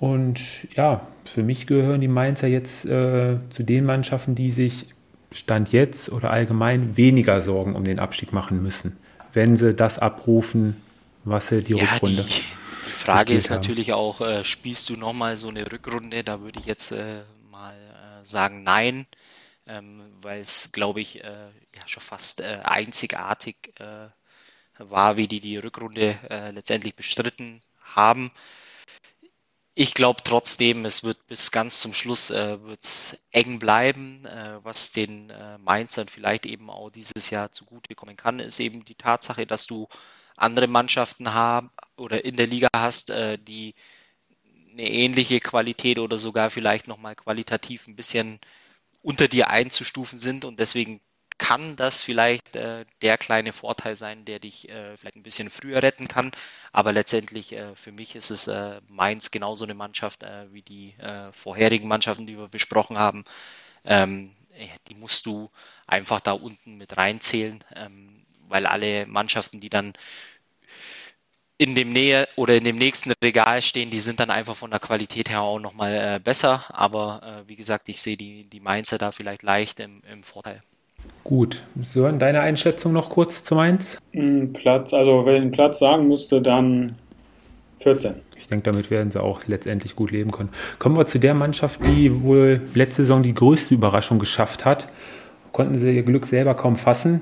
Und 0.00 0.40
ja, 0.74 1.06
für 1.24 1.42
mich 1.42 1.66
gehören 1.66 2.00
die 2.00 2.08
Mainzer 2.08 2.48
jetzt 2.48 2.86
äh, 2.86 3.36
zu 3.50 3.62
den 3.62 3.84
Mannschaften, 3.84 4.34
die 4.34 4.50
sich 4.50 4.86
Stand 5.30 5.72
jetzt 5.72 6.10
oder 6.10 6.30
allgemein 6.30 6.96
weniger 6.96 7.40
Sorgen 7.40 7.74
um 7.74 7.84
den 7.84 7.98
Abstieg 7.98 8.32
machen 8.32 8.62
müssen, 8.62 8.96
wenn 9.32 9.56
sie 9.56 9.74
das 9.74 9.98
abrufen, 9.98 10.82
was 11.24 11.48
sie 11.48 11.62
die 11.62 11.74
ja, 11.74 11.84
Rückrunde. 11.84 12.24
Die, 12.24 12.42
Frage 12.82 13.32
ist 13.32 13.50
haben. 13.50 13.56
natürlich 13.56 13.92
auch, 13.92 14.20
äh, 14.20 14.44
spielst 14.44 14.88
du 14.88 14.96
nochmal 14.96 15.36
so 15.36 15.48
eine 15.48 15.70
Rückrunde? 15.70 16.22
Da 16.22 16.40
würde 16.40 16.60
ich 16.60 16.66
jetzt 16.66 16.92
äh, 16.92 17.22
mal 17.50 17.74
äh, 17.74 18.24
sagen, 18.24 18.62
nein, 18.62 19.06
ähm, 19.66 20.02
weil 20.20 20.40
es, 20.40 20.72
glaube 20.72 21.00
ich, 21.00 21.22
äh, 21.24 21.28
ja 21.28 21.82
schon 21.86 22.02
fast 22.02 22.40
äh, 22.40 22.60
einzigartig 22.62 23.72
war, 24.78 25.16
wie 25.16 25.28
die 25.28 25.40
die 25.40 25.58
Rückrunde 25.58 26.16
letztendlich 26.54 26.96
bestritten 26.96 27.60
haben. 27.84 28.30
Ich 29.74 29.94
glaube 29.94 30.22
trotzdem, 30.22 30.84
es 30.84 31.02
wird 31.02 31.26
bis 31.28 31.50
ganz 31.50 31.80
zum 31.80 31.94
Schluss 31.94 32.30
äh, 32.30 32.62
wird's 32.62 33.28
eng 33.32 33.58
bleiben. 33.58 34.26
Äh, 34.26 34.62
was 34.62 34.92
den 34.92 35.30
äh, 35.30 35.56
Mainzern 35.58 36.08
vielleicht 36.08 36.44
eben 36.44 36.68
auch 36.68 36.90
dieses 36.90 37.30
Jahr 37.30 37.52
zugutekommen 37.52 38.16
kann, 38.16 38.38
ist 38.38 38.60
eben 38.60 38.84
die 38.84 38.94
Tatsache, 38.94 39.46
dass 39.46 39.66
du 39.66 39.88
andere 40.36 40.66
Mannschaften 40.66 41.32
haben 41.32 41.70
oder 41.96 42.24
in 42.24 42.36
der 42.36 42.46
Liga 42.46 42.68
hast, 42.74 43.10
äh, 43.10 43.38
die 43.38 43.74
eine 44.72 44.90
ähnliche 44.90 45.40
Qualität 45.40 45.98
oder 45.98 46.18
sogar 46.18 46.50
vielleicht 46.50 46.86
nochmal 46.88 47.14
qualitativ 47.14 47.86
ein 47.86 47.96
bisschen 47.96 48.40
unter 49.02 49.28
dir 49.28 49.48
einzustufen 49.50 50.18
sind 50.18 50.44
und 50.44 50.58
deswegen 50.60 51.00
kann 51.42 51.74
das 51.74 52.04
vielleicht 52.04 52.54
äh, 52.54 52.84
der 53.02 53.18
kleine 53.18 53.52
Vorteil 53.52 53.96
sein, 53.96 54.24
der 54.24 54.38
dich 54.38 54.68
äh, 54.68 54.96
vielleicht 54.96 55.16
ein 55.16 55.24
bisschen 55.24 55.50
früher 55.50 55.82
retten 55.82 56.06
kann. 56.06 56.30
Aber 56.70 56.92
letztendlich 56.92 57.52
äh, 57.52 57.74
für 57.74 57.90
mich 57.90 58.14
ist 58.14 58.30
es 58.30 58.46
äh, 58.46 58.80
Mainz 58.88 59.32
genauso 59.32 59.64
eine 59.64 59.74
Mannschaft 59.74 60.22
äh, 60.22 60.46
wie 60.52 60.62
die 60.62 60.94
äh, 61.00 61.32
vorherigen 61.32 61.88
Mannschaften, 61.88 62.28
die 62.28 62.38
wir 62.38 62.46
besprochen 62.46 62.96
haben. 62.96 63.24
Ähm, 63.84 64.30
die 64.86 64.94
musst 64.94 65.26
du 65.26 65.50
einfach 65.88 66.20
da 66.20 66.30
unten 66.30 66.76
mit 66.76 66.96
reinzählen, 66.96 67.64
ähm, 67.74 68.24
weil 68.46 68.66
alle 68.66 69.06
Mannschaften, 69.06 69.58
die 69.58 69.70
dann 69.70 69.94
in 71.58 71.74
dem 71.74 71.90
Nähe 71.92 72.28
oder 72.36 72.54
in 72.56 72.62
dem 72.62 72.76
nächsten 72.76 73.12
Regal 73.22 73.62
stehen, 73.62 73.90
die 73.90 74.00
sind 74.00 74.20
dann 74.20 74.30
einfach 74.30 74.54
von 74.54 74.70
der 74.70 74.78
Qualität 74.80 75.28
her 75.28 75.40
auch 75.42 75.58
nochmal 75.58 75.92
äh, 75.94 76.20
besser. 76.20 76.64
Aber 76.68 77.44
wie 77.48 77.56
gesagt, 77.56 77.88
ich 77.88 78.00
sehe 78.00 78.16
die, 78.16 78.44
die 78.44 78.60
Mainzer 78.60 78.98
da 78.98 79.10
vielleicht 79.10 79.42
leicht 79.42 79.80
im, 79.80 80.02
im 80.04 80.22
Vorteil. 80.22 80.62
Gut. 81.24 81.62
Sören, 81.82 82.18
deine 82.18 82.40
Einschätzung 82.40 82.92
noch 82.92 83.10
kurz 83.10 83.44
zu 83.44 83.54
Mainz? 83.54 83.98
Platz, 84.52 84.92
also 84.92 85.24
wenn 85.24 85.36
ich 85.36 85.42
einen 85.42 85.50
Platz 85.50 85.78
sagen 85.78 86.08
müsste, 86.08 86.42
dann 86.42 86.92
14. 87.78 88.14
Ich 88.36 88.48
denke, 88.48 88.70
damit 88.70 88.90
werden 88.90 89.10
sie 89.12 89.22
auch 89.22 89.46
letztendlich 89.46 89.94
gut 89.94 90.10
leben 90.10 90.32
können. 90.32 90.48
Kommen 90.78 90.96
wir 90.96 91.06
zu 91.06 91.18
der 91.18 91.34
Mannschaft, 91.34 91.80
die 91.86 92.22
wohl 92.22 92.60
letzte 92.74 93.02
Saison 93.02 93.22
die 93.22 93.34
größte 93.34 93.74
Überraschung 93.74 94.18
geschafft 94.18 94.64
hat. 94.64 94.88
Konnten 95.52 95.78
sie 95.78 95.94
ihr 95.94 96.02
Glück 96.02 96.26
selber 96.26 96.54
kaum 96.54 96.76
fassen, 96.76 97.20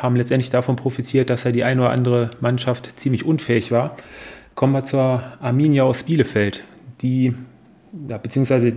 haben 0.00 0.16
letztendlich 0.16 0.50
davon 0.50 0.76
profitiert, 0.76 1.30
dass 1.30 1.44
ja 1.44 1.50
die 1.50 1.64
eine 1.64 1.82
oder 1.82 1.90
andere 1.90 2.30
Mannschaft 2.40 2.98
ziemlich 2.98 3.24
unfähig 3.24 3.70
war. 3.70 3.96
Kommen 4.54 4.72
wir 4.72 4.84
zur 4.84 5.22
Arminia 5.40 5.84
aus 5.84 6.04
Bielefeld, 6.04 6.64
die, 7.00 7.34
ja, 8.08 8.18
beziehungsweise 8.18 8.72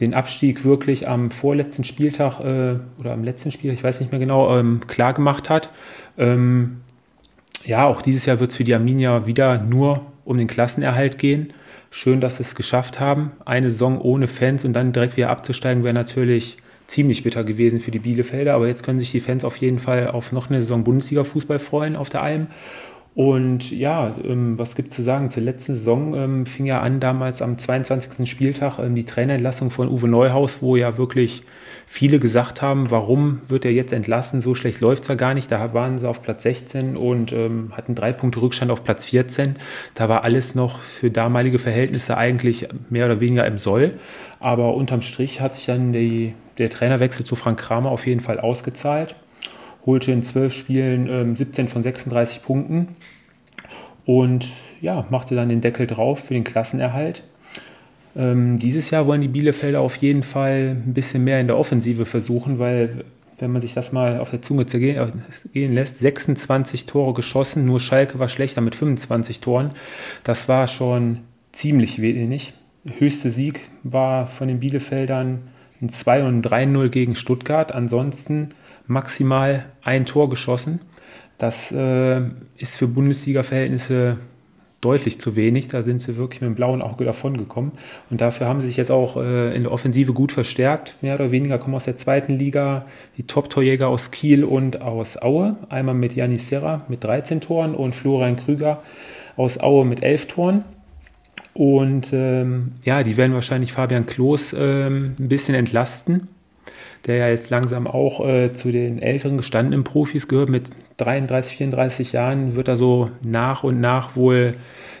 den 0.00 0.14
Abstieg 0.14 0.64
wirklich 0.64 1.08
am 1.08 1.30
vorletzten 1.30 1.84
Spieltag 1.84 2.40
äh, 2.40 2.76
oder 2.98 3.12
am 3.12 3.24
letzten 3.24 3.52
Spiel, 3.52 3.72
ich 3.72 3.84
weiß 3.84 4.00
nicht 4.00 4.10
mehr 4.10 4.18
genau, 4.18 4.56
ähm, 4.56 4.80
klar 4.86 5.14
gemacht 5.14 5.50
hat. 5.50 5.70
Ähm, 6.18 6.78
ja, 7.64 7.86
auch 7.86 8.02
dieses 8.02 8.26
Jahr 8.26 8.40
wird 8.40 8.50
es 8.50 8.56
für 8.56 8.64
die 8.64 8.74
Arminia 8.74 9.26
wieder 9.26 9.58
nur 9.58 10.06
um 10.24 10.38
den 10.38 10.48
Klassenerhalt 10.48 11.18
gehen. 11.18 11.52
Schön, 11.90 12.20
dass 12.20 12.38
sie 12.38 12.42
es 12.42 12.54
geschafft 12.54 12.98
haben. 12.98 13.30
Eine 13.44 13.70
Saison 13.70 14.00
ohne 14.00 14.26
Fans 14.26 14.64
und 14.64 14.72
dann 14.72 14.92
direkt 14.92 15.16
wieder 15.16 15.30
abzusteigen, 15.30 15.84
wäre 15.84 15.94
natürlich 15.94 16.56
ziemlich 16.86 17.22
bitter 17.22 17.44
gewesen 17.44 17.80
für 17.80 17.90
die 17.90 18.00
Bielefelder. 18.00 18.54
Aber 18.54 18.66
jetzt 18.66 18.82
können 18.82 18.98
sich 18.98 19.12
die 19.12 19.20
Fans 19.20 19.44
auf 19.44 19.56
jeden 19.58 19.78
Fall 19.78 20.08
auf 20.08 20.32
noch 20.32 20.50
eine 20.50 20.60
Saison 20.60 20.84
Bundesliga-Fußball 20.84 21.58
freuen 21.58 21.96
auf 21.96 22.10
der 22.10 22.22
Alm. 22.22 22.48
Und 23.14 23.70
ja, 23.70 24.16
ähm, 24.24 24.58
was 24.58 24.74
gibt 24.74 24.92
zu 24.92 25.00
sagen? 25.00 25.30
Zur 25.30 25.44
letzten 25.44 25.76
Saison 25.76 26.14
ähm, 26.14 26.46
fing 26.46 26.66
ja 26.66 26.80
an, 26.80 26.98
damals 26.98 27.42
am 27.42 27.58
22. 27.58 28.28
Spieltag, 28.28 28.80
ähm, 28.80 28.96
die 28.96 29.04
Trainerentlassung 29.04 29.70
von 29.70 29.88
Uwe 29.88 30.08
Neuhaus, 30.08 30.62
wo 30.62 30.74
ja 30.74 30.98
wirklich 30.98 31.44
viele 31.86 32.18
gesagt 32.18 32.60
haben, 32.60 32.90
warum 32.90 33.40
wird 33.46 33.64
er 33.64 33.70
jetzt 33.70 33.92
entlassen? 33.92 34.40
So 34.40 34.56
schlecht 34.56 34.80
läuft 34.80 35.04
es 35.04 35.08
ja 35.08 35.14
gar 35.14 35.34
nicht. 35.34 35.52
Da 35.52 35.72
waren 35.74 36.00
sie 36.00 36.08
auf 36.08 36.22
Platz 36.22 36.42
16 36.42 36.96
und 36.96 37.32
ähm, 37.32 37.70
hatten 37.76 37.94
drei 37.94 38.12
Punkte 38.12 38.42
Rückstand 38.42 38.72
auf 38.72 38.82
Platz 38.82 39.04
14. 39.04 39.56
Da 39.94 40.08
war 40.08 40.24
alles 40.24 40.56
noch 40.56 40.80
für 40.80 41.12
damalige 41.12 41.60
Verhältnisse 41.60 42.16
eigentlich 42.16 42.66
mehr 42.90 43.04
oder 43.04 43.20
weniger 43.20 43.46
im 43.46 43.58
Soll. 43.58 43.92
Aber 44.40 44.74
unterm 44.74 45.02
Strich 45.02 45.40
hat 45.40 45.54
sich 45.54 45.66
dann 45.66 45.92
die, 45.92 46.34
der 46.58 46.68
Trainerwechsel 46.68 47.24
zu 47.24 47.36
Frank 47.36 47.60
Kramer 47.60 47.90
auf 47.90 48.08
jeden 48.08 48.20
Fall 48.20 48.40
ausgezahlt 48.40 49.14
holte 49.86 50.12
in 50.12 50.22
zwölf 50.22 50.52
Spielen 50.52 51.08
ähm, 51.08 51.36
17 51.36 51.68
von 51.68 51.82
36 51.82 52.42
Punkten 52.42 52.96
und 54.06 54.46
ja, 54.80 55.06
machte 55.10 55.34
dann 55.34 55.48
den 55.48 55.60
Deckel 55.60 55.86
drauf 55.86 56.20
für 56.20 56.34
den 56.34 56.44
Klassenerhalt. 56.44 57.22
Ähm, 58.16 58.58
dieses 58.58 58.90
Jahr 58.90 59.06
wollen 59.06 59.20
die 59.20 59.28
Bielefelder 59.28 59.80
auf 59.80 59.96
jeden 59.96 60.22
Fall 60.22 60.76
ein 60.86 60.94
bisschen 60.94 61.24
mehr 61.24 61.40
in 61.40 61.46
der 61.46 61.58
Offensive 61.58 62.06
versuchen, 62.06 62.58
weil 62.58 63.04
wenn 63.38 63.50
man 63.50 63.62
sich 63.62 63.74
das 63.74 63.92
mal 63.92 64.20
auf 64.20 64.30
der 64.30 64.42
Zunge 64.42 64.66
zergehen 64.66 65.22
äh, 65.54 65.66
lässt, 65.66 66.00
26 66.00 66.86
Tore 66.86 67.14
geschossen, 67.14 67.66
nur 67.66 67.80
Schalke 67.80 68.18
war 68.18 68.28
schlechter 68.28 68.60
mit 68.60 68.74
25 68.74 69.40
Toren. 69.40 69.70
Das 70.22 70.48
war 70.48 70.66
schon 70.66 71.20
ziemlich 71.52 72.00
wenig. 72.00 72.52
Höchste 72.98 73.30
Sieg 73.30 73.60
war 73.82 74.26
von 74.26 74.48
den 74.48 74.60
Bielefeldern 74.60 75.48
ein 75.80 75.88
2 75.88 76.24
und 76.24 76.46
3-0 76.46 76.88
gegen 76.90 77.14
Stuttgart. 77.16 77.72
Ansonsten 77.72 78.50
maximal 78.86 79.66
ein 79.82 80.06
Tor 80.06 80.28
geschossen. 80.28 80.80
Das 81.38 81.72
äh, 81.72 82.20
ist 82.56 82.78
für 82.78 82.86
Bundesliga-Verhältnisse 82.86 84.18
deutlich 84.84 85.18
zu 85.18 85.34
wenig. 85.34 85.68
Da 85.68 85.82
sind 85.82 86.00
sie 86.00 86.16
wirklich 86.16 86.40
mit 86.40 86.48
dem 86.48 86.54
blauen 86.54 86.82
Auge 86.82 87.04
davon 87.04 87.36
gekommen. 87.36 87.72
Und 88.10 88.20
dafür 88.20 88.46
haben 88.46 88.60
sie 88.60 88.66
sich 88.66 88.76
jetzt 88.76 88.90
auch 88.90 89.16
äh, 89.16 89.54
in 89.54 89.64
der 89.64 89.72
Offensive 89.72 90.12
gut 90.12 90.30
verstärkt. 90.30 90.96
Mehr 91.00 91.14
oder 91.14 91.30
weniger 91.30 91.58
kommen 91.58 91.74
aus 91.74 91.84
der 91.84 91.96
zweiten 91.96 92.34
Liga 92.34 92.86
die 93.16 93.26
Top-Torjäger 93.26 93.88
aus 93.88 94.10
Kiel 94.10 94.44
und 94.44 94.82
aus 94.82 95.20
Aue. 95.20 95.56
Einmal 95.70 95.94
mit 95.94 96.14
Janis 96.14 96.48
Serra 96.48 96.82
mit 96.88 97.02
13 97.02 97.40
Toren 97.40 97.74
und 97.74 97.96
Florian 97.96 98.36
Krüger 98.36 98.82
aus 99.36 99.58
Aue 99.58 99.84
mit 99.84 100.02
11 100.02 100.26
Toren. 100.26 100.64
Und 101.54 102.12
ähm, 102.12 102.72
ja, 102.84 103.02
die 103.02 103.16
werden 103.16 103.32
wahrscheinlich 103.32 103.72
Fabian 103.72 104.06
Klos 104.06 104.54
ähm, 104.58 105.14
ein 105.18 105.28
bisschen 105.28 105.54
entlasten, 105.54 106.28
der 107.06 107.16
ja 107.16 107.28
jetzt 107.28 107.50
langsam 107.50 107.86
auch 107.86 108.26
äh, 108.26 108.54
zu 108.54 108.70
den 108.70 109.00
älteren 109.00 109.36
gestandenen 109.36 109.84
Profis 109.84 110.28
gehört. 110.28 110.48
Mit 110.48 110.70
33, 110.96 111.56
34 111.56 112.12
Jahren 112.12 112.56
wird 112.56 112.68
da 112.68 112.76
so 112.76 113.10
nach 113.22 113.64
und 113.64 113.80
nach 113.80 114.16
wohl 114.16 114.54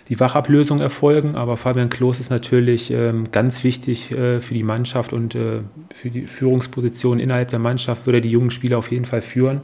die 0.08 0.20
Wachablösung 0.20 0.80
erfolgen. 0.80 1.34
Aber 1.34 1.56
Fabian 1.56 1.88
Klos 1.88 2.20
ist 2.20 2.30
natürlich 2.30 2.90
ähm, 2.90 3.30
ganz 3.32 3.64
wichtig 3.64 4.10
äh, 4.12 4.40
für 4.40 4.54
die 4.54 4.62
Mannschaft 4.62 5.12
und 5.12 5.34
äh, 5.34 5.60
für 5.94 6.10
die 6.10 6.26
Führungsposition 6.26 7.20
innerhalb 7.20 7.48
der 7.48 7.58
Mannschaft 7.58 8.06
würde 8.06 8.18
er 8.18 8.22
die 8.22 8.30
jungen 8.30 8.50
Spieler 8.50 8.78
auf 8.78 8.90
jeden 8.90 9.06
Fall 9.06 9.22
führen. 9.22 9.62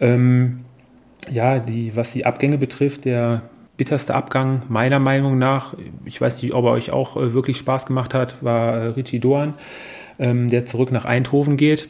Ähm, 0.00 0.58
ja, 1.30 1.58
die, 1.58 1.94
was 1.94 2.12
die 2.12 2.26
Abgänge 2.26 2.58
betrifft, 2.58 3.04
der 3.04 3.42
bitterste 3.76 4.14
Abgang 4.14 4.62
meiner 4.68 4.98
Meinung 4.98 5.38
nach, 5.38 5.74
ich 6.04 6.20
weiß 6.20 6.42
nicht, 6.42 6.52
ob 6.52 6.64
er 6.64 6.72
euch 6.72 6.90
auch 6.90 7.16
äh, 7.16 7.32
wirklich 7.32 7.58
Spaß 7.58 7.86
gemacht 7.86 8.12
hat, 8.14 8.42
war 8.42 8.74
äh, 8.74 8.86
Richie 8.88 9.20
Doan, 9.20 9.54
ähm, 10.18 10.48
der 10.48 10.66
zurück 10.66 10.92
nach 10.92 11.04
Eindhoven 11.04 11.56
geht. 11.56 11.88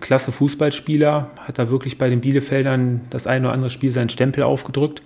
Klasse 0.00 0.30
Fußballspieler, 0.30 1.30
hat 1.46 1.58
da 1.58 1.70
wirklich 1.70 1.98
bei 1.98 2.08
den 2.08 2.20
Bielefeldern 2.20 3.02
das 3.10 3.26
eine 3.26 3.46
oder 3.46 3.54
andere 3.54 3.70
Spiel 3.70 3.90
seinen 3.90 4.10
Stempel 4.10 4.44
aufgedrückt. 4.44 5.02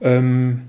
Ähm, 0.00 0.62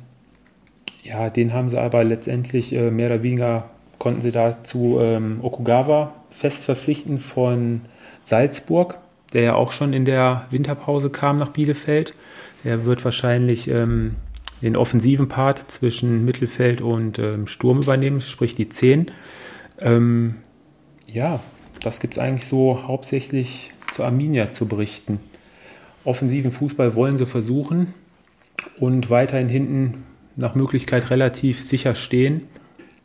ja, 1.03 1.29
den 1.29 1.53
haben 1.53 1.69
sie 1.69 1.79
aber 1.79 2.03
letztendlich 2.03 2.73
äh, 2.73 2.91
mehr 2.91 3.07
oder 3.07 3.23
weniger, 3.23 3.69
konnten 3.99 4.21
sie 4.21 4.31
dazu 4.31 4.99
ähm, 5.01 5.39
Okugawa 5.41 6.13
fest 6.29 6.65
verpflichten 6.65 7.19
von 7.19 7.81
Salzburg, 8.23 8.97
der 9.33 9.43
ja 9.43 9.55
auch 9.55 9.71
schon 9.71 9.93
in 9.93 10.05
der 10.05 10.45
Winterpause 10.49 11.09
kam 11.09 11.37
nach 11.37 11.49
Bielefeld. 11.49 12.13
Der 12.63 12.85
wird 12.85 13.03
wahrscheinlich 13.03 13.69
ähm, 13.69 14.15
den 14.61 14.75
offensiven 14.75 15.27
Part 15.27 15.71
zwischen 15.71 16.23
Mittelfeld 16.25 16.81
und 16.81 17.19
ähm, 17.19 17.47
Sturm 17.47 17.81
übernehmen, 17.81 18.21
sprich 18.21 18.55
die 18.55 18.69
10. 18.69 19.11
Ähm, 19.79 20.35
ja, 21.13 21.39
das 21.81 21.99
gibt 21.99 22.15
es 22.15 22.19
eigentlich 22.19 22.49
so 22.49 22.87
hauptsächlich 22.87 23.71
zu 23.93 24.03
Arminia 24.03 24.51
zu 24.51 24.65
berichten. 24.65 25.19
Offensiven 26.03 26.51
Fußball 26.51 26.95
wollen 26.95 27.17
sie 27.17 27.25
versuchen 27.25 27.93
und 28.79 29.09
weiterhin 29.09 29.47
hinten 29.47 30.05
nach 30.35 30.55
Möglichkeit 30.55 31.11
relativ 31.11 31.63
sicher 31.63 31.93
stehen. 31.95 32.47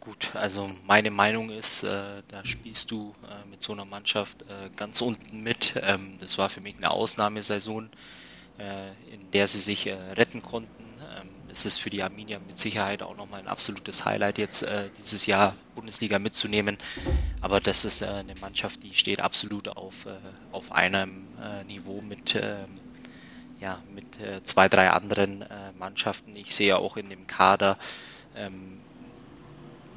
Gut, 0.01 0.35
also 0.35 0.71
meine 0.87 1.11
Meinung 1.11 1.51
ist, 1.51 1.85
äh, 1.85 1.89
da 2.29 2.45
spielst 2.45 2.91
du 2.91 3.15
äh, 3.25 3.49
mit 3.51 3.63
so 3.63 3.75
einer 3.75 3.85
Mannschaft 3.85 4.43
äh, 4.43 4.71
ganz 4.77 5.03
unten 5.03 5.43
mit. 5.43 5.75
Ähm, 5.83 6.15
das 6.21 6.39
war 6.39 6.49
für 6.49 6.63
mich 6.63 6.79
eine 6.79 6.91
Ausnahmesaison, 6.91 7.91
äh, 8.59 8.89
in 9.13 9.31
der 9.35 9.47
sie 9.47 9.59
sich 9.59 9.87
äh, 9.87 9.93
retten 10.17 10.41
konnten 10.41 10.88
ist 11.51 11.66
es 11.66 11.78
für 11.78 11.90
die 11.90 12.03
Arminia 12.03 12.38
mit 12.40 12.59
Sicherheit 12.59 13.03
auch 13.03 13.16
nochmal 13.16 13.40
ein 13.40 13.49
absolutes 13.49 14.05
Highlight, 14.05 14.38
jetzt 14.38 14.62
äh, 14.62 14.90
dieses 14.99 15.26
Jahr 15.26 15.55
Bundesliga 15.74 16.18
mitzunehmen. 16.18 16.78
Aber 17.40 17.61
das 17.61 17.84
ist 17.84 18.03
äh, 18.03 18.07
eine 18.07 18.34
Mannschaft, 18.40 18.82
die 18.82 18.94
steht 18.94 19.20
absolut 19.20 19.68
auf, 19.68 20.07
äh, 20.07 20.18
auf 20.53 20.72
einem 20.72 21.26
äh, 21.42 21.64
Niveau 21.64 22.01
mit, 22.03 22.34
ähm, 22.34 22.66
ja, 23.61 23.82
mit 23.94 24.20
äh, 24.20 24.42
zwei, 24.42 24.68
drei 24.68 24.90
anderen 24.90 25.42
äh, 25.42 25.72
Mannschaften. 25.78 26.36
Ich 26.36 26.55
sehe 26.55 26.76
auch 26.76 26.96
in 26.96 27.09
dem 27.11 27.26
Kader 27.26 27.78
ähm, 28.36 28.80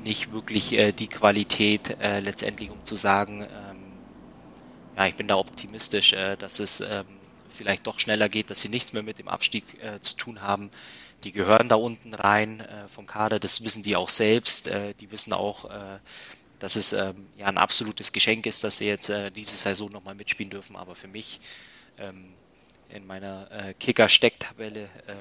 nicht 0.03 0.31
wirklich 0.31 0.75
die 0.97 1.07
Qualität 1.07 1.95
letztendlich, 1.99 2.71
um 2.71 2.83
zu 2.83 2.95
sagen, 2.95 3.41
ähm, 3.43 3.83
ja, 4.97 5.05
ich 5.05 5.13
bin 5.13 5.27
da 5.27 5.35
optimistisch, 5.35 6.15
dass 6.39 6.59
es 6.59 6.81
ähm, 6.81 7.05
vielleicht 7.49 7.85
doch 7.85 7.99
schneller 7.99 8.27
geht, 8.27 8.49
dass 8.49 8.61
sie 8.61 8.69
nichts 8.69 8.93
mehr 8.93 9.03
mit 9.03 9.19
dem 9.19 9.27
Abstieg 9.27 9.77
zu 9.99 10.17
tun 10.17 10.41
haben 10.41 10.71
die 11.23 11.31
gehören 11.31 11.67
da 11.67 11.75
unten 11.75 12.13
rein 12.13 12.61
äh, 12.61 12.87
vom 12.87 13.07
Kader, 13.07 13.39
das 13.39 13.63
wissen 13.63 13.83
die 13.83 13.95
auch 13.95 14.09
selbst. 14.09 14.67
Äh, 14.67 14.93
die 14.95 15.11
wissen 15.11 15.33
auch, 15.33 15.65
äh, 15.65 15.99
dass 16.59 16.75
es 16.75 16.93
ähm, 16.93 17.27
ja 17.37 17.47
ein 17.47 17.57
absolutes 17.57 18.11
Geschenk 18.11 18.45
ist, 18.45 18.63
dass 18.63 18.77
sie 18.77 18.87
jetzt 18.87 19.09
äh, 19.09 19.31
diese 19.31 19.55
Saison 19.55 19.91
nochmal 19.91 20.15
mitspielen 20.15 20.49
dürfen. 20.49 20.75
Aber 20.75 20.95
für 20.95 21.07
mich 21.07 21.41
ähm, 21.97 22.33
in 22.89 23.05
meiner 23.07 23.49
äh, 23.51 23.73
Kicker-Stecktabelle 23.73 24.89
ähm, 25.07 25.17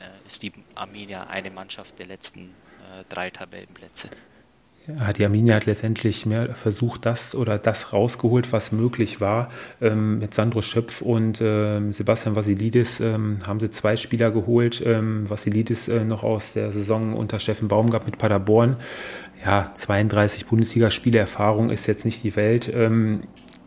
äh, 0.00 0.26
ist 0.26 0.42
die 0.42 0.52
Arminia 0.74 1.24
eine 1.24 1.50
Mannschaft 1.50 1.98
der 1.98 2.06
letzten 2.06 2.54
drei 3.08 3.30
Tabellenplätze. 3.30 4.10
Ja, 4.88 5.12
die 5.12 5.24
Arminia 5.24 5.54
hat 5.54 5.66
letztendlich 5.66 6.26
mehr 6.26 6.54
versucht, 6.56 7.06
das 7.06 7.36
oder 7.36 7.56
das 7.58 7.92
rausgeholt, 7.92 8.52
was 8.52 8.72
möglich 8.72 9.20
war. 9.20 9.48
Ähm, 9.80 10.18
mit 10.18 10.34
Sandro 10.34 10.60
Schöpf 10.60 11.02
und 11.02 11.40
ähm, 11.40 11.92
Sebastian 11.92 12.34
Vasilidis 12.34 12.98
ähm, 12.98 13.38
haben 13.46 13.60
sie 13.60 13.70
zwei 13.70 13.96
Spieler 13.96 14.32
geholt. 14.32 14.82
Ähm, 14.84 15.30
Vasilidis 15.30 15.86
äh, 15.86 16.04
noch 16.04 16.24
aus 16.24 16.54
der 16.54 16.72
Saison 16.72 17.14
unter 17.14 17.38
Steffen 17.38 17.68
Baumgart 17.68 18.06
mit 18.06 18.18
Paderborn. 18.18 18.76
Ja, 19.44 19.70
32 19.72 20.46
Bundesligaspiele 20.46 21.18
Erfahrung 21.18 21.70
ist 21.70 21.86
jetzt 21.86 22.04
nicht 22.04 22.22
die 22.24 22.34
Welt 22.34 22.70
ähm, 22.72 23.22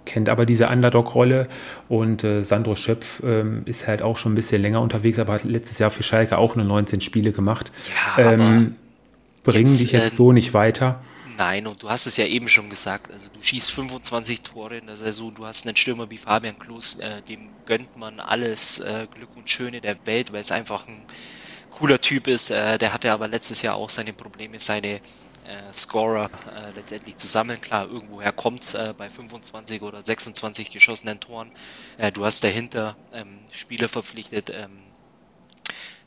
kennt 0.05 0.29
aber 0.29 0.45
diese 0.45 0.69
Underdog-Rolle 0.69 1.47
und 1.89 2.23
äh, 2.23 2.43
Sandro 2.43 2.75
Schöpf 2.75 3.23
ähm, 3.25 3.63
ist 3.65 3.87
halt 3.87 4.03
auch 4.03 4.17
schon 4.17 4.33
ein 4.33 4.35
bisschen 4.35 4.61
länger 4.61 4.79
unterwegs, 4.79 5.17
aber 5.17 5.33
hat 5.33 5.43
letztes 5.43 5.79
Jahr 5.79 5.89
für 5.89 6.03
Schalke 6.03 6.37
auch 6.37 6.55
nur 6.55 6.63
19 6.63 7.01
Spiele 7.01 7.31
gemacht. 7.31 7.71
Ja, 8.17 8.33
ähm, 8.33 8.75
bringen 9.45 9.69
jetzt, 9.69 9.81
dich 9.81 9.91
jetzt 9.91 10.13
äh, 10.13 10.15
so 10.15 10.31
nicht 10.33 10.53
weiter. 10.53 11.01
Nein, 11.37 11.67
und 11.67 11.83
du 11.83 11.89
hast 11.89 12.05
es 12.07 12.17
ja 12.17 12.25
eben 12.25 12.47
schon 12.47 12.69
gesagt, 12.69 13.11
also 13.11 13.27
du 13.29 13.41
schießt 13.41 13.71
25 13.71 14.41
Tore 14.41 14.77
in 14.77 14.87
der 14.87 14.95
Saison, 14.95 15.33
du 15.35 15.45
hast 15.45 15.65
einen 15.65 15.75
Stürmer 15.75 16.09
wie 16.09 16.17
Fabian 16.17 16.57
Klos, 16.57 16.99
äh, 16.99 17.21
dem 17.23 17.49
gönnt 17.65 17.97
man 17.97 18.19
alles 18.19 18.79
äh, 18.79 19.07
Glück 19.13 19.35
und 19.35 19.49
Schöne 19.49 19.81
der 19.81 19.97
Welt, 20.05 20.31
weil 20.31 20.41
es 20.41 20.51
einfach 20.51 20.87
ein 20.87 21.05
cooler 21.71 21.99
Typ 21.99 22.27
ist. 22.27 22.51
Äh, 22.51 22.77
der 22.77 22.93
hatte 22.93 23.11
aber 23.11 23.27
letztes 23.27 23.61
Jahr 23.61 23.75
auch 23.75 23.89
seine 23.89 24.13
Probleme, 24.13 24.59
seine 24.59 24.95
äh, 24.95 25.01
Scorer 25.73 26.29
äh, 26.55 26.71
letztendlich 26.75 27.17
zu 27.17 27.27
sammeln. 27.27 27.59
Klar, 27.59 27.89
irgendwoher 27.89 28.31
kommt 28.31 28.63
es 28.63 28.77
bei 28.97 29.09
25 29.09 29.81
oder 29.81 30.03
26 30.03 30.71
geschossenen 30.71 31.19
Toren. 31.19 31.51
du 32.13 32.25
hast 32.25 32.43
dahinter 32.43 32.95
ähm, 33.13 33.39
Spieler 33.51 33.89
verpflichtet, 33.89 34.49
ähm, 34.49 34.84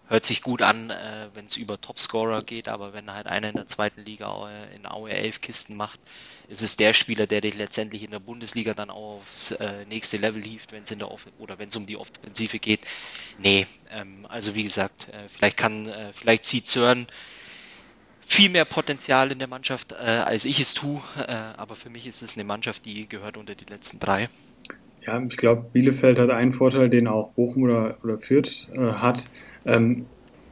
hört 0.09 0.25
sich 0.25 0.43
gut 0.43 0.63
an, 0.63 0.91
äh, 0.91 1.29
wenn 1.35 1.45
es 1.45 1.57
über 1.57 1.81
Topscorer 1.81 2.43
geht, 2.43 2.69
aber 2.69 2.93
wenn 2.93 3.13
halt 3.13 3.27
einer 3.27 3.51
in 3.51 3.55
der 3.55 3.67
zweiten 3.67 4.05
Liga 4.05 4.51
äh, 4.51 4.75
in 4.75 4.87
Aue 4.87 5.11
elf 5.11 5.41
Kisten 5.41 5.77
macht, 5.77 6.01
ist 6.49 6.63
es 6.63 6.77
der 6.77 6.95
Spieler, 6.95 7.27
der 7.27 7.43
dich 7.43 7.57
letztendlich 7.57 8.03
in 8.03 8.11
der 8.11 8.21
Bundesliga 8.21 8.73
dann 8.73 8.89
auch 8.91 9.19
aufs 9.19 9.53
äh, 9.53 9.85
nächste 9.87 10.17
Level 10.17 10.43
hieft, 10.43 10.73
wenn 10.73 10.83
es 10.83 10.91
in 10.91 10.99
der 10.99 11.11
Off 11.11 11.27
oder 11.39 11.59
wenn 11.59 11.69
es 11.69 11.77
um 11.77 11.87
die 11.87 11.99
Offensive 11.99 12.59
geht. 12.59 12.81
Nee, 13.39 13.67
ähm, 13.91 14.27
also 14.29 14.55
wie 14.55 14.63
gesagt, 14.63 15.09
äh, 15.09 15.29
vielleicht 15.29 15.59
kann, 15.59 15.87
äh, 15.87 16.13
vielleicht 16.13 16.47
sieht 16.47 16.67
Sören 16.67 17.07
viel 18.21 18.49
mehr 18.51 18.65
Potenzial 18.65 19.31
in 19.31 19.39
der 19.39 19.49
Mannschaft, 19.49 19.93
äh, 19.93 19.97
als 19.97 20.45
ich 20.45 20.61
es 20.61 20.75
tue, 20.75 21.01
aber 21.57 21.77
für 21.77 21.89
mich 21.89 22.07
ist 22.07 22.21
es 22.21 22.37
eine 22.37 22.45
Mannschaft, 22.45 22.85
die 22.85 23.09
gehört 23.09 23.39
unter 23.39 23.55
die 23.55 23.65
letzten 23.65 24.01
drei. 24.01 24.29
Ja, 25.09 25.23
ich 25.23 25.39
glaube, 25.39 25.65
Bielefeld 25.73 26.19
hat 26.19 26.29
einen 26.29 26.53
Vorteil, 26.53 26.91
den 26.91 27.09
auch 27.09 27.33
Bochum 27.33 27.63
oder, 27.63 27.97
oder 28.05 28.19
Fürth 28.19 28.69
äh, 28.77 28.93
hat. 28.93 29.25
Ähm, 29.67 30.07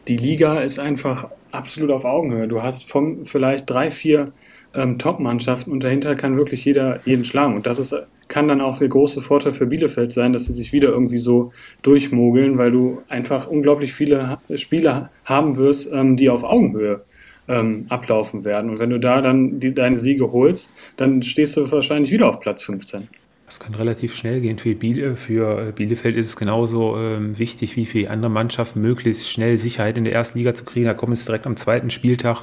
die 0.09 0.17
Liga 0.17 0.61
ist 0.61 0.79
einfach 0.79 1.31
absolut 1.51 1.91
auf 1.91 2.05
Augenhöhe. 2.05 2.49
Du 2.49 2.63
hast 2.63 2.89
von 2.91 3.25
vielleicht 3.25 3.69
drei, 3.69 3.91
vier 3.91 4.33
ähm, 4.75 4.99
Top-Mannschaften 4.99 5.73
und 5.73 5.83
dahinter 5.83 6.15
kann 6.15 6.37
wirklich 6.37 6.65
jeder 6.65 7.01
jeden 7.05 7.25
schlagen. 7.25 7.55
Und 7.55 7.67
das 7.67 7.79
ist, 7.79 7.95
kann 8.29 8.49
dann 8.49 8.61
auch 8.61 8.79
der 8.79 8.89
große 8.89 9.21
Vorteil 9.21 9.53
für 9.53 9.67
Bielefeld 9.67 10.13
sein, 10.13 10.33
dass 10.33 10.45
sie 10.45 10.53
sich 10.53 10.73
wieder 10.73 10.91
irgendwie 10.91 11.19
so 11.19 11.53
durchmogeln, 11.83 12.59
weil 12.59 12.71
du 12.71 13.03
einfach 13.09 13.47
unglaublich 13.47 13.93
viele 13.93 14.39
Spieler 14.55 15.11
haben 15.25 15.57
wirst, 15.57 15.91
ähm, 15.93 16.17
die 16.17 16.31
auf 16.31 16.45
Augenhöhe 16.45 17.03
ähm, 17.49 17.87
ablaufen 17.89 18.45
werden. 18.45 18.71
Und 18.71 18.79
wenn 18.79 18.91
du 18.91 18.99
da 18.99 19.21
dann 19.21 19.61
die, 19.61 19.75
deine 19.75 19.99
Siege 19.99 20.33
holst, 20.33 20.73
dann 20.97 21.23
stehst 21.23 21.57
du 21.57 21.71
wahrscheinlich 21.71 22.11
wieder 22.11 22.29
auf 22.29 22.41
Platz 22.41 22.65
15. 22.65 23.09
Das 23.47 23.61
kann 23.61 23.77
relativ 23.77 24.17
schnell 24.17 24.41
gehen. 24.41 24.59
Für, 24.59 24.75
Biele, 24.75 25.15
für 25.15 25.71
Bielefeld 25.71 26.17
ist 26.17 26.27
es 26.27 26.37
genauso 26.37 26.97
ähm, 26.97 27.39
wichtig 27.39 27.77
wie 27.77 27.87
für 27.87 27.99
die 27.99 28.09
andere 28.09 28.29
Mannschaft, 28.29 28.75
möglichst 28.75 29.31
schnell 29.31 29.57
Sicherheit 29.57 29.97
in 29.97 30.03
der 30.03 30.15
ersten 30.15 30.39
Liga 30.39 30.53
zu 30.53 30.65
kriegen. 30.65 30.87
Da 30.87 30.95
kommt 30.95 31.13
es 31.13 31.25
direkt 31.25 31.47
am 31.47 31.57
zweiten 31.57 31.91
Spieltag 31.91 32.43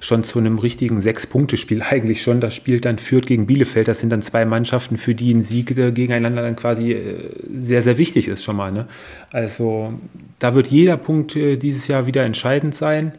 schon 0.00 0.22
zu 0.22 0.38
einem 0.38 0.58
richtigen 0.58 1.00
Sechs-Punkte-Spiel 1.00 1.80
eigentlich 1.88 2.22
schon. 2.22 2.42
Das 2.42 2.54
spielt 2.54 2.84
dann 2.84 2.98
Fürth 2.98 3.24
gegen 3.24 3.46
Bielefeld. 3.46 3.88
Das 3.88 4.00
sind 4.00 4.10
dann 4.10 4.20
zwei 4.20 4.44
Mannschaften, 4.44 4.98
für 4.98 5.14
die 5.14 5.32
ein 5.32 5.42
Sieg 5.42 5.74
gegeneinander 5.74 6.42
dann 6.42 6.56
quasi 6.56 6.92
äh, 6.92 7.30
sehr, 7.56 7.80
sehr 7.80 7.96
wichtig 7.96 8.28
ist 8.28 8.44
schon 8.44 8.56
mal. 8.56 8.70
Ne? 8.70 8.86
Also 9.30 9.94
da 10.40 10.54
wird 10.54 10.68
jeder 10.68 10.98
Punkt 10.98 11.36
äh, 11.36 11.56
dieses 11.56 11.88
Jahr 11.88 12.06
wieder 12.06 12.22
entscheidend 12.22 12.74
sein. 12.74 13.14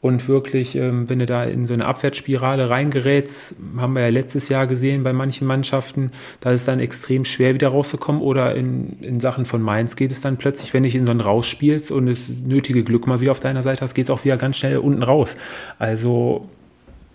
Und 0.00 0.28
wirklich, 0.28 0.76
ähm, 0.76 1.08
wenn 1.08 1.18
du 1.18 1.26
da 1.26 1.42
in 1.42 1.66
so 1.66 1.74
eine 1.74 1.84
Abwärtsspirale 1.84 2.70
reingerätst, 2.70 3.56
haben 3.78 3.94
wir 3.94 4.02
ja 4.02 4.08
letztes 4.10 4.48
Jahr 4.48 4.68
gesehen 4.68 5.02
bei 5.02 5.12
manchen 5.12 5.46
Mannschaften, 5.46 6.12
da 6.40 6.52
ist 6.52 6.68
dann 6.68 6.78
extrem 6.78 7.24
schwer 7.24 7.54
wieder 7.54 7.68
rauszukommen. 7.68 8.22
Oder 8.22 8.54
in, 8.54 9.00
in 9.00 9.18
Sachen 9.18 9.44
von 9.44 9.60
Mainz 9.60 9.96
geht 9.96 10.12
es 10.12 10.20
dann 10.20 10.36
plötzlich, 10.36 10.72
wenn 10.72 10.84
ich 10.84 10.94
in 10.94 11.04
so 11.04 11.10
einen 11.10 11.20
rausspielst 11.20 11.90
und 11.90 12.06
das 12.06 12.28
nötige 12.28 12.84
Glück 12.84 13.08
mal 13.08 13.20
wieder 13.20 13.32
auf 13.32 13.40
deiner 13.40 13.64
Seite 13.64 13.80
hast, 13.80 13.94
geht 13.94 14.04
es 14.04 14.10
auch 14.10 14.24
wieder 14.24 14.36
ganz 14.36 14.56
schnell 14.56 14.78
unten 14.78 15.02
raus. 15.02 15.36
Also 15.80 16.48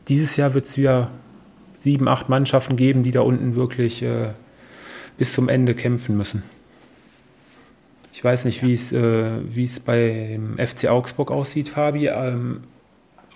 dieses 0.09 0.35
Jahr 0.35 0.53
wird 0.53 0.65
es 0.65 0.77
wieder 0.77 1.09
sieben, 1.79 2.09
acht 2.09 2.27
Mannschaften 2.27 2.75
geben, 2.75 3.03
die 3.03 3.11
da 3.11 3.21
unten 3.21 3.55
wirklich 3.55 4.03
äh, 4.03 4.31
bis 5.17 5.33
zum 5.33 5.47
Ende 5.47 5.73
kämpfen 5.73 6.17
müssen. 6.17 6.43
Ich 8.11 8.21
weiß 8.21 8.43
nicht, 8.43 8.61
wie 8.61 8.73
es 8.73 8.91
äh, 8.91 9.31
wie 9.49 9.63
es 9.63 9.79
beim 9.79 10.57
FC 10.57 10.89
Augsburg 10.89 11.31
aussieht, 11.31 11.69
Fabi. 11.69 12.07
Ähm, 12.07 12.63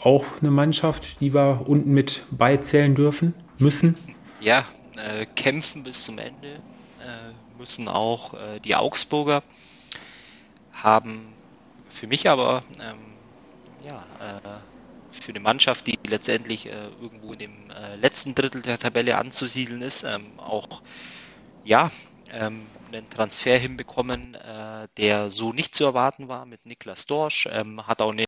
auch 0.04 0.26
eine 0.42 0.52
Mannschaft, 0.52 1.20
die 1.22 1.34
wir 1.34 1.64
unten 1.68 1.92
mit 1.92 2.24
beizählen 2.32 2.96
dürfen, 2.96 3.34
müssen? 3.58 3.96
Ja, 4.40 4.66
äh, 4.96 5.26
kämpfen 5.36 5.84
bis 5.84 6.04
zum 6.06 6.20
Ende 6.20 6.62
äh, 7.00 7.58
müssen 7.58 7.88
auch 7.88 8.34
äh, 8.34 8.60
die 8.60 8.76
Augsburger, 8.76 9.44
haben 10.74 11.34
für 11.90 12.08
mich 12.08 12.30
aber 12.30 12.64
ähm, 12.80 13.00
ja, 13.84 14.06
äh, 14.20 14.60
für 15.12 15.32
eine 15.32 15.40
Mannschaft, 15.40 15.88
die 15.88 15.98
letztendlich 16.06 16.68
äh, 16.68 16.90
irgendwo 17.02 17.34
in 17.34 17.40
dem 17.40 17.72
äh, 17.72 17.96
letzten 17.96 18.36
Drittel 18.36 18.62
der 18.62 18.78
Tabelle 18.78 19.18
anzusiedeln 19.18 19.82
ist, 19.82 20.04
ähm, 20.04 20.40
auch 20.40 20.82
ja, 21.64 21.92
ähm, 22.32 22.66
einen 22.92 23.10
Transfer 23.10 23.58
hinbekommen, 23.58 24.38
der 24.96 25.30
so 25.30 25.52
nicht 25.52 25.76
zu 25.76 25.84
erwarten 25.84 26.30
war 26.30 26.46
mit 26.46 26.66
Niklas 26.66 27.06
Dorsch, 27.06 27.50
ähm, 27.52 27.86
hat 27.86 28.02
auch 28.02 28.14
eine 28.14 28.24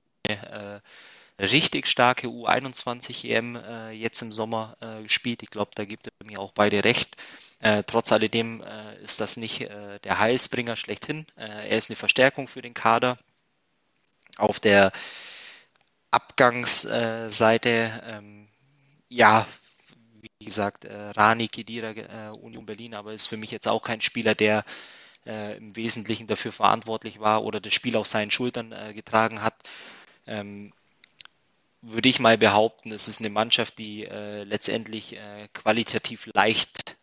richtig 1.39 1.87
starke 1.87 2.27
U21 2.27 3.25
EM 3.27 3.55
äh, 3.55 3.91
jetzt 3.91 4.21
im 4.21 4.31
Sommer 4.31 4.75
äh, 4.81 5.01
gespielt. 5.03 5.41
Ich 5.43 5.49
glaube, 5.49 5.71
da 5.75 5.85
gibt 5.85 6.07
er 6.07 6.25
mir 6.25 6.39
auch 6.39 6.51
beide 6.51 6.83
recht. 6.83 7.15
Äh, 7.61 7.83
trotz 7.85 8.11
alledem 8.11 8.61
äh, 8.61 9.01
ist 9.01 9.19
das 9.19 9.37
nicht 9.37 9.61
äh, 9.61 9.99
der 9.99 10.19
Heilsbringer 10.19 10.75
schlechthin. 10.75 11.25
Äh, 11.35 11.69
er 11.69 11.77
ist 11.77 11.89
eine 11.89 11.97
Verstärkung 11.97 12.47
für 12.47 12.61
den 12.61 12.73
Kader. 12.73 13.17
Auf 14.37 14.59
der 14.59 14.91
Abgangsseite, 16.11 18.01
ähm, 18.07 18.47
ja, 19.09 19.45
wie 20.21 20.45
gesagt, 20.45 20.85
Rani 20.89 21.47
Kedira, 21.49 22.31
Union 22.31 22.65
Berlin, 22.65 22.95
aber 22.95 23.13
ist 23.13 23.27
für 23.27 23.37
mich 23.37 23.51
jetzt 23.51 23.67
auch 23.67 23.83
kein 23.83 24.01
Spieler, 24.01 24.35
der 24.35 24.65
im 25.25 25.75
Wesentlichen 25.75 26.27
dafür 26.27 26.51
verantwortlich 26.51 27.19
war 27.19 27.43
oder 27.43 27.59
das 27.59 27.73
Spiel 27.73 27.95
auf 27.95 28.07
seinen 28.07 28.31
Schultern 28.31 28.73
getragen 28.95 29.41
hat. 29.41 29.55
Ähm, 30.25 30.73
würde 31.81 32.09
ich 32.09 32.19
mal 32.19 32.37
behaupten, 32.37 32.91
es 32.91 33.07
ist 33.07 33.19
eine 33.19 33.29
Mannschaft, 33.29 33.77
die 33.77 34.05
äh, 34.05 34.43
letztendlich 34.43 35.15
äh, 35.15 35.47
qualitativ 35.53 36.29
leicht 36.33 36.97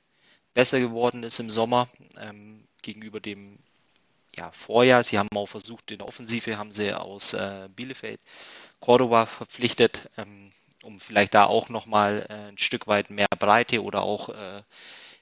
besser 0.54 0.80
geworden 0.80 1.22
ist 1.22 1.38
im 1.38 1.50
Sommer 1.50 1.88
ähm, 2.20 2.66
gegenüber 2.82 3.20
dem 3.20 3.58
ja, 4.36 4.50
Vorjahr. 4.52 5.02
Sie 5.02 5.18
haben 5.18 5.28
auch 5.34 5.46
versucht, 5.46 5.90
in 5.90 5.98
der 5.98 6.08
Offensive 6.08 6.58
haben 6.58 6.72
sie 6.72 6.92
aus 6.92 7.32
äh, 7.32 7.68
Bielefeld 7.74 8.20
Cordoba 8.80 9.26
verpflichtet, 9.26 10.10
ähm, 10.16 10.52
um 10.82 11.00
vielleicht 11.00 11.34
da 11.34 11.46
auch 11.46 11.68
nochmal 11.68 12.26
äh, 12.28 12.48
ein 12.48 12.58
Stück 12.58 12.86
weit 12.86 13.10
mehr 13.10 13.26
Breite 13.38 13.82
oder 13.82 14.02
auch 14.02 14.28
äh, 14.28 14.62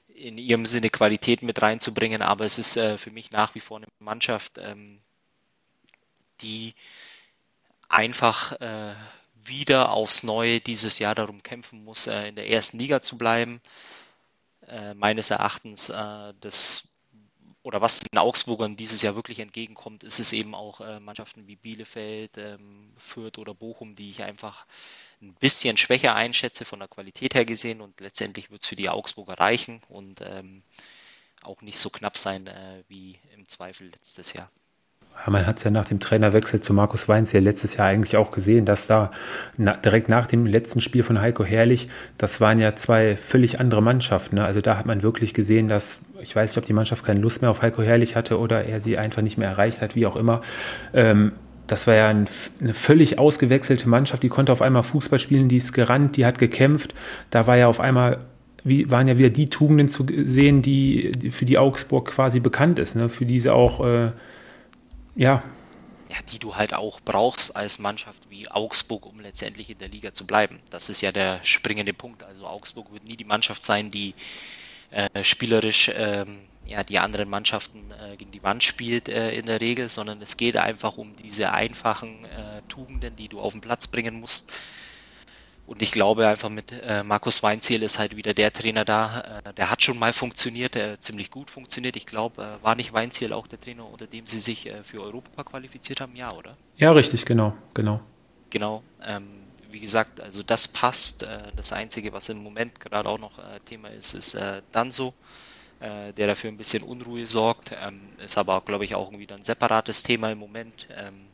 in 0.07 0.37
ihrem 0.37 0.65
Sinne 0.65 0.89
Qualität 0.89 1.41
mit 1.43 1.61
reinzubringen. 1.61 2.21
Aber 2.21 2.45
es 2.45 2.59
ist 2.59 2.77
äh, 2.77 2.97
für 2.97 3.11
mich 3.11 3.31
nach 3.31 3.55
wie 3.55 3.59
vor 3.59 3.77
eine 3.77 3.87
Mannschaft, 3.99 4.57
ähm, 4.57 4.99
die 6.41 6.73
einfach 7.87 8.53
äh, 8.59 8.93
wieder 9.47 9.91
aufs 9.91 10.23
Neue 10.23 10.59
dieses 10.59 10.99
Jahr 10.99 11.15
darum 11.15 11.43
kämpfen 11.43 11.83
muss, 11.83 12.07
äh, 12.07 12.27
in 12.27 12.35
der 12.35 12.49
ersten 12.49 12.77
Liga 12.77 13.01
zu 13.01 13.17
bleiben. 13.17 13.61
Äh, 14.67 14.93
meines 14.93 15.29
Erachtens 15.29 15.89
äh, 15.89 16.33
das 16.41 16.91
oder 17.63 17.81
was 17.81 17.99
den 17.99 18.19
Augsburgern 18.19 18.75
dieses 18.75 19.01
Jahr 19.01 19.15
wirklich 19.15 19.39
entgegenkommt, 19.39 20.03
ist 20.03 20.19
es 20.19 20.33
eben 20.33 20.53
auch 20.53 20.81
Mannschaften 20.99 21.47
wie 21.47 21.55
Bielefeld, 21.55 22.37
ähm, 22.37 22.93
Fürth 22.95 23.39
oder 23.39 23.55
Bochum, 23.55 23.95
die 23.95 24.11
ich 24.11 24.21
einfach 24.21 24.67
ein 25.19 25.33
bisschen 25.33 25.75
schwächer 25.75 26.13
einschätze 26.13 26.63
von 26.63 26.77
der 26.77 26.87
Qualität 26.87 27.33
her 27.33 27.43
gesehen 27.43 27.81
und 27.81 28.01
letztendlich 28.01 28.51
wird 28.51 28.61
es 28.61 28.67
für 28.67 28.75
die 28.75 28.89
Augsburger 28.89 29.39
reichen 29.39 29.81
und 29.89 30.21
ähm, 30.21 30.61
auch 31.41 31.63
nicht 31.63 31.79
so 31.79 31.89
knapp 31.89 32.19
sein 32.19 32.47
wie 32.87 33.17
im 33.33 33.47
Zweifel 33.47 33.87
letztes 33.87 34.33
Jahr. 34.33 34.51
Man 35.27 35.47
hat 35.47 35.57
es 35.57 35.63
ja 35.63 35.71
nach 35.71 35.85
dem 35.85 35.99
Trainerwechsel 35.99 36.61
zu 36.61 36.73
Markus 36.73 37.07
Weinz 37.07 37.31
ja 37.31 37.39
letztes 37.39 37.77
Jahr 37.77 37.87
eigentlich 37.87 38.15
auch 38.15 38.31
gesehen, 38.31 38.65
dass 38.65 38.85
da 38.85 39.11
na, 39.57 39.73
direkt 39.75 40.07
nach 40.07 40.27
dem 40.27 40.45
letzten 40.45 40.81
Spiel 40.81 41.03
von 41.03 41.19
Heiko 41.19 41.43
Herrlich, 41.43 41.89
das 42.17 42.41
waren 42.41 42.59
ja 42.59 42.75
zwei 42.75 43.15
völlig 43.15 43.59
andere 43.59 43.81
Mannschaften. 43.81 44.35
Ne? 44.35 44.45
Also 44.45 44.61
da 44.61 44.77
hat 44.77 44.85
man 44.85 45.01
wirklich 45.01 45.33
gesehen, 45.33 45.67
dass, 45.67 45.99
ich 46.21 46.35
weiß 46.35 46.51
nicht, 46.51 46.57
ob 46.57 46.65
die 46.65 46.73
Mannschaft 46.73 47.03
keine 47.03 47.19
Lust 47.19 47.41
mehr 47.41 47.49
auf 47.49 47.61
Heiko 47.61 47.81
Herrlich 47.81 48.15
hatte 48.15 48.39
oder 48.39 48.65
er 48.65 48.81
sie 48.81 48.97
einfach 48.97 49.21
nicht 49.21 49.37
mehr 49.37 49.49
erreicht 49.49 49.81
hat, 49.81 49.95
wie 49.95 50.05
auch 50.05 50.15
immer. 50.15 50.41
Ähm, 50.93 51.31
das 51.67 51.87
war 51.87 51.95
ja 51.95 52.09
ein, 52.09 52.27
eine 52.61 52.75
völlig 52.75 53.17
ausgewechselte 53.17 53.89
Mannschaft, 53.89 54.21
die 54.21 54.29
konnte 54.29 54.51
auf 54.51 54.61
einmal 54.61 54.83
Fußball 54.83 55.17
spielen, 55.17 55.49
die 55.49 55.57
ist 55.57 55.73
gerannt, 55.73 56.17
die 56.17 56.25
hat 56.25 56.37
gekämpft. 56.37 56.93
Da 57.31 57.47
war 57.47 57.57
ja 57.57 57.67
auf 57.67 57.79
einmal 57.79 58.19
wie, 58.65 58.89
waren 58.89 59.07
ja 59.07 59.17
wieder 59.17 59.29
die 59.29 59.47
Tugenden 59.47 59.87
zu 59.87 60.05
sehen, 60.25 60.61
die, 60.61 61.11
die 61.11 61.31
für 61.31 61.45
die 61.45 61.57
Augsburg 61.57 62.07
quasi 62.07 62.39
bekannt 62.39 62.79
ist, 62.79 62.95
ne? 62.95 63.09
für 63.09 63.25
diese 63.25 63.53
auch 63.53 63.85
äh, 63.85 64.11
ja. 65.15 65.43
Ja, 66.09 66.17
die 66.31 66.39
du 66.39 66.55
halt 66.55 66.73
auch 66.73 66.99
brauchst 67.01 67.55
als 67.55 67.79
Mannschaft 67.79 68.29
wie 68.29 68.49
Augsburg, 68.49 69.05
um 69.05 69.19
letztendlich 69.19 69.71
in 69.71 69.79
der 69.79 69.87
Liga 69.87 70.13
zu 70.13 70.27
bleiben. 70.27 70.59
Das 70.69 70.89
ist 70.89 71.01
ja 71.01 71.11
der 71.11 71.43
springende 71.43 71.93
Punkt. 71.93 72.23
Also 72.23 72.45
Augsburg 72.45 72.93
wird 72.93 73.05
nie 73.05 73.17
die 73.17 73.25
Mannschaft 73.25 73.63
sein, 73.63 73.89
die 73.89 74.13
äh, 74.91 75.23
spielerisch 75.23 75.91
ähm, 75.95 76.47
ja, 76.65 76.83
die 76.83 76.99
anderen 76.99 77.29
Mannschaften 77.29 77.91
äh, 77.91 78.17
gegen 78.17 78.31
die 78.31 78.43
Wand 78.43 78.63
spielt 78.63 79.07
äh, 79.07 79.31
in 79.31 79.45
der 79.45 79.61
Regel, 79.61 79.89
sondern 79.89 80.21
es 80.21 80.37
geht 80.37 80.57
einfach 80.57 80.97
um 80.97 81.15
diese 81.15 81.51
einfachen 81.51 82.25
äh, 82.25 82.61
Tugenden, 82.67 83.15
die 83.15 83.27
du 83.27 83.39
auf 83.39 83.53
den 83.53 83.61
Platz 83.61 83.87
bringen 83.87 84.19
musst, 84.19 84.51
und 85.67 85.81
ich 85.81 85.91
glaube 85.91 86.27
einfach 86.27 86.49
mit 86.49 86.71
äh, 86.71 87.03
Markus 87.03 87.41
Weinziel 87.41 87.81
ist 87.81 87.97
halt 87.97 88.15
wieder 88.15 88.35
der 88.35 88.53
Trainer 88.53 88.85
da. 88.85 89.41
Äh, 89.45 89.53
der 89.53 89.71
hat 89.71 89.81
schon 89.81 89.97
mal 89.97 90.13
funktioniert, 90.13 90.75
der 90.75 90.99
ziemlich 90.99 91.31
gut 91.31 91.49
funktioniert. 91.49 91.95
Ich 91.95 92.05
glaube, 92.05 92.41
äh, 92.43 92.63
war 92.63 92.75
nicht 92.75 92.93
Weinziel 92.93 93.33
auch 93.33 93.47
der 93.47 93.59
Trainer, 93.59 93.89
unter 93.89 94.05
dem 94.05 94.27
sie 94.27 94.39
sich 94.39 94.67
äh, 94.67 94.83
für 94.83 95.01
Europa 95.01 95.43
qualifiziert 95.43 96.01
haben? 96.01 96.15
Ja, 96.15 96.31
oder? 96.33 96.53
Ja, 96.77 96.91
richtig, 96.91 97.25
genau, 97.25 97.55
genau. 97.73 97.99
Genau. 98.51 98.83
Ähm, 99.03 99.27
wie 99.71 99.79
gesagt, 99.79 100.21
also 100.21 100.43
das 100.43 100.67
passt. 100.67 101.23
Äh, 101.23 101.51
das 101.55 101.73
Einzige, 101.73 102.13
was 102.13 102.29
im 102.29 102.43
Moment 102.43 102.79
gerade 102.79 103.09
auch 103.09 103.19
noch 103.19 103.39
äh, 103.39 103.59
Thema 103.65 103.89
ist, 103.89 104.13
ist 104.13 104.35
äh, 104.35 104.61
Danzo, 104.71 105.13
der 105.81 106.13
dafür 106.13 106.49
ein 106.49 106.57
bisschen 106.57 106.83
Unruhe 106.83 107.27
sorgt. 107.27 107.73
Ähm, 107.73 107.99
ist 108.23 108.37
aber, 108.37 108.61
glaube 108.61 108.85
ich, 108.85 108.95
auch 108.95 109.11
irgendwie 109.11 109.31
ein 109.31 109.43
separates 109.43 110.03
Thema 110.03 110.31
im 110.31 110.39
Moment. 110.39 110.87
Ähm, 110.95 111.27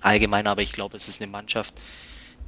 allgemein, 0.00 0.46
aber 0.46 0.62
ich 0.62 0.72
glaube, 0.72 0.96
es 0.96 1.08
ist 1.08 1.20
eine 1.20 1.30
Mannschaft, 1.30 1.74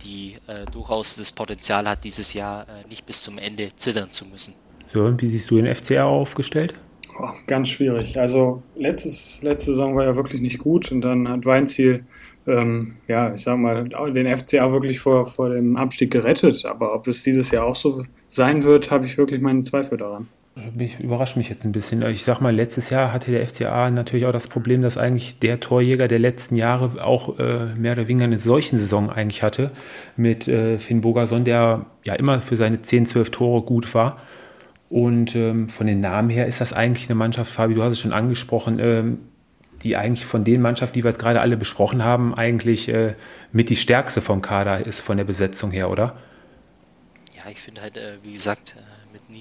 die 0.04 0.36
äh, 0.46 0.66
durchaus 0.70 1.16
das 1.16 1.32
Potenzial 1.32 1.88
hat, 1.88 2.04
dieses 2.04 2.34
Jahr 2.34 2.62
äh, 2.62 2.88
nicht 2.88 3.06
bis 3.06 3.22
zum 3.22 3.38
Ende 3.38 3.68
zittern 3.76 4.10
zu 4.10 4.26
müssen. 4.26 4.54
So, 4.92 5.02
und 5.02 5.22
wie 5.22 5.28
siehst 5.28 5.50
du 5.50 5.56
den 5.56 5.72
FCR 5.74 6.06
aufgestellt? 6.06 6.74
Oh, 7.18 7.28
ganz 7.46 7.68
schwierig. 7.68 8.18
Also 8.18 8.62
letztes, 8.76 9.42
letzte 9.42 9.72
Saison 9.72 9.94
war 9.94 10.04
ja 10.04 10.16
wirklich 10.16 10.40
nicht 10.40 10.58
gut 10.58 10.90
und 10.90 11.02
dann 11.02 11.28
hat 11.28 11.44
Weinziel, 11.44 12.04
ähm, 12.46 12.96
ja, 13.08 13.34
ich 13.34 13.42
sag 13.42 13.58
mal, 13.58 13.88
den 13.88 14.36
FCA 14.36 14.72
wirklich 14.72 15.00
vor, 15.00 15.26
vor 15.26 15.50
dem 15.50 15.76
Abstieg 15.76 16.10
gerettet. 16.10 16.64
Aber 16.64 16.94
ob 16.94 17.06
es 17.08 17.22
dieses 17.22 17.50
Jahr 17.50 17.66
auch 17.66 17.76
so 17.76 18.04
sein 18.28 18.62
wird, 18.64 18.90
habe 18.90 19.06
ich 19.06 19.18
wirklich 19.18 19.40
meine 19.40 19.62
Zweifel 19.62 19.98
daran 19.98 20.28
mich, 20.74 21.00
überrascht 21.00 21.36
mich 21.36 21.48
jetzt 21.48 21.64
ein 21.64 21.72
bisschen. 21.72 22.02
Ich 22.02 22.24
sag 22.24 22.40
mal, 22.40 22.54
letztes 22.54 22.90
Jahr 22.90 23.12
hatte 23.12 23.30
der 23.30 23.46
FCA 23.46 23.90
natürlich 23.90 24.26
auch 24.26 24.32
das 24.32 24.48
Problem, 24.48 24.82
dass 24.82 24.96
eigentlich 24.96 25.38
der 25.38 25.60
Torjäger 25.60 26.08
der 26.08 26.18
letzten 26.18 26.56
Jahre 26.56 27.04
auch 27.04 27.38
äh, 27.38 27.66
mehr 27.76 27.92
oder 27.92 28.08
weniger 28.08 28.24
eine 28.24 28.38
solchen 28.38 28.78
Saison 28.78 29.10
eigentlich 29.10 29.42
hatte, 29.42 29.70
mit 30.16 30.48
äh, 30.48 30.78
Finn 30.78 31.00
Bogerson, 31.00 31.44
der 31.44 31.86
ja 32.04 32.14
immer 32.14 32.40
für 32.42 32.56
seine 32.56 32.80
10, 32.80 33.06
12 33.06 33.30
Tore 33.30 33.62
gut 33.62 33.94
war. 33.94 34.18
Und 34.88 35.36
ähm, 35.36 35.68
von 35.68 35.86
den 35.86 36.00
Namen 36.00 36.30
her 36.30 36.46
ist 36.46 36.60
das 36.60 36.72
eigentlich 36.72 37.08
eine 37.08 37.14
Mannschaft, 37.14 37.52
Fabi, 37.52 37.74
du 37.74 37.82
hast 37.82 37.92
es 37.92 38.00
schon 38.00 38.12
angesprochen, 38.12 38.78
ähm, 38.80 39.18
die 39.82 39.96
eigentlich 39.96 40.26
von 40.26 40.44
den 40.44 40.60
Mannschaften, 40.60 40.94
die 40.94 41.04
wir 41.04 41.10
jetzt 41.10 41.20
gerade 41.20 41.40
alle 41.40 41.56
besprochen 41.56 42.04
haben, 42.04 42.34
eigentlich 42.34 42.88
äh, 42.88 43.14
mit 43.52 43.70
die 43.70 43.76
stärkste 43.76 44.20
vom 44.20 44.42
Kader 44.42 44.84
ist, 44.84 45.00
von 45.00 45.16
der 45.16 45.24
Besetzung 45.24 45.70
her, 45.70 45.90
oder? 45.90 46.16
Ja, 47.36 47.50
ich 47.50 47.60
finde 47.60 47.80
halt, 47.80 47.96
äh, 47.96 48.18
wie 48.22 48.32
gesagt, 48.32 48.74
äh, 48.76 48.89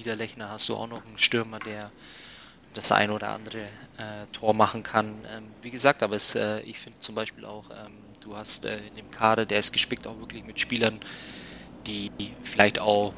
Niederlechner 0.00 0.50
hast 0.50 0.68
du 0.68 0.76
auch 0.76 0.86
noch 0.88 1.04
einen 1.06 1.18
Stürmer, 1.18 1.60
der 1.60 1.92
das 2.74 2.92
ein 2.92 3.10
oder 3.10 3.30
andere 3.30 3.68
äh, 3.98 4.26
Tor 4.32 4.54
machen 4.54 4.82
kann. 4.82 5.26
Ähm, 5.28 5.56
wie 5.62 5.70
gesagt, 5.70 6.02
aber 6.02 6.16
es, 6.16 6.34
äh, 6.36 6.60
ich 6.62 6.78
finde 6.78 6.98
zum 7.00 7.14
Beispiel 7.16 7.44
auch, 7.44 7.70
ähm, 7.70 8.12
du 8.20 8.36
hast 8.36 8.64
äh, 8.66 8.86
in 8.86 8.94
dem 8.94 9.10
Kader, 9.10 9.46
der 9.46 9.58
ist 9.60 9.72
gespickt 9.72 10.06
auch 10.06 10.18
wirklich 10.20 10.44
mit 10.44 10.60
Spielern, 10.60 11.00
die 11.86 12.08
vielleicht 12.42 12.80
auch 12.80 13.14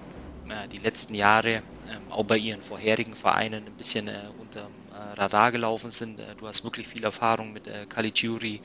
die 0.68 0.78
letzten 0.78 1.14
Jahre 1.14 1.62
ähm, 1.86 2.10
auch 2.10 2.24
bei 2.24 2.36
ihren 2.36 2.62
vorherigen 2.62 3.14
Vereinen 3.14 3.66
ein 3.68 3.76
bisschen 3.76 4.08
äh, 4.08 4.28
unterm 4.34 4.88
äh, 4.90 4.94
Radar 4.96 5.52
gelaufen 5.52 5.90
sind. 5.92 6.18
Äh, 6.20 6.34
du 6.36 6.48
hast 6.48 6.64
wirklich 6.64 6.88
viel 6.88 7.04
Erfahrung 7.04 7.52
mit 7.52 7.68
äh, 7.68 7.86
Caligiuri, 7.88 8.60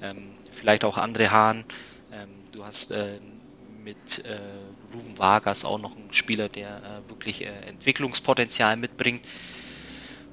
ähm, 0.00 0.38
vielleicht 0.50 0.84
auch 0.84 0.98
andere 0.98 1.30
Hahn. 1.30 1.64
Ähm, 2.10 2.44
du 2.52 2.64
hast 2.64 2.90
äh, 2.92 3.18
mit 3.58 4.24
äh, 4.26 4.71
Ruben 4.92 5.18
Vargas 5.18 5.64
auch 5.64 5.78
noch 5.78 5.96
einen 5.96 6.12
Spieler, 6.12 6.48
der 6.48 6.82
äh, 7.06 7.08
wirklich 7.08 7.42
äh, 7.42 7.60
Entwicklungspotenzial 7.62 8.76
mitbringt. 8.76 9.22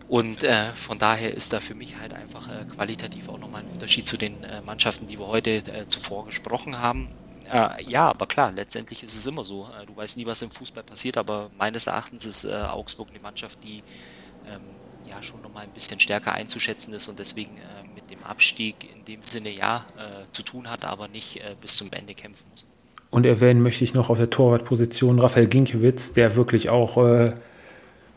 Und 0.07 0.43
äh, 0.43 0.73
von 0.73 0.97
daher 0.97 1.33
ist 1.35 1.53
da 1.53 1.59
für 1.59 1.75
mich 1.75 1.97
halt 1.97 2.13
einfach 2.13 2.49
äh, 2.49 2.65
qualitativ 2.65 3.29
auch 3.29 3.37
nochmal 3.37 3.61
ein 3.61 3.67
Unterschied 3.67 4.07
zu 4.07 4.17
den 4.17 4.43
äh, 4.43 4.61
Mannschaften, 4.61 5.05
die 5.07 5.19
wir 5.19 5.27
heute 5.27 5.51
äh, 5.71 5.85
zuvor 5.87 6.25
gesprochen 6.25 6.77
haben. 6.79 7.13
Ja, 7.79 8.09
aber 8.09 8.27
klar, 8.27 8.51
letztendlich 8.51 9.01
ist 9.01 9.15
es 9.15 9.25
immer 9.25 9.43
so. 9.43 9.71
Du 9.87 9.95
weißt 9.95 10.17
nie, 10.17 10.27
was 10.27 10.41
im 10.43 10.51
Fußball 10.51 10.83
passiert, 10.83 11.17
aber 11.17 11.49
meines 11.51 11.87
Erachtens 11.87 12.25
ist 12.25 12.45
Augsburg 12.45 13.09
eine 13.09 13.19
Mannschaft, 13.21 13.63
die 13.63 13.83
ähm, 14.45 14.83
ja 15.03 15.23
schon 15.23 15.41
nochmal 15.41 15.63
ein 15.63 15.73
bisschen 15.73 15.99
stärker 15.99 16.33
einzuschätzen 16.33 16.93
ist 16.93 17.07
und 17.07 17.19
deswegen 17.19 17.59
mit 17.93 18.11
dem 18.11 18.23
Abstieg 18.23 18.83
in 18.83 19.05
dem 19.05 19.23
Sinne 19.23 19.49
ja 19.49 19.87
zu 20.31 20.43
tun 20.43 20.69
hat, 20.69 20.85
aber 20.85 21.07
nicht 21.07 21.41
bis 21.61 21.77
zum 21.77 21.91
Ende 21.91 22.15
kämpfen 22.15 22.49
muss. 22.49 22.68
Und 23.11 23.25
erwähnen 23.25 23.61
möchte 23.61 23.83
ich 23.83 23.93
noch 23.93 24.09
auf 24.09 24.17
der 24.17 24.29
Torwartposition 24.29 25.19
Raphael 25.19 25.47
Ginkiewicz, 25.47 26.13
der 26.13 26.35
wirklich 26.35 26.69
auch, 26.69 26.97
äh, 26.97 27.33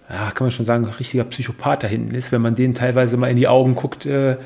ja, 0.08 0.30
kann 0.32 0.46
man 0.46 0.50
schon 0.50 0.66
sagen, 0.66 0.84
ein 0.84 0.92
richtiger 0.92 1.24
Psychopath 1.24 1.82
da 1.82 1.86
hinten 1.86 2.14
ist, 2.14 2.30
wenn 2.32 2.42
man 2.42 2.54
den 2.54 2.74
teilweise 2.74 3.16
mal 3.16 3.30
in 3.30 3.36
die 3.36 3.48
Augen 3.48 3.74
guckt. 3.74 4.04
Äh, 4.04 4.36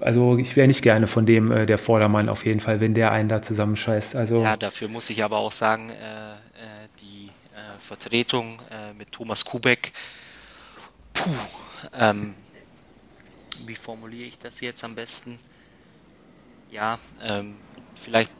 also 0.00 0.36
ich 0.36 0.56
wäre 0.56 0.66
nicht 0.66 0.82
gerne 0.82 1.06
von 1.06 1.26
dem 1.26 1.52
äh, 1.52 1.66
der 1.66 1.78
Vordermann 1.78 2.28
auf 2.28 2.44
jeden 2.44 2.60
Fall, 2.60 2.80
wenn 2.80 2.94
der 2.94 3.12
einen 3.12 3.28
da 3.28 3.42
zusammenscheißt. 3.42 4.16
Also 4.16 4.42
Ja, 4.42 4.56
dafür 4.56 4.88
muss 4.88 5.08
ich 5.10 5.22
aber 5.22 5.38
auch 5.38 5.52
sagen, 5.52 5.90
äh, 5.90 5.92
äh, 5.92 6.88
die 7.00 7.26
äh, 7.26 7.78
Vertretung 7.78 8.58
mit 8.98 9.12
Thomas 9.12 9.44
Kubek, 9.44 9.92
puh, 11.12 11.30
ähm, 11.98 12.34
wie 13.64 13.74
formuliere 13.74 14.26
ich 14.26 14.38
das 14.38 14.60
jetzt 14.60 14.84
am 14.84 14.94
besten? 14.94 15.38
Ja, 16.70 16.98
ähm, 17.22 17.54
vielleicht 17.94 18.32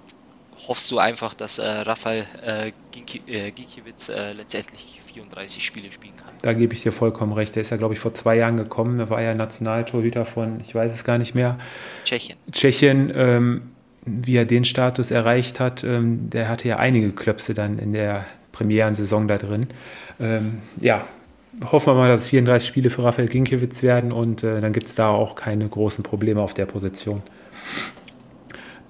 hoffst 0.69 0.91
du 0.91 0.99
einfach, 0.99 1.35
dass 1.35 1.59
äh, 1.59 1.67
Rafael 1.67 2.25
äh, 2.45 2.73
Ginki, 2.93 3.23
äh, 3.27 3.51
Gikiewicz 3.51 4.09
äh, 4.09 4.33
letztendlich 4.33 5.01
34 5.07 5.65
Spiele 5.65 5.91
spielen 5.91 6.15
kann. 6.17 6.35
da 6.43 6.53
gebe 6.53 6.75
ich 6.75 6.83
dir 6.83 6.93
vollkommen 6.93 7.33
recht. 7.33 7.55
Der 7.55 7.63
ist 7.63 7.71
ja, 7.71 7.77
glaube 7.77 7.95
ich, 7.95 8.01
vor 8.01 8.13
zwei 8.15 8.37
Jahren 8.37 8.57
gekommen. 8.57 8.99
Da 8.99 9.09
war 9.09 9.23
ja 9.23 9.35
Nationaltorhüter 9.35 10.25
von, 10.25 10.61
ich 10.61 10.75
weiß 10.75 10.93
es 10.93 11.05
gar 11.05 11.19
nicht 11.19 11.35
mehr, 11.35 11.59
Tschechien. 12.05 12.39
Tschechien. 12.53 13.13
Ähm, 13.15 13.63
wie 14.07 14.37
er 14.37 14.45
den 14.45 14.65
Status 14.65 15.11
erreicht 15.11 15.59
hat, 15.59 15.83
ähm, 15.83 16.31
der 16.31 16.49
hatte 16.49 16.69
ja 16.69 16.77
einige 16.77 17.11
Klöpse 17.11 17.55
dann 17.55 17.79
in 17.79 17.93
der 17.93 18.25
Premierensaison 18.53 19.27
da 19.27 19.37
drin. 19.37 19.69
Ähm, 20.21 20.63
ja, 20.81 21.05
hoffen 21.73 21.89
wir 21.89 21.95
mal, 21.95 22.09
dass 22.09 22.23
es 22.23 22.29
34 22.29 22.69
Spiele 22.69 22.91
für 22.91 23.03
Raphael 23.03 23.29
Ginkiewicz 23.29 23.83
werden 23.83 24.13
und 24.13 24.45
äh, 24.45 24.61
dann 24.61 24.73
gibt 24.73 24.87
es 24.87 24.95
da 24.95 25.09
auch 25.09 25.35
keine 25.35 25.69
großen 25.69 26.05
Probleme 26.05 26.41
auf 26.41 26.55
der 26.55 26.67
Position. 26.67 27.23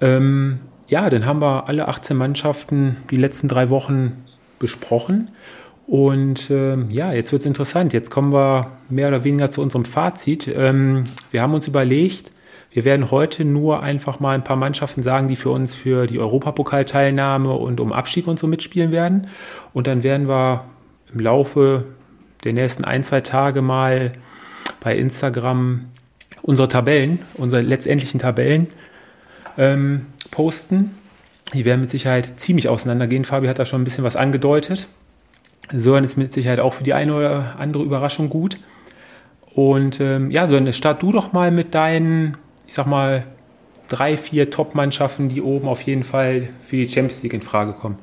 Ähm, 0.01 0.61
ja, 0.89 1.11
dann 1.11 1.27
haben 1.27 1.41
wir 1.41 1.69
alle 1.69 1.89
18 1.89 2.17
Mannschaften 2.17 2.97
die 3.11 3.17
letzten 3.17 3.49
drei 3.49 3.71
Wochen 3.71 4.25
besprochen. 4.59 5.29
Und 5.87 6.51
ähm, 6.51 6.91
ja, 6.91 7.13
jetzt 7.13 7.33
wird 7.33 7.41
es 7.41 7.47
interessant. 7.47 7.93
Jetzt 7.93 8.11
kommen 8.11 8.33
wir 8.33 8.73
mehr 8.89 9.09
oder 9.09 9.25
weniger 9.25 9.51
zu 9.51 9.63
unserem 9.63 9.85
Fazit. 9.85 10.49
Ähm, 10.49 11.05
wir 11.31 11.43
haben 11.43 11.55
uns 11.55 11.69
überlegt, 11.69 12.33
wir 12.73 12.85
werden 12.85 13.11
heute 13.11 13.45
nur 13.45 13.83
einfach 13.83 14.21
mal 14.21 14.35
ein 14.35 14.45
paar 14.45 14.57
Mannschaften 14.57 15.03
sagen, 15.03 15.29
die 15.29 15.37
für 15.37 15.51
uns 15.51 15.75
für 15.75 16.07
die 16.07 16.19
Europapokalteilnahme 16.19 17.53
und 17.53 17.81
um 17.81 17.93
Abstieg 17.93 18.27
und 18.27 18.39
so 18.39 18.47
mitspielen 18.47 18.91
werden. 18.91 19.29
Und 19.73 19.87
dann 19.87 20.03
werden 20.03 20.29
wir 20.29 20.65
im 21.13 21.21
Laufe 21.21 21.85
der 22.45 22.53
nächsten 22.53 22.85
ein, 22.85 23.03
zwei 23.03 23.21
Tage 23.21 23.63
mal 23.63 24.13
bei 24.81 24.97
Instagram 24.97 25.87
unsere 26.43 26.69
Tabellen, 26.69 27.21
unsere 27.35 27.63
letztendlichen 27.63 28.21
Tabellen 28.21 28.69
ähm, 29.59 30.07
posten. 30.31 30.97
Die 31.55 31.65
werden 31.65 31.83
mit 31.83 31.91
Sicherheit 31.91 32.41
ziemlich 32.41 32.69
auseinandergehen. 32.69 33.25
Fabi 33.25 33.47
hat 33.49 33.59
da 33.59 33.65
schon 33.65 33.81
ein 33.81 33.85
bisschen 33.85 34.05
was 34.05 34.17
angedeutet. 34.17 34.89
Sören 35.73 36.05
ist 36.05 36.17
mit 36.17 36.33
Sicherheit 36.33 36.61
auch 36.61 36.75
für 36.75 36.85
die 36.85 36.95
eine 36.95 37.15
oder 37.15 37.57
andere 37.59 37.83
Überraschung 37.83 38.29
gut. 38.29 38.59
Und 39.55 40.01
ähm, 40.01 40.31
ja, 40.31 40.47
Sören, 40.47 40.73
start 40.73 41.03
du 41.03 41.13
doch 41.13 41.33
mal 41.33 41.51
mit 41.51 41.75
deinen, 41.75 42.37
ich 42.67 42.75
sag 42.75 42.87
mal, 42.87 43.25
drei, 43.89 44.17
vier 44.17 44.51
Top-Mannschaften, 44.51 45.29
die 45.29 45.41
oben 45.41 45.69
auf 45.69 45.83
jeden 45.83 46.03
Fall 46.03 46.49
für 46.63 46.77
die 46.77 46.89
Champions 46.89 47.23
League 47.23 47.33
in 47.33 47.43
Frage 47.43 47.73
kommen. 47.73 47.99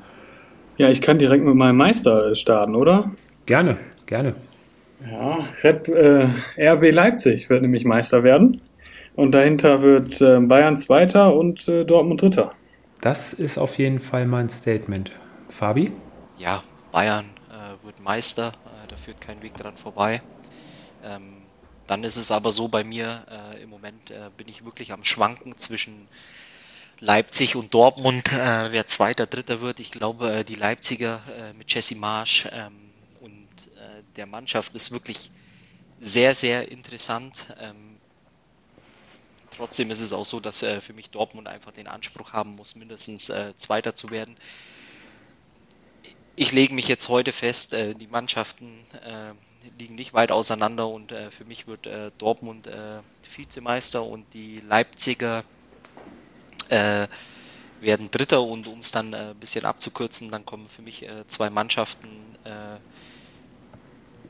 Ja, 0.78 0.89
ich 0.89 1.01
kann 1.01 1.20
direkt 1.20 1.43
mit 1.43 1.56
meinem 1.56 1.78
Meister 1.78 2.36
starten, 2.36 2.76
oder? 2.76 3.12
Gerne, 3.45 3.78
gerne. 4.06 4.34
Ja, 5.06 5.39
Red, 5.64 5.89
äh, 5.89 6.28
RB 6.58 6.91
Leipzig 6.91 7.49
wird 7.49 7.62
nämlich 7.62 7.86
Meister 7.86 8.24
werden. 8.24 8.62
Und 9.16 9.32
dahinter 9.34 9.82
wird 9.82 10.22
äh, 10.22 10.39
Bayern 10.39 10.78
Zweiter 10.78 11.36
und 11.36 11.68
äh, 11.68 11.86
Dortmund 11.86 12.22
Dritter. 12.22 12.51
Das 13.01 13.34
ist 13.34 13.57
auf 13.57 13.78
jeden 13.78 13.99
Fall 13.99 14.26
mein 14.26 14.49
Statement. 14.49 15.11
Fabi? 15.49 15.91
Ja, 16.38 16.64
Bayern 16.91 17.26
äh, 17.49 17.86
wird 17.86 18.01
Meister, 18.01 18.53
äh, 18.66 18.88
da 18.88 18.95
führt 18.95 19.22
kein 19.22 19.41
Weg 19.43 19.55
dran 19.55 19.78
vorbei. 19.78 20.22
Ähm, 21.03 21.43
dann 21.86 22.03
ist 22.03 22.16
es 22.16 22.32
aber 22.32 22.51
so 22.51 22.70
bei 22.70 22.84
mir, 22.84 23.24
äh, 23.30 23.61
im 23.61 23.70
Moment 23.70 24.09
äh, 24.09 24.30
bin 24.36 24.47
ich 24.47 24.66
wirklich 24.66 24.93
am 24.93 25.03
Schwanken 25.03 25.57
zwischen 25.57 26.07
Leipzig 26.99 27.55
und 27.55 27.74
Dortmund, 27.74 28.32
äh, 28.32 28.72
wer 28.72 28.88
Zweiter, 28.88 29.26
Dritter 29.28 29.61
wird. 29.61 29.80
Ich 29.80 29.91
glaube, 29.91 30.32
äh, 30.32 30.43
die 30.43 30.55
Leipziger 30.55 31.22
äh, 31.38 31.53
mit 31.53 31.74
Jesse 31.74 31.97
Marsch 31.97 32.47
ähm, 32.51 32.74
und 33.20 33.47
äh, 33.76 34.01
der 34.16 34.26
Mannschaft 34.26 34.74
ist 34.76 34.91
wirklich 34.91 35.30
sehr, 35.99 36.34
sehr 36.34 36.72
interessant. 36.72 37.53
Ähm, 37.61 37.93
trotzdem 39.56 39.91
ist 39.91 40.01
es 40.01 40.14
auch 40.14 40.26
so, 40.26 40.39
dass 40.39 40.64
äh, 40.64 40.82
für 40.82 40.93
mich 40.93 41.10
Dortmund 41.10 41.47
einfach 41.47 41.72
den 41.72 41.88
Anspruch 41.88 42.34
haben 42.34 42.56
muss, 42.56 42.76
mindestens 42.76 43.30
äh, 43.30 43.56
Zweiter 43.56 43.95
zu 43.95 44.10
werden. 44.12 44.36
Ich 46.36 46.51
lege 46.51 46.74
mich 46.74 46.88
jetzt 46.88 47.10
heute 47.10 47.32
fest, 47.32 47.74
äh, 47.74 47.93
die 47.93 48.08
Mannschaften 48.08 48.86
äh, 49.04 49.34
liegen 49.80 49.95
nicht 49.95 50.14
weit 50.14 50.32
auseinander 50.32 50.88
und 50.88 51.12
äh, 51.12 51.32
für 51.32 51.45
mich 51.45 51.68
wird 51.68 51.88
äh, 51.88 52.12
Dortmund 52.18 52.70
Vizemeister 53.36 54.04
und 54.04 54.26
die 54.34 54.60
Leipziger 54.60 55.43
werden 56.70 58.10
Dritter 58.10 58.41
und 58.41 58.68
um 58.68 58.80
es 58.80 58.91
dann 58.91 59.14
ein 59.14 59.36
bisschen 59.36 59.66
abzukürzen, 59.66 60.32
dann 60.32 60.45
kommen 60.45 60.68
für 60.70 60.82
mich 60.82 61.06
zwei 61.28 61.49
Mannschaften, 61.51 62.10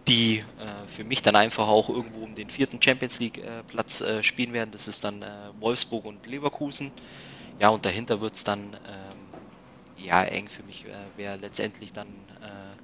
die 0.07 0.39
äh, 0.57 0.87
für 0.87 1.03
mich 1.03 1.21
dann 1.21 1.35
einfach 1.35 1.67
auch 1.67 1.89
irgendwo 1.89 2.23
um 2.23 2.35
den 2.35 2.49
vierten 2.49 2.81
Champions 2.81 3.19
League 3.19 3.37
äh, 3.39 3.63
äh, 4.01 4.23
spielen 4.23 4.53
werden. 4.53 4.71
Das 4.71 4.87
ist 4.87 5.03
dann 5.03 5.21
äh, 5.21 5.51
Wolfsburg 5.59 6.05
und 6.05 6.25
Leverkusen. 6.27 6.93
Ja, 7.59 7.69
und 7.69 7.85
dahinter 7.85 8.21
wird 8.21 8.35
es 8.35 8.43
dann 8.43 8.77
ähm, 8.85 9.33
ja 9.95 10.23
eng 10.23 10.49
für 10.49 10.63
mich, 10.63 10.85
äh, 10.85 11.11
wer 11.15 11.37
letztendlich 11.37 11.93
dann 11.93 12.29
äh, 12.41 12.77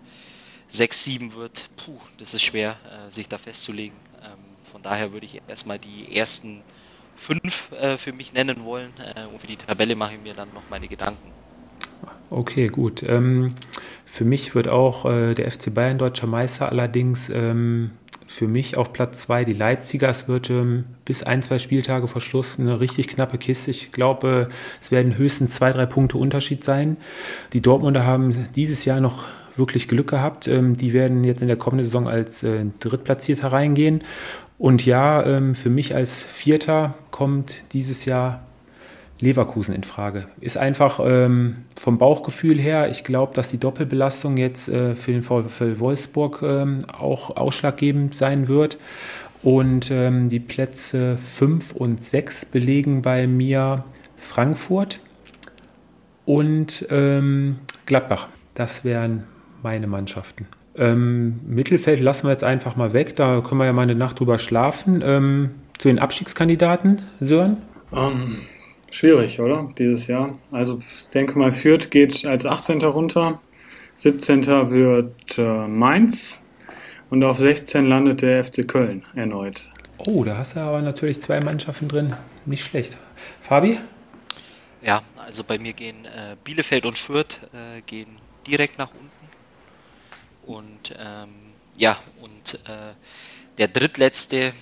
6-7 0.70 1.34
wird. 1.36 1.70
Puh, 1.78 1.99
das 2.17 2.34
ist 2.34 2.43
schwer, 2.43 2.80
äh, 2.86 3.11
sich 3.11 3.28
da 3.30 3.38
festzulegen. 3.38 4.03
Ähm, 4.22 4.59
von 4.63 4.82
daher 4.84 5.11
würde 5.13 5.26
ich 5.26 5.41
erstmal 5.47 5.80
die 5.80 6.15
ersten 6.15 6.65
fünf 7.15 7.72
äh, 7.74 7.97
für 7.97 8.13
mich 8.13 8.34
nennen 8.34 8.63
wollen 8.65 8.95
äh, 9.15 9.26
und 9.26 9.39
für 9.41 9.47
die 9.47 9.57
Tabelle 9.57 9.95
mache 9.95 10.15
ich 10.15 10.22
mir 10.22 10.36
dann 10.36 10.53
noch 10.53 10.70
meine 10.70 10.88
Gedanken. 10.88 11.39
Okay, 12.30 12.68
gut. 12.68 13.04
Ähm, 13.04 13.54
für 14.06 14.26
mich 14.26 14.56
wird 14.56 14.68
auch 14.68 15.06
äh, 15.06 15.34
der 15.34 15.50
FC 15.50 15.74
Bayern 15.74 15.98
deutscher 15.98 16.28
Meister, 16.28 16.70
allerdings 16.70 17.30
ähm, 17.30 17.92
für 18.28 18.48
mich 18.48 18.78
auf 18.78 18.94
Platz 18.94 19.22
zwei 19.22 19.44
die 19.44 19.54
Leipziger. 19.54 20.10
Es 20.10 20.28
wird 20.28 20.52
ähm, 20.52 20.86
bis 21.06 21.24
ein, 21.24 21.42
zwei 21.42 21.58
Spieltage 21.58 22.08
vor 22.08 22.22
Schluss 22.22 22.60
eine 22.60 22.80
richtig 22.80 23.08
knappe 23.08 23.40
Kiste. 23.40 23.72
Ich 23.72 23.92
glaube, 23.92 24.48
äh, 24.50 24.54
es 24.82 24.92
werden 24.92 25.18
höchstens 25.18 25.56
zwei, 25.56 25.72
drei 25.72 25.88
Punkte 25.88 26.18
Unterschied 26.18 26.64
sein. 26.64 26.98
Die 27.54 27.62
Dortmunder 27.62 28.06
haben 28.06 28.48
dieses 28.56 28.86
Jahr 28.86 29.00
noch 29.00 29.26
wirklich 29.56 29.88
Glück 29.88 30.10
gehabt. 30.10 30.48
Ähm, 30.48 30.78
die 30.78 30.94
werden 30.94 31.24
jetzt 31.24 31.42
in 31.42 31.48
der 31.48 31.58
kommenden 31.58 31.86
Saison 31.86 32.08
als 32.08 32.44
äh, 32.44 32.66
Drittplatzierter 32.80 33.52
reingehen. 33.52 34.04
Und 34.60 34.86
ja, 34.86 35.26
ähm, 35.26 35.56
für 35.56 35.70
mich 35.70 35.96
als 35.96 36.22
Vierter 36.22 36.94
kommt 37.12 37.64
dieses 37.74 38.06
Jahr 38.06 38.44
Leverkusen 39.20 39.76
in 39.76 39.84
Frage. 39.84 40.28
Ist 40.39 40.57
einfach 40.57 40.99
ähm, 41.03 41.57
vom 41.76 41.97
Bauchgefühl 41.97 42.59
her, 42.59 42.89
ich 42.89 43.03
glaube, 43.03 43.34
dass 43.34 43.49
die 43.49 43.59
Doppelbelastung 43.59 44.38
jetzt 44.38 44.70
äh, 44.70 44.95
für 44.95 45.11
den 45.11 45.24
VfL 45.24 45.80
Wolfsburg 45.80 46.41
ähm, 46.41 46.80
auch 46.88 47.36
ausschlaggebend 47.36 48.15
sein 48.15 48.47
wird. 48.47 48.78
Und 49.41 49.89
ähm, 49.91 50.30
die 50.30 50.39
Plätze 50.39 51.17
5 51.17 51.74
und 51.74 52.03
6 52.03 52.45
belegen 52.45 53.01
bei 53.01 53.26
mir 53.28 53.86
Frankfurt 54.17 54.99
und 56.26 56.86
ähm, 56.89 57.59
Gladbach. 57.86 58.28
Das 58.53 58.84
wären 58.84 59.24
meine 59.63 59.88
Mannschaften. 59.88 60.47
Ähm, 60.76 61.39
Mittelfeld 61.47 61.99
lassen 61.99 62.28
wir 62.28 62.32
jetzt 62.32 62.43
einfach 62.43 62.76
mal 62.76 62.93
weg, 62.93 63.15
da 63.15 63.41
können 63.41 63.59
wir 63.59 63.65
ja 63.65 63.74
mal 63.74 63.82
eine 63.82 63.95
Nacht 63.95 64.20
drüber 64.20 64.39
schlafen. 64.39 65.01
Ähm, 65.03 65.51
zu 65.78 65.88
den 65.88 65.99
Abstiegskandidaten, 65.99 67.01
Sören? 67.22 67.57
Ähm, 67.93 68.39
schwierig, 68.92 69.40
oder? 69.40 69.74
Dieses 69.78 70.08
Jahr. 70.08 70.38
Also 70.52 70.80
ich 70.80 71.10
denke 71.10 71.38
mal, 71.38 71.52
Fürth 71.52 71.90
geht 71.90 72.26
als 72.26 72.46
18. 72.46 72.82
runter. 72.82 73.42
17. 73.96 74.46
wird 74.70 75.38
äh, 75.38 75.68
Mainz. 75.68 76.44
Und 77.10 77.24
auf 77.24 77.38
16 77.40 77.86
landet 77.86 78.22
der 78.22 78.44
FC 78.44 78.68
Köln 78.68 79.04
erneut. 79.16 79.70
Oh, 79.98 80.24
da 80.24 80.38
hast 80.38 80.56
du 80.56 80.60
aber 80.60 80.82
natürlich 80.82 81.20
zwei 81.22 81.40
Mannschaften 81.40 81.88
drin. 81.88 82.16
Nicht 82.46 82.64
schlecht. 82.64 82.98
Fabi? 83.42 83.80
Ja, 84.82 85.02
Also 85.18 85.44
bei 85.44 85.60
mir 85.60 85.74
gehen 85.74 86.06
äh, 86.06 86.36
Bielefeld 86.44 86.86
und 86.86 86.98
Fürth 86.98 87.40
äh, 87.54 87.82
gehen 87.82 88.18
direkt 88.48 88.78
nach 88.78 88.90
unten. 88.92 89.10
Und 90.46 90.96
ähm, 90.98 91.30
ja, 91.76 91.98
und 92.22 92.56
äh, 92.66 92.94
der 93.58 93.68
drittletzte, 93.68 94.54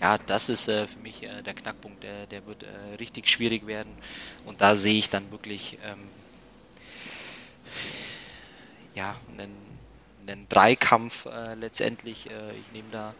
ja, 0.00 0.18
das 0.18 0.48
ist 0.48 0.68
äh, 0.68 0.86
für 0.86 0.98
mich 0.98 1.22
äh, 1.22 1.42
der 1.42 1.54
Knackpunkt, 1.54 2.02
der, 2.02 2.26
der 2.26 2.46
wird 2.46 2.62
äh, 2.62 2.94
richtig 2.96 3.28
schwierig 3.28 3.66
werden. 3.66 3.92
Und 4.46 4.60
da 4.60 4.76
sehe 4.76 4.96
ich 4.96 5.10
dann 5.10 5.30
wirklich 5.30 5.78
ähm, 5.84 5.98
ja, 8.94 9.14
einen, 9.32 9.54
einen 10.26 10.46
Dreikampf 10.48 11.26
äh, 11.26 11.54
letztendlich. 11.54 12.30
Äh, 12.30 12.58
ich 12.58 12.72
nehme 12.72 12.88
da 12.90 13.14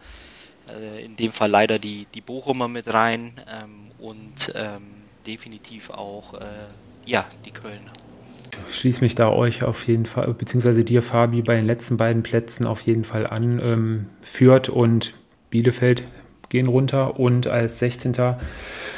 äh, 0.69 1.05
in 1.05 1.15
dem 1.15 1.31
Fall 1.31 1.49
leider 1.49 1.77
die, 1.77 2.07
die 2.13 2.21
Bochumer 2.21 2.67
mit 2.67 2.91
rein 2.91 3.39
ähm, 3.47 3.91
und 3.99 4.51
ähm, 4.55 4.81
definitiv 5.27 5.91
auch 5.91 6.33
ja, 7.05 7.25
die 7.45 7.51
Kölner 7.51 7.91
schließe 8.69 9.01
mich 9.01 9.15
da 9.15 9.29
euch 9.29 9.63
auf 9.63 9.87
jeden 9.87 10.05
Fall, 10.05 10.33
beziehungsweise 10.33 10.83
dir, 10.83 11.01
Fabi, 11.01 11.41
bei 11.41 11.55
den 11.55 11.65
letzten 11.65 11.97
beiden 11.97 12.23
Plätzen 12.23 12.65
auf 12.65 12.81
jeden 12.81 13.03
Fall 13.03 13.27
an. 13.27 13.59
Ähm, 13.63 14.05
Fürth 14.21 14.69
und 14.69 15.13
Bielefeld 15.49 16.03
gehen 16.51 16.67
runter 16.67 17.19
und 17.19 17.47
als 17.47 17.79
16. 17.79 18.13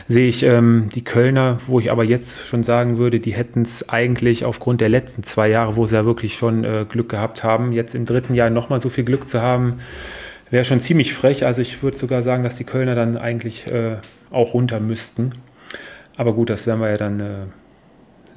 sehe 0.07 0.27
ich 0.27 0.43
ähm, 0.43 0.89
die 0.93 1.03
Kölner, 1.03 1.59
wo 1.67 1.79
ich 1.79 1.91
aber 1.91 2.03
jetzt 2.03 2.45
schon 2.45 2.63
sagen 2.63 2.97
würde, 2.97 3.21
die 3.21 3.33
hätten 3.33 3.61
es 3.61 3.87
eigentlich 3.87 4.43
aufgrund 4.43 4.81
der 4.81 4.89
letzten 4.89 5.23
zwei 5.23 5.47
Jahre, 5.47 5.77
wo 5.77 5.85
sie 5.85 5.95
ja 5.95 6.03
wirklich 6.03 6.33
schon 6.33 6.65
äh, 6.65 6.85
Glück 6.89 7.09
gehabt 7.09 7.43
haben, 7.43 7.71
jetzt 7.71 7.95
im 7.95 8.05
dritten 8.05 8.33
Jahr 8.33 8.49
nochmal 8.49 8.81
so 8.81 8.89
viel 8.89 9.05
Glück 9.05 9.29
zu 9.29 9.41
haben, 9.41 9.77
wäre 10.49 10.65
schon 10.65 10.81
ziemlich 10.81 11.13
frech. 11.13 11.45
Also 11.45 11.61
ich 11.61 11.81
würde 11.81 11.97
sogar 11.97 12.21
sagen, 12.23 12.43
dass 12.43 12.55
die 12.55 12.65
Kölner 12.65 12.95
dann 12.95 13.17
eigentlich 13.17 13.67
äh, 13.67 13.97
auch 14.31 14.53
runter 14.53 14.79
müssten. 14.79 15.33
Aber 16.17 16.33
gut, 16.33 16.49
das 16.49 16.67
werden 16.67 16.81
wir 16.81 16.89
ja 16.89 16.97
dann 16.97 17.19
äh, 17.19 17.45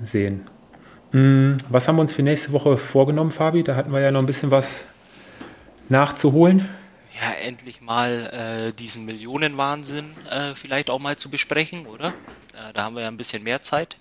sehen. 0.03 0.43
Hm, 1.13 1.57
was 1.71 1.89
haben 1.89 1.97
wir 1.97 2.03
uns 2.03 2.13
für 2.13 2.23
nächste 2.23 2.53
Woche 2.53 2.77
vorgenommen, 2.77 3.31
Fabi? 3.31 3.65
Da 3.65 3.77
hatten 3.77 3.93
wir 3.93 4.01
ja 4.01 4.11
noch 4.11 4.21
ein 4.21 4.27
bisschen 4.27 4.51
was 4.51 4.87
nachzuholen. 5.89 6.69
Ja, 7.21 7.33
endlich 7.33 7.81
mal 7.81 8.69
äh, 8.69 8.73
diesen 8.75 9.07
Millionenwahnsinn 9.07 10.15
äh, 10.29 10.55
vielleicht 10.55 10.91
auch 10.91 10.99
mal 10.99 11.17
zu 11.17 11.31
besprechen, 11.31 11.87
oder? 11.87 12.09
Äh, 12.09 12.73
da 12.75 12.85
haben 12.85 12.95
wir 12.95 13.03
ja 13.03 13.09
ein 13.09 13.17
bisschen 13.17 13.43
mehr 13.43 13.63
Zeit. 13.63 13.97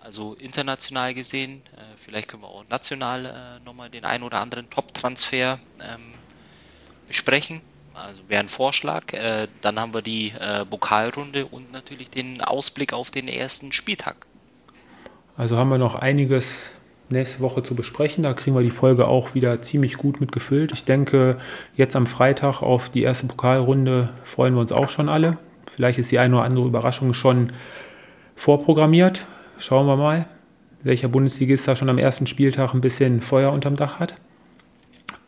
Also 0.00 0.34
international 0.34 1.12
gesehen, 1.14 1.62
äh, 1.76 1.80
vielleicht 1.96 2.28
können 2.28 2.42
wir 2.42 2.48
auch 2.48 2.64
national 2.68 3.26
äh, 3.26 3.64
nochmal 3.64 3.90
den 3.90 4.04
ein 4.04 4.22
oder 4.22 4.40
anderen 4.40 4.70
Top-Transfer 4.70 5.58
ähm, 5.80 6.14
besprechen. 7.06 7.60
Also 7.92 8.22
wäre 8.28 8.40
ein 8.40 8.48
Vorschlag. 8.48 9.12
Äh, 9.12 9.48
dann 9.62 9.78
haben 9.78 9.92
wir 9.92 10.02
die 10.02 10.30
äh, 10.30 10.64
Pokalrunde 10.64 11.46
und 11.46 11.72
natürlich 11.72 12.08
den 12.08 12.40
Ausblick 12.40 12.92
auf 12.92 13.10
den 13.10 13.28
ersten 13.28 13.72
Spieltag. 13.72 14.26
Also 15.36 15.56
haben 15.56 15.70
wir 15.70 15.78
noch 15.78 15.96
einiges 15.96 16.72
nächste 17.08 17.40
Woche 17.40 17.62
zu 17.62 17.74
besprechen. 17.74 18.22
Da 18.22 18.34
kriegen 18.34 18.56
wir 18.56 18.62
die 18.62 18.70
Folge 18.70 19.06
auch 19.06 19.34
wieder 19.34 19.62
ziemlich 19.62 19.96
gut 19.96 20.20
mitgefüllt. 20.20 20.72
Ich 20.72 20.84
denke, 20.84 21.36
jetzt 21.76 21.96
am 21.96 22.06
Freitag 22.06 22.62
auf 22.62 22.88
die 22.88 23.02
erste 23.02 23.26
Pokalrunde 23.26 24.10
freuen 24.24 24.54
wir 24.54 24.60
uns 24.60 24.72
auch 24.72 24.88
schon 24.88 25.08
alle. 25.08 25.38
Vielleicht 25.70 25.98
ist 25.98 26.10
die 26.12 26.18
eine 26.18 26.36
oder 26.36 26.44
andere 26.44 26.66
Überraschung 26.66 27.14
schon 27.14 27.52
vorprogrammiert. 28.34 29.26
Schauen 29.58 29.86
wir 29.86 29.96
mal, 29.96 30.26
welcher 30.82 31.08
Bundesligist 31.08 31.66
da 31.66 31.76
schon 31.76 31.88
am 31.88 31.98
ersten 31.98 32.26
Spieltag 32.26 32.74
ein 32.74 32.80
bisschen 32.80 33.20
Feuer 33.20 33.52
unterm 33.52 33.76
Dach 33.76 33.98
hat. 33.98 34.16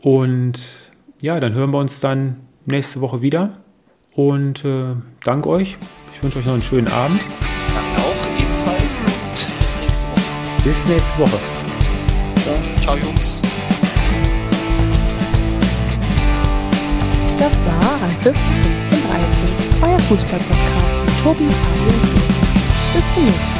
Und 0.00 0.60
ja, 1.20 1.40
dann 1.40 1.54
hören 1.54 1.70
wir 1.70 1.78
uns 1.78 2.00
dann 2.00 2.36
nächste 2.66 3.00
Woche 3.00 3.22
wieder. 3.22 3.58
Und 4.14 4.64
äh, 4.64 4.94
danke 5.24 5.48
euch. 5.48 5.76
Ich 6.12 6.22
wünsche 6.22 6.38
euch 6.38 6.46
noch 6.46 6.54
einen 6.54 6.62
schönen 6.62 6.88
Abend. 6.88 7.20
Danke 7.74 8.00
auch 8.00 8.40
ebenfalls. 8.40 9.00
Bis 10.64 10.86
nächste 10.86 11.18
Woche. 11.18 11.57
Ciao, 12.48 12.56
Ciao 12.80 12.96
Jungs. 12.96 13.42
Das 17.38 17.60
war 17.66 18.02
Anpfiff 18.02 18.36
1530, 18.90 19.82
euer 19.82 19.98
Fußball-Podcast 19.98 21.04
mit 21.04 21.22
Tobi, 21.22 21.50
Fabi 21.50 21.90
und 21.90 22.94
Bis 22.94 23.14
zum 23.14 23.24
nächsten 23.24 23.52
Mal. 23.52 23.57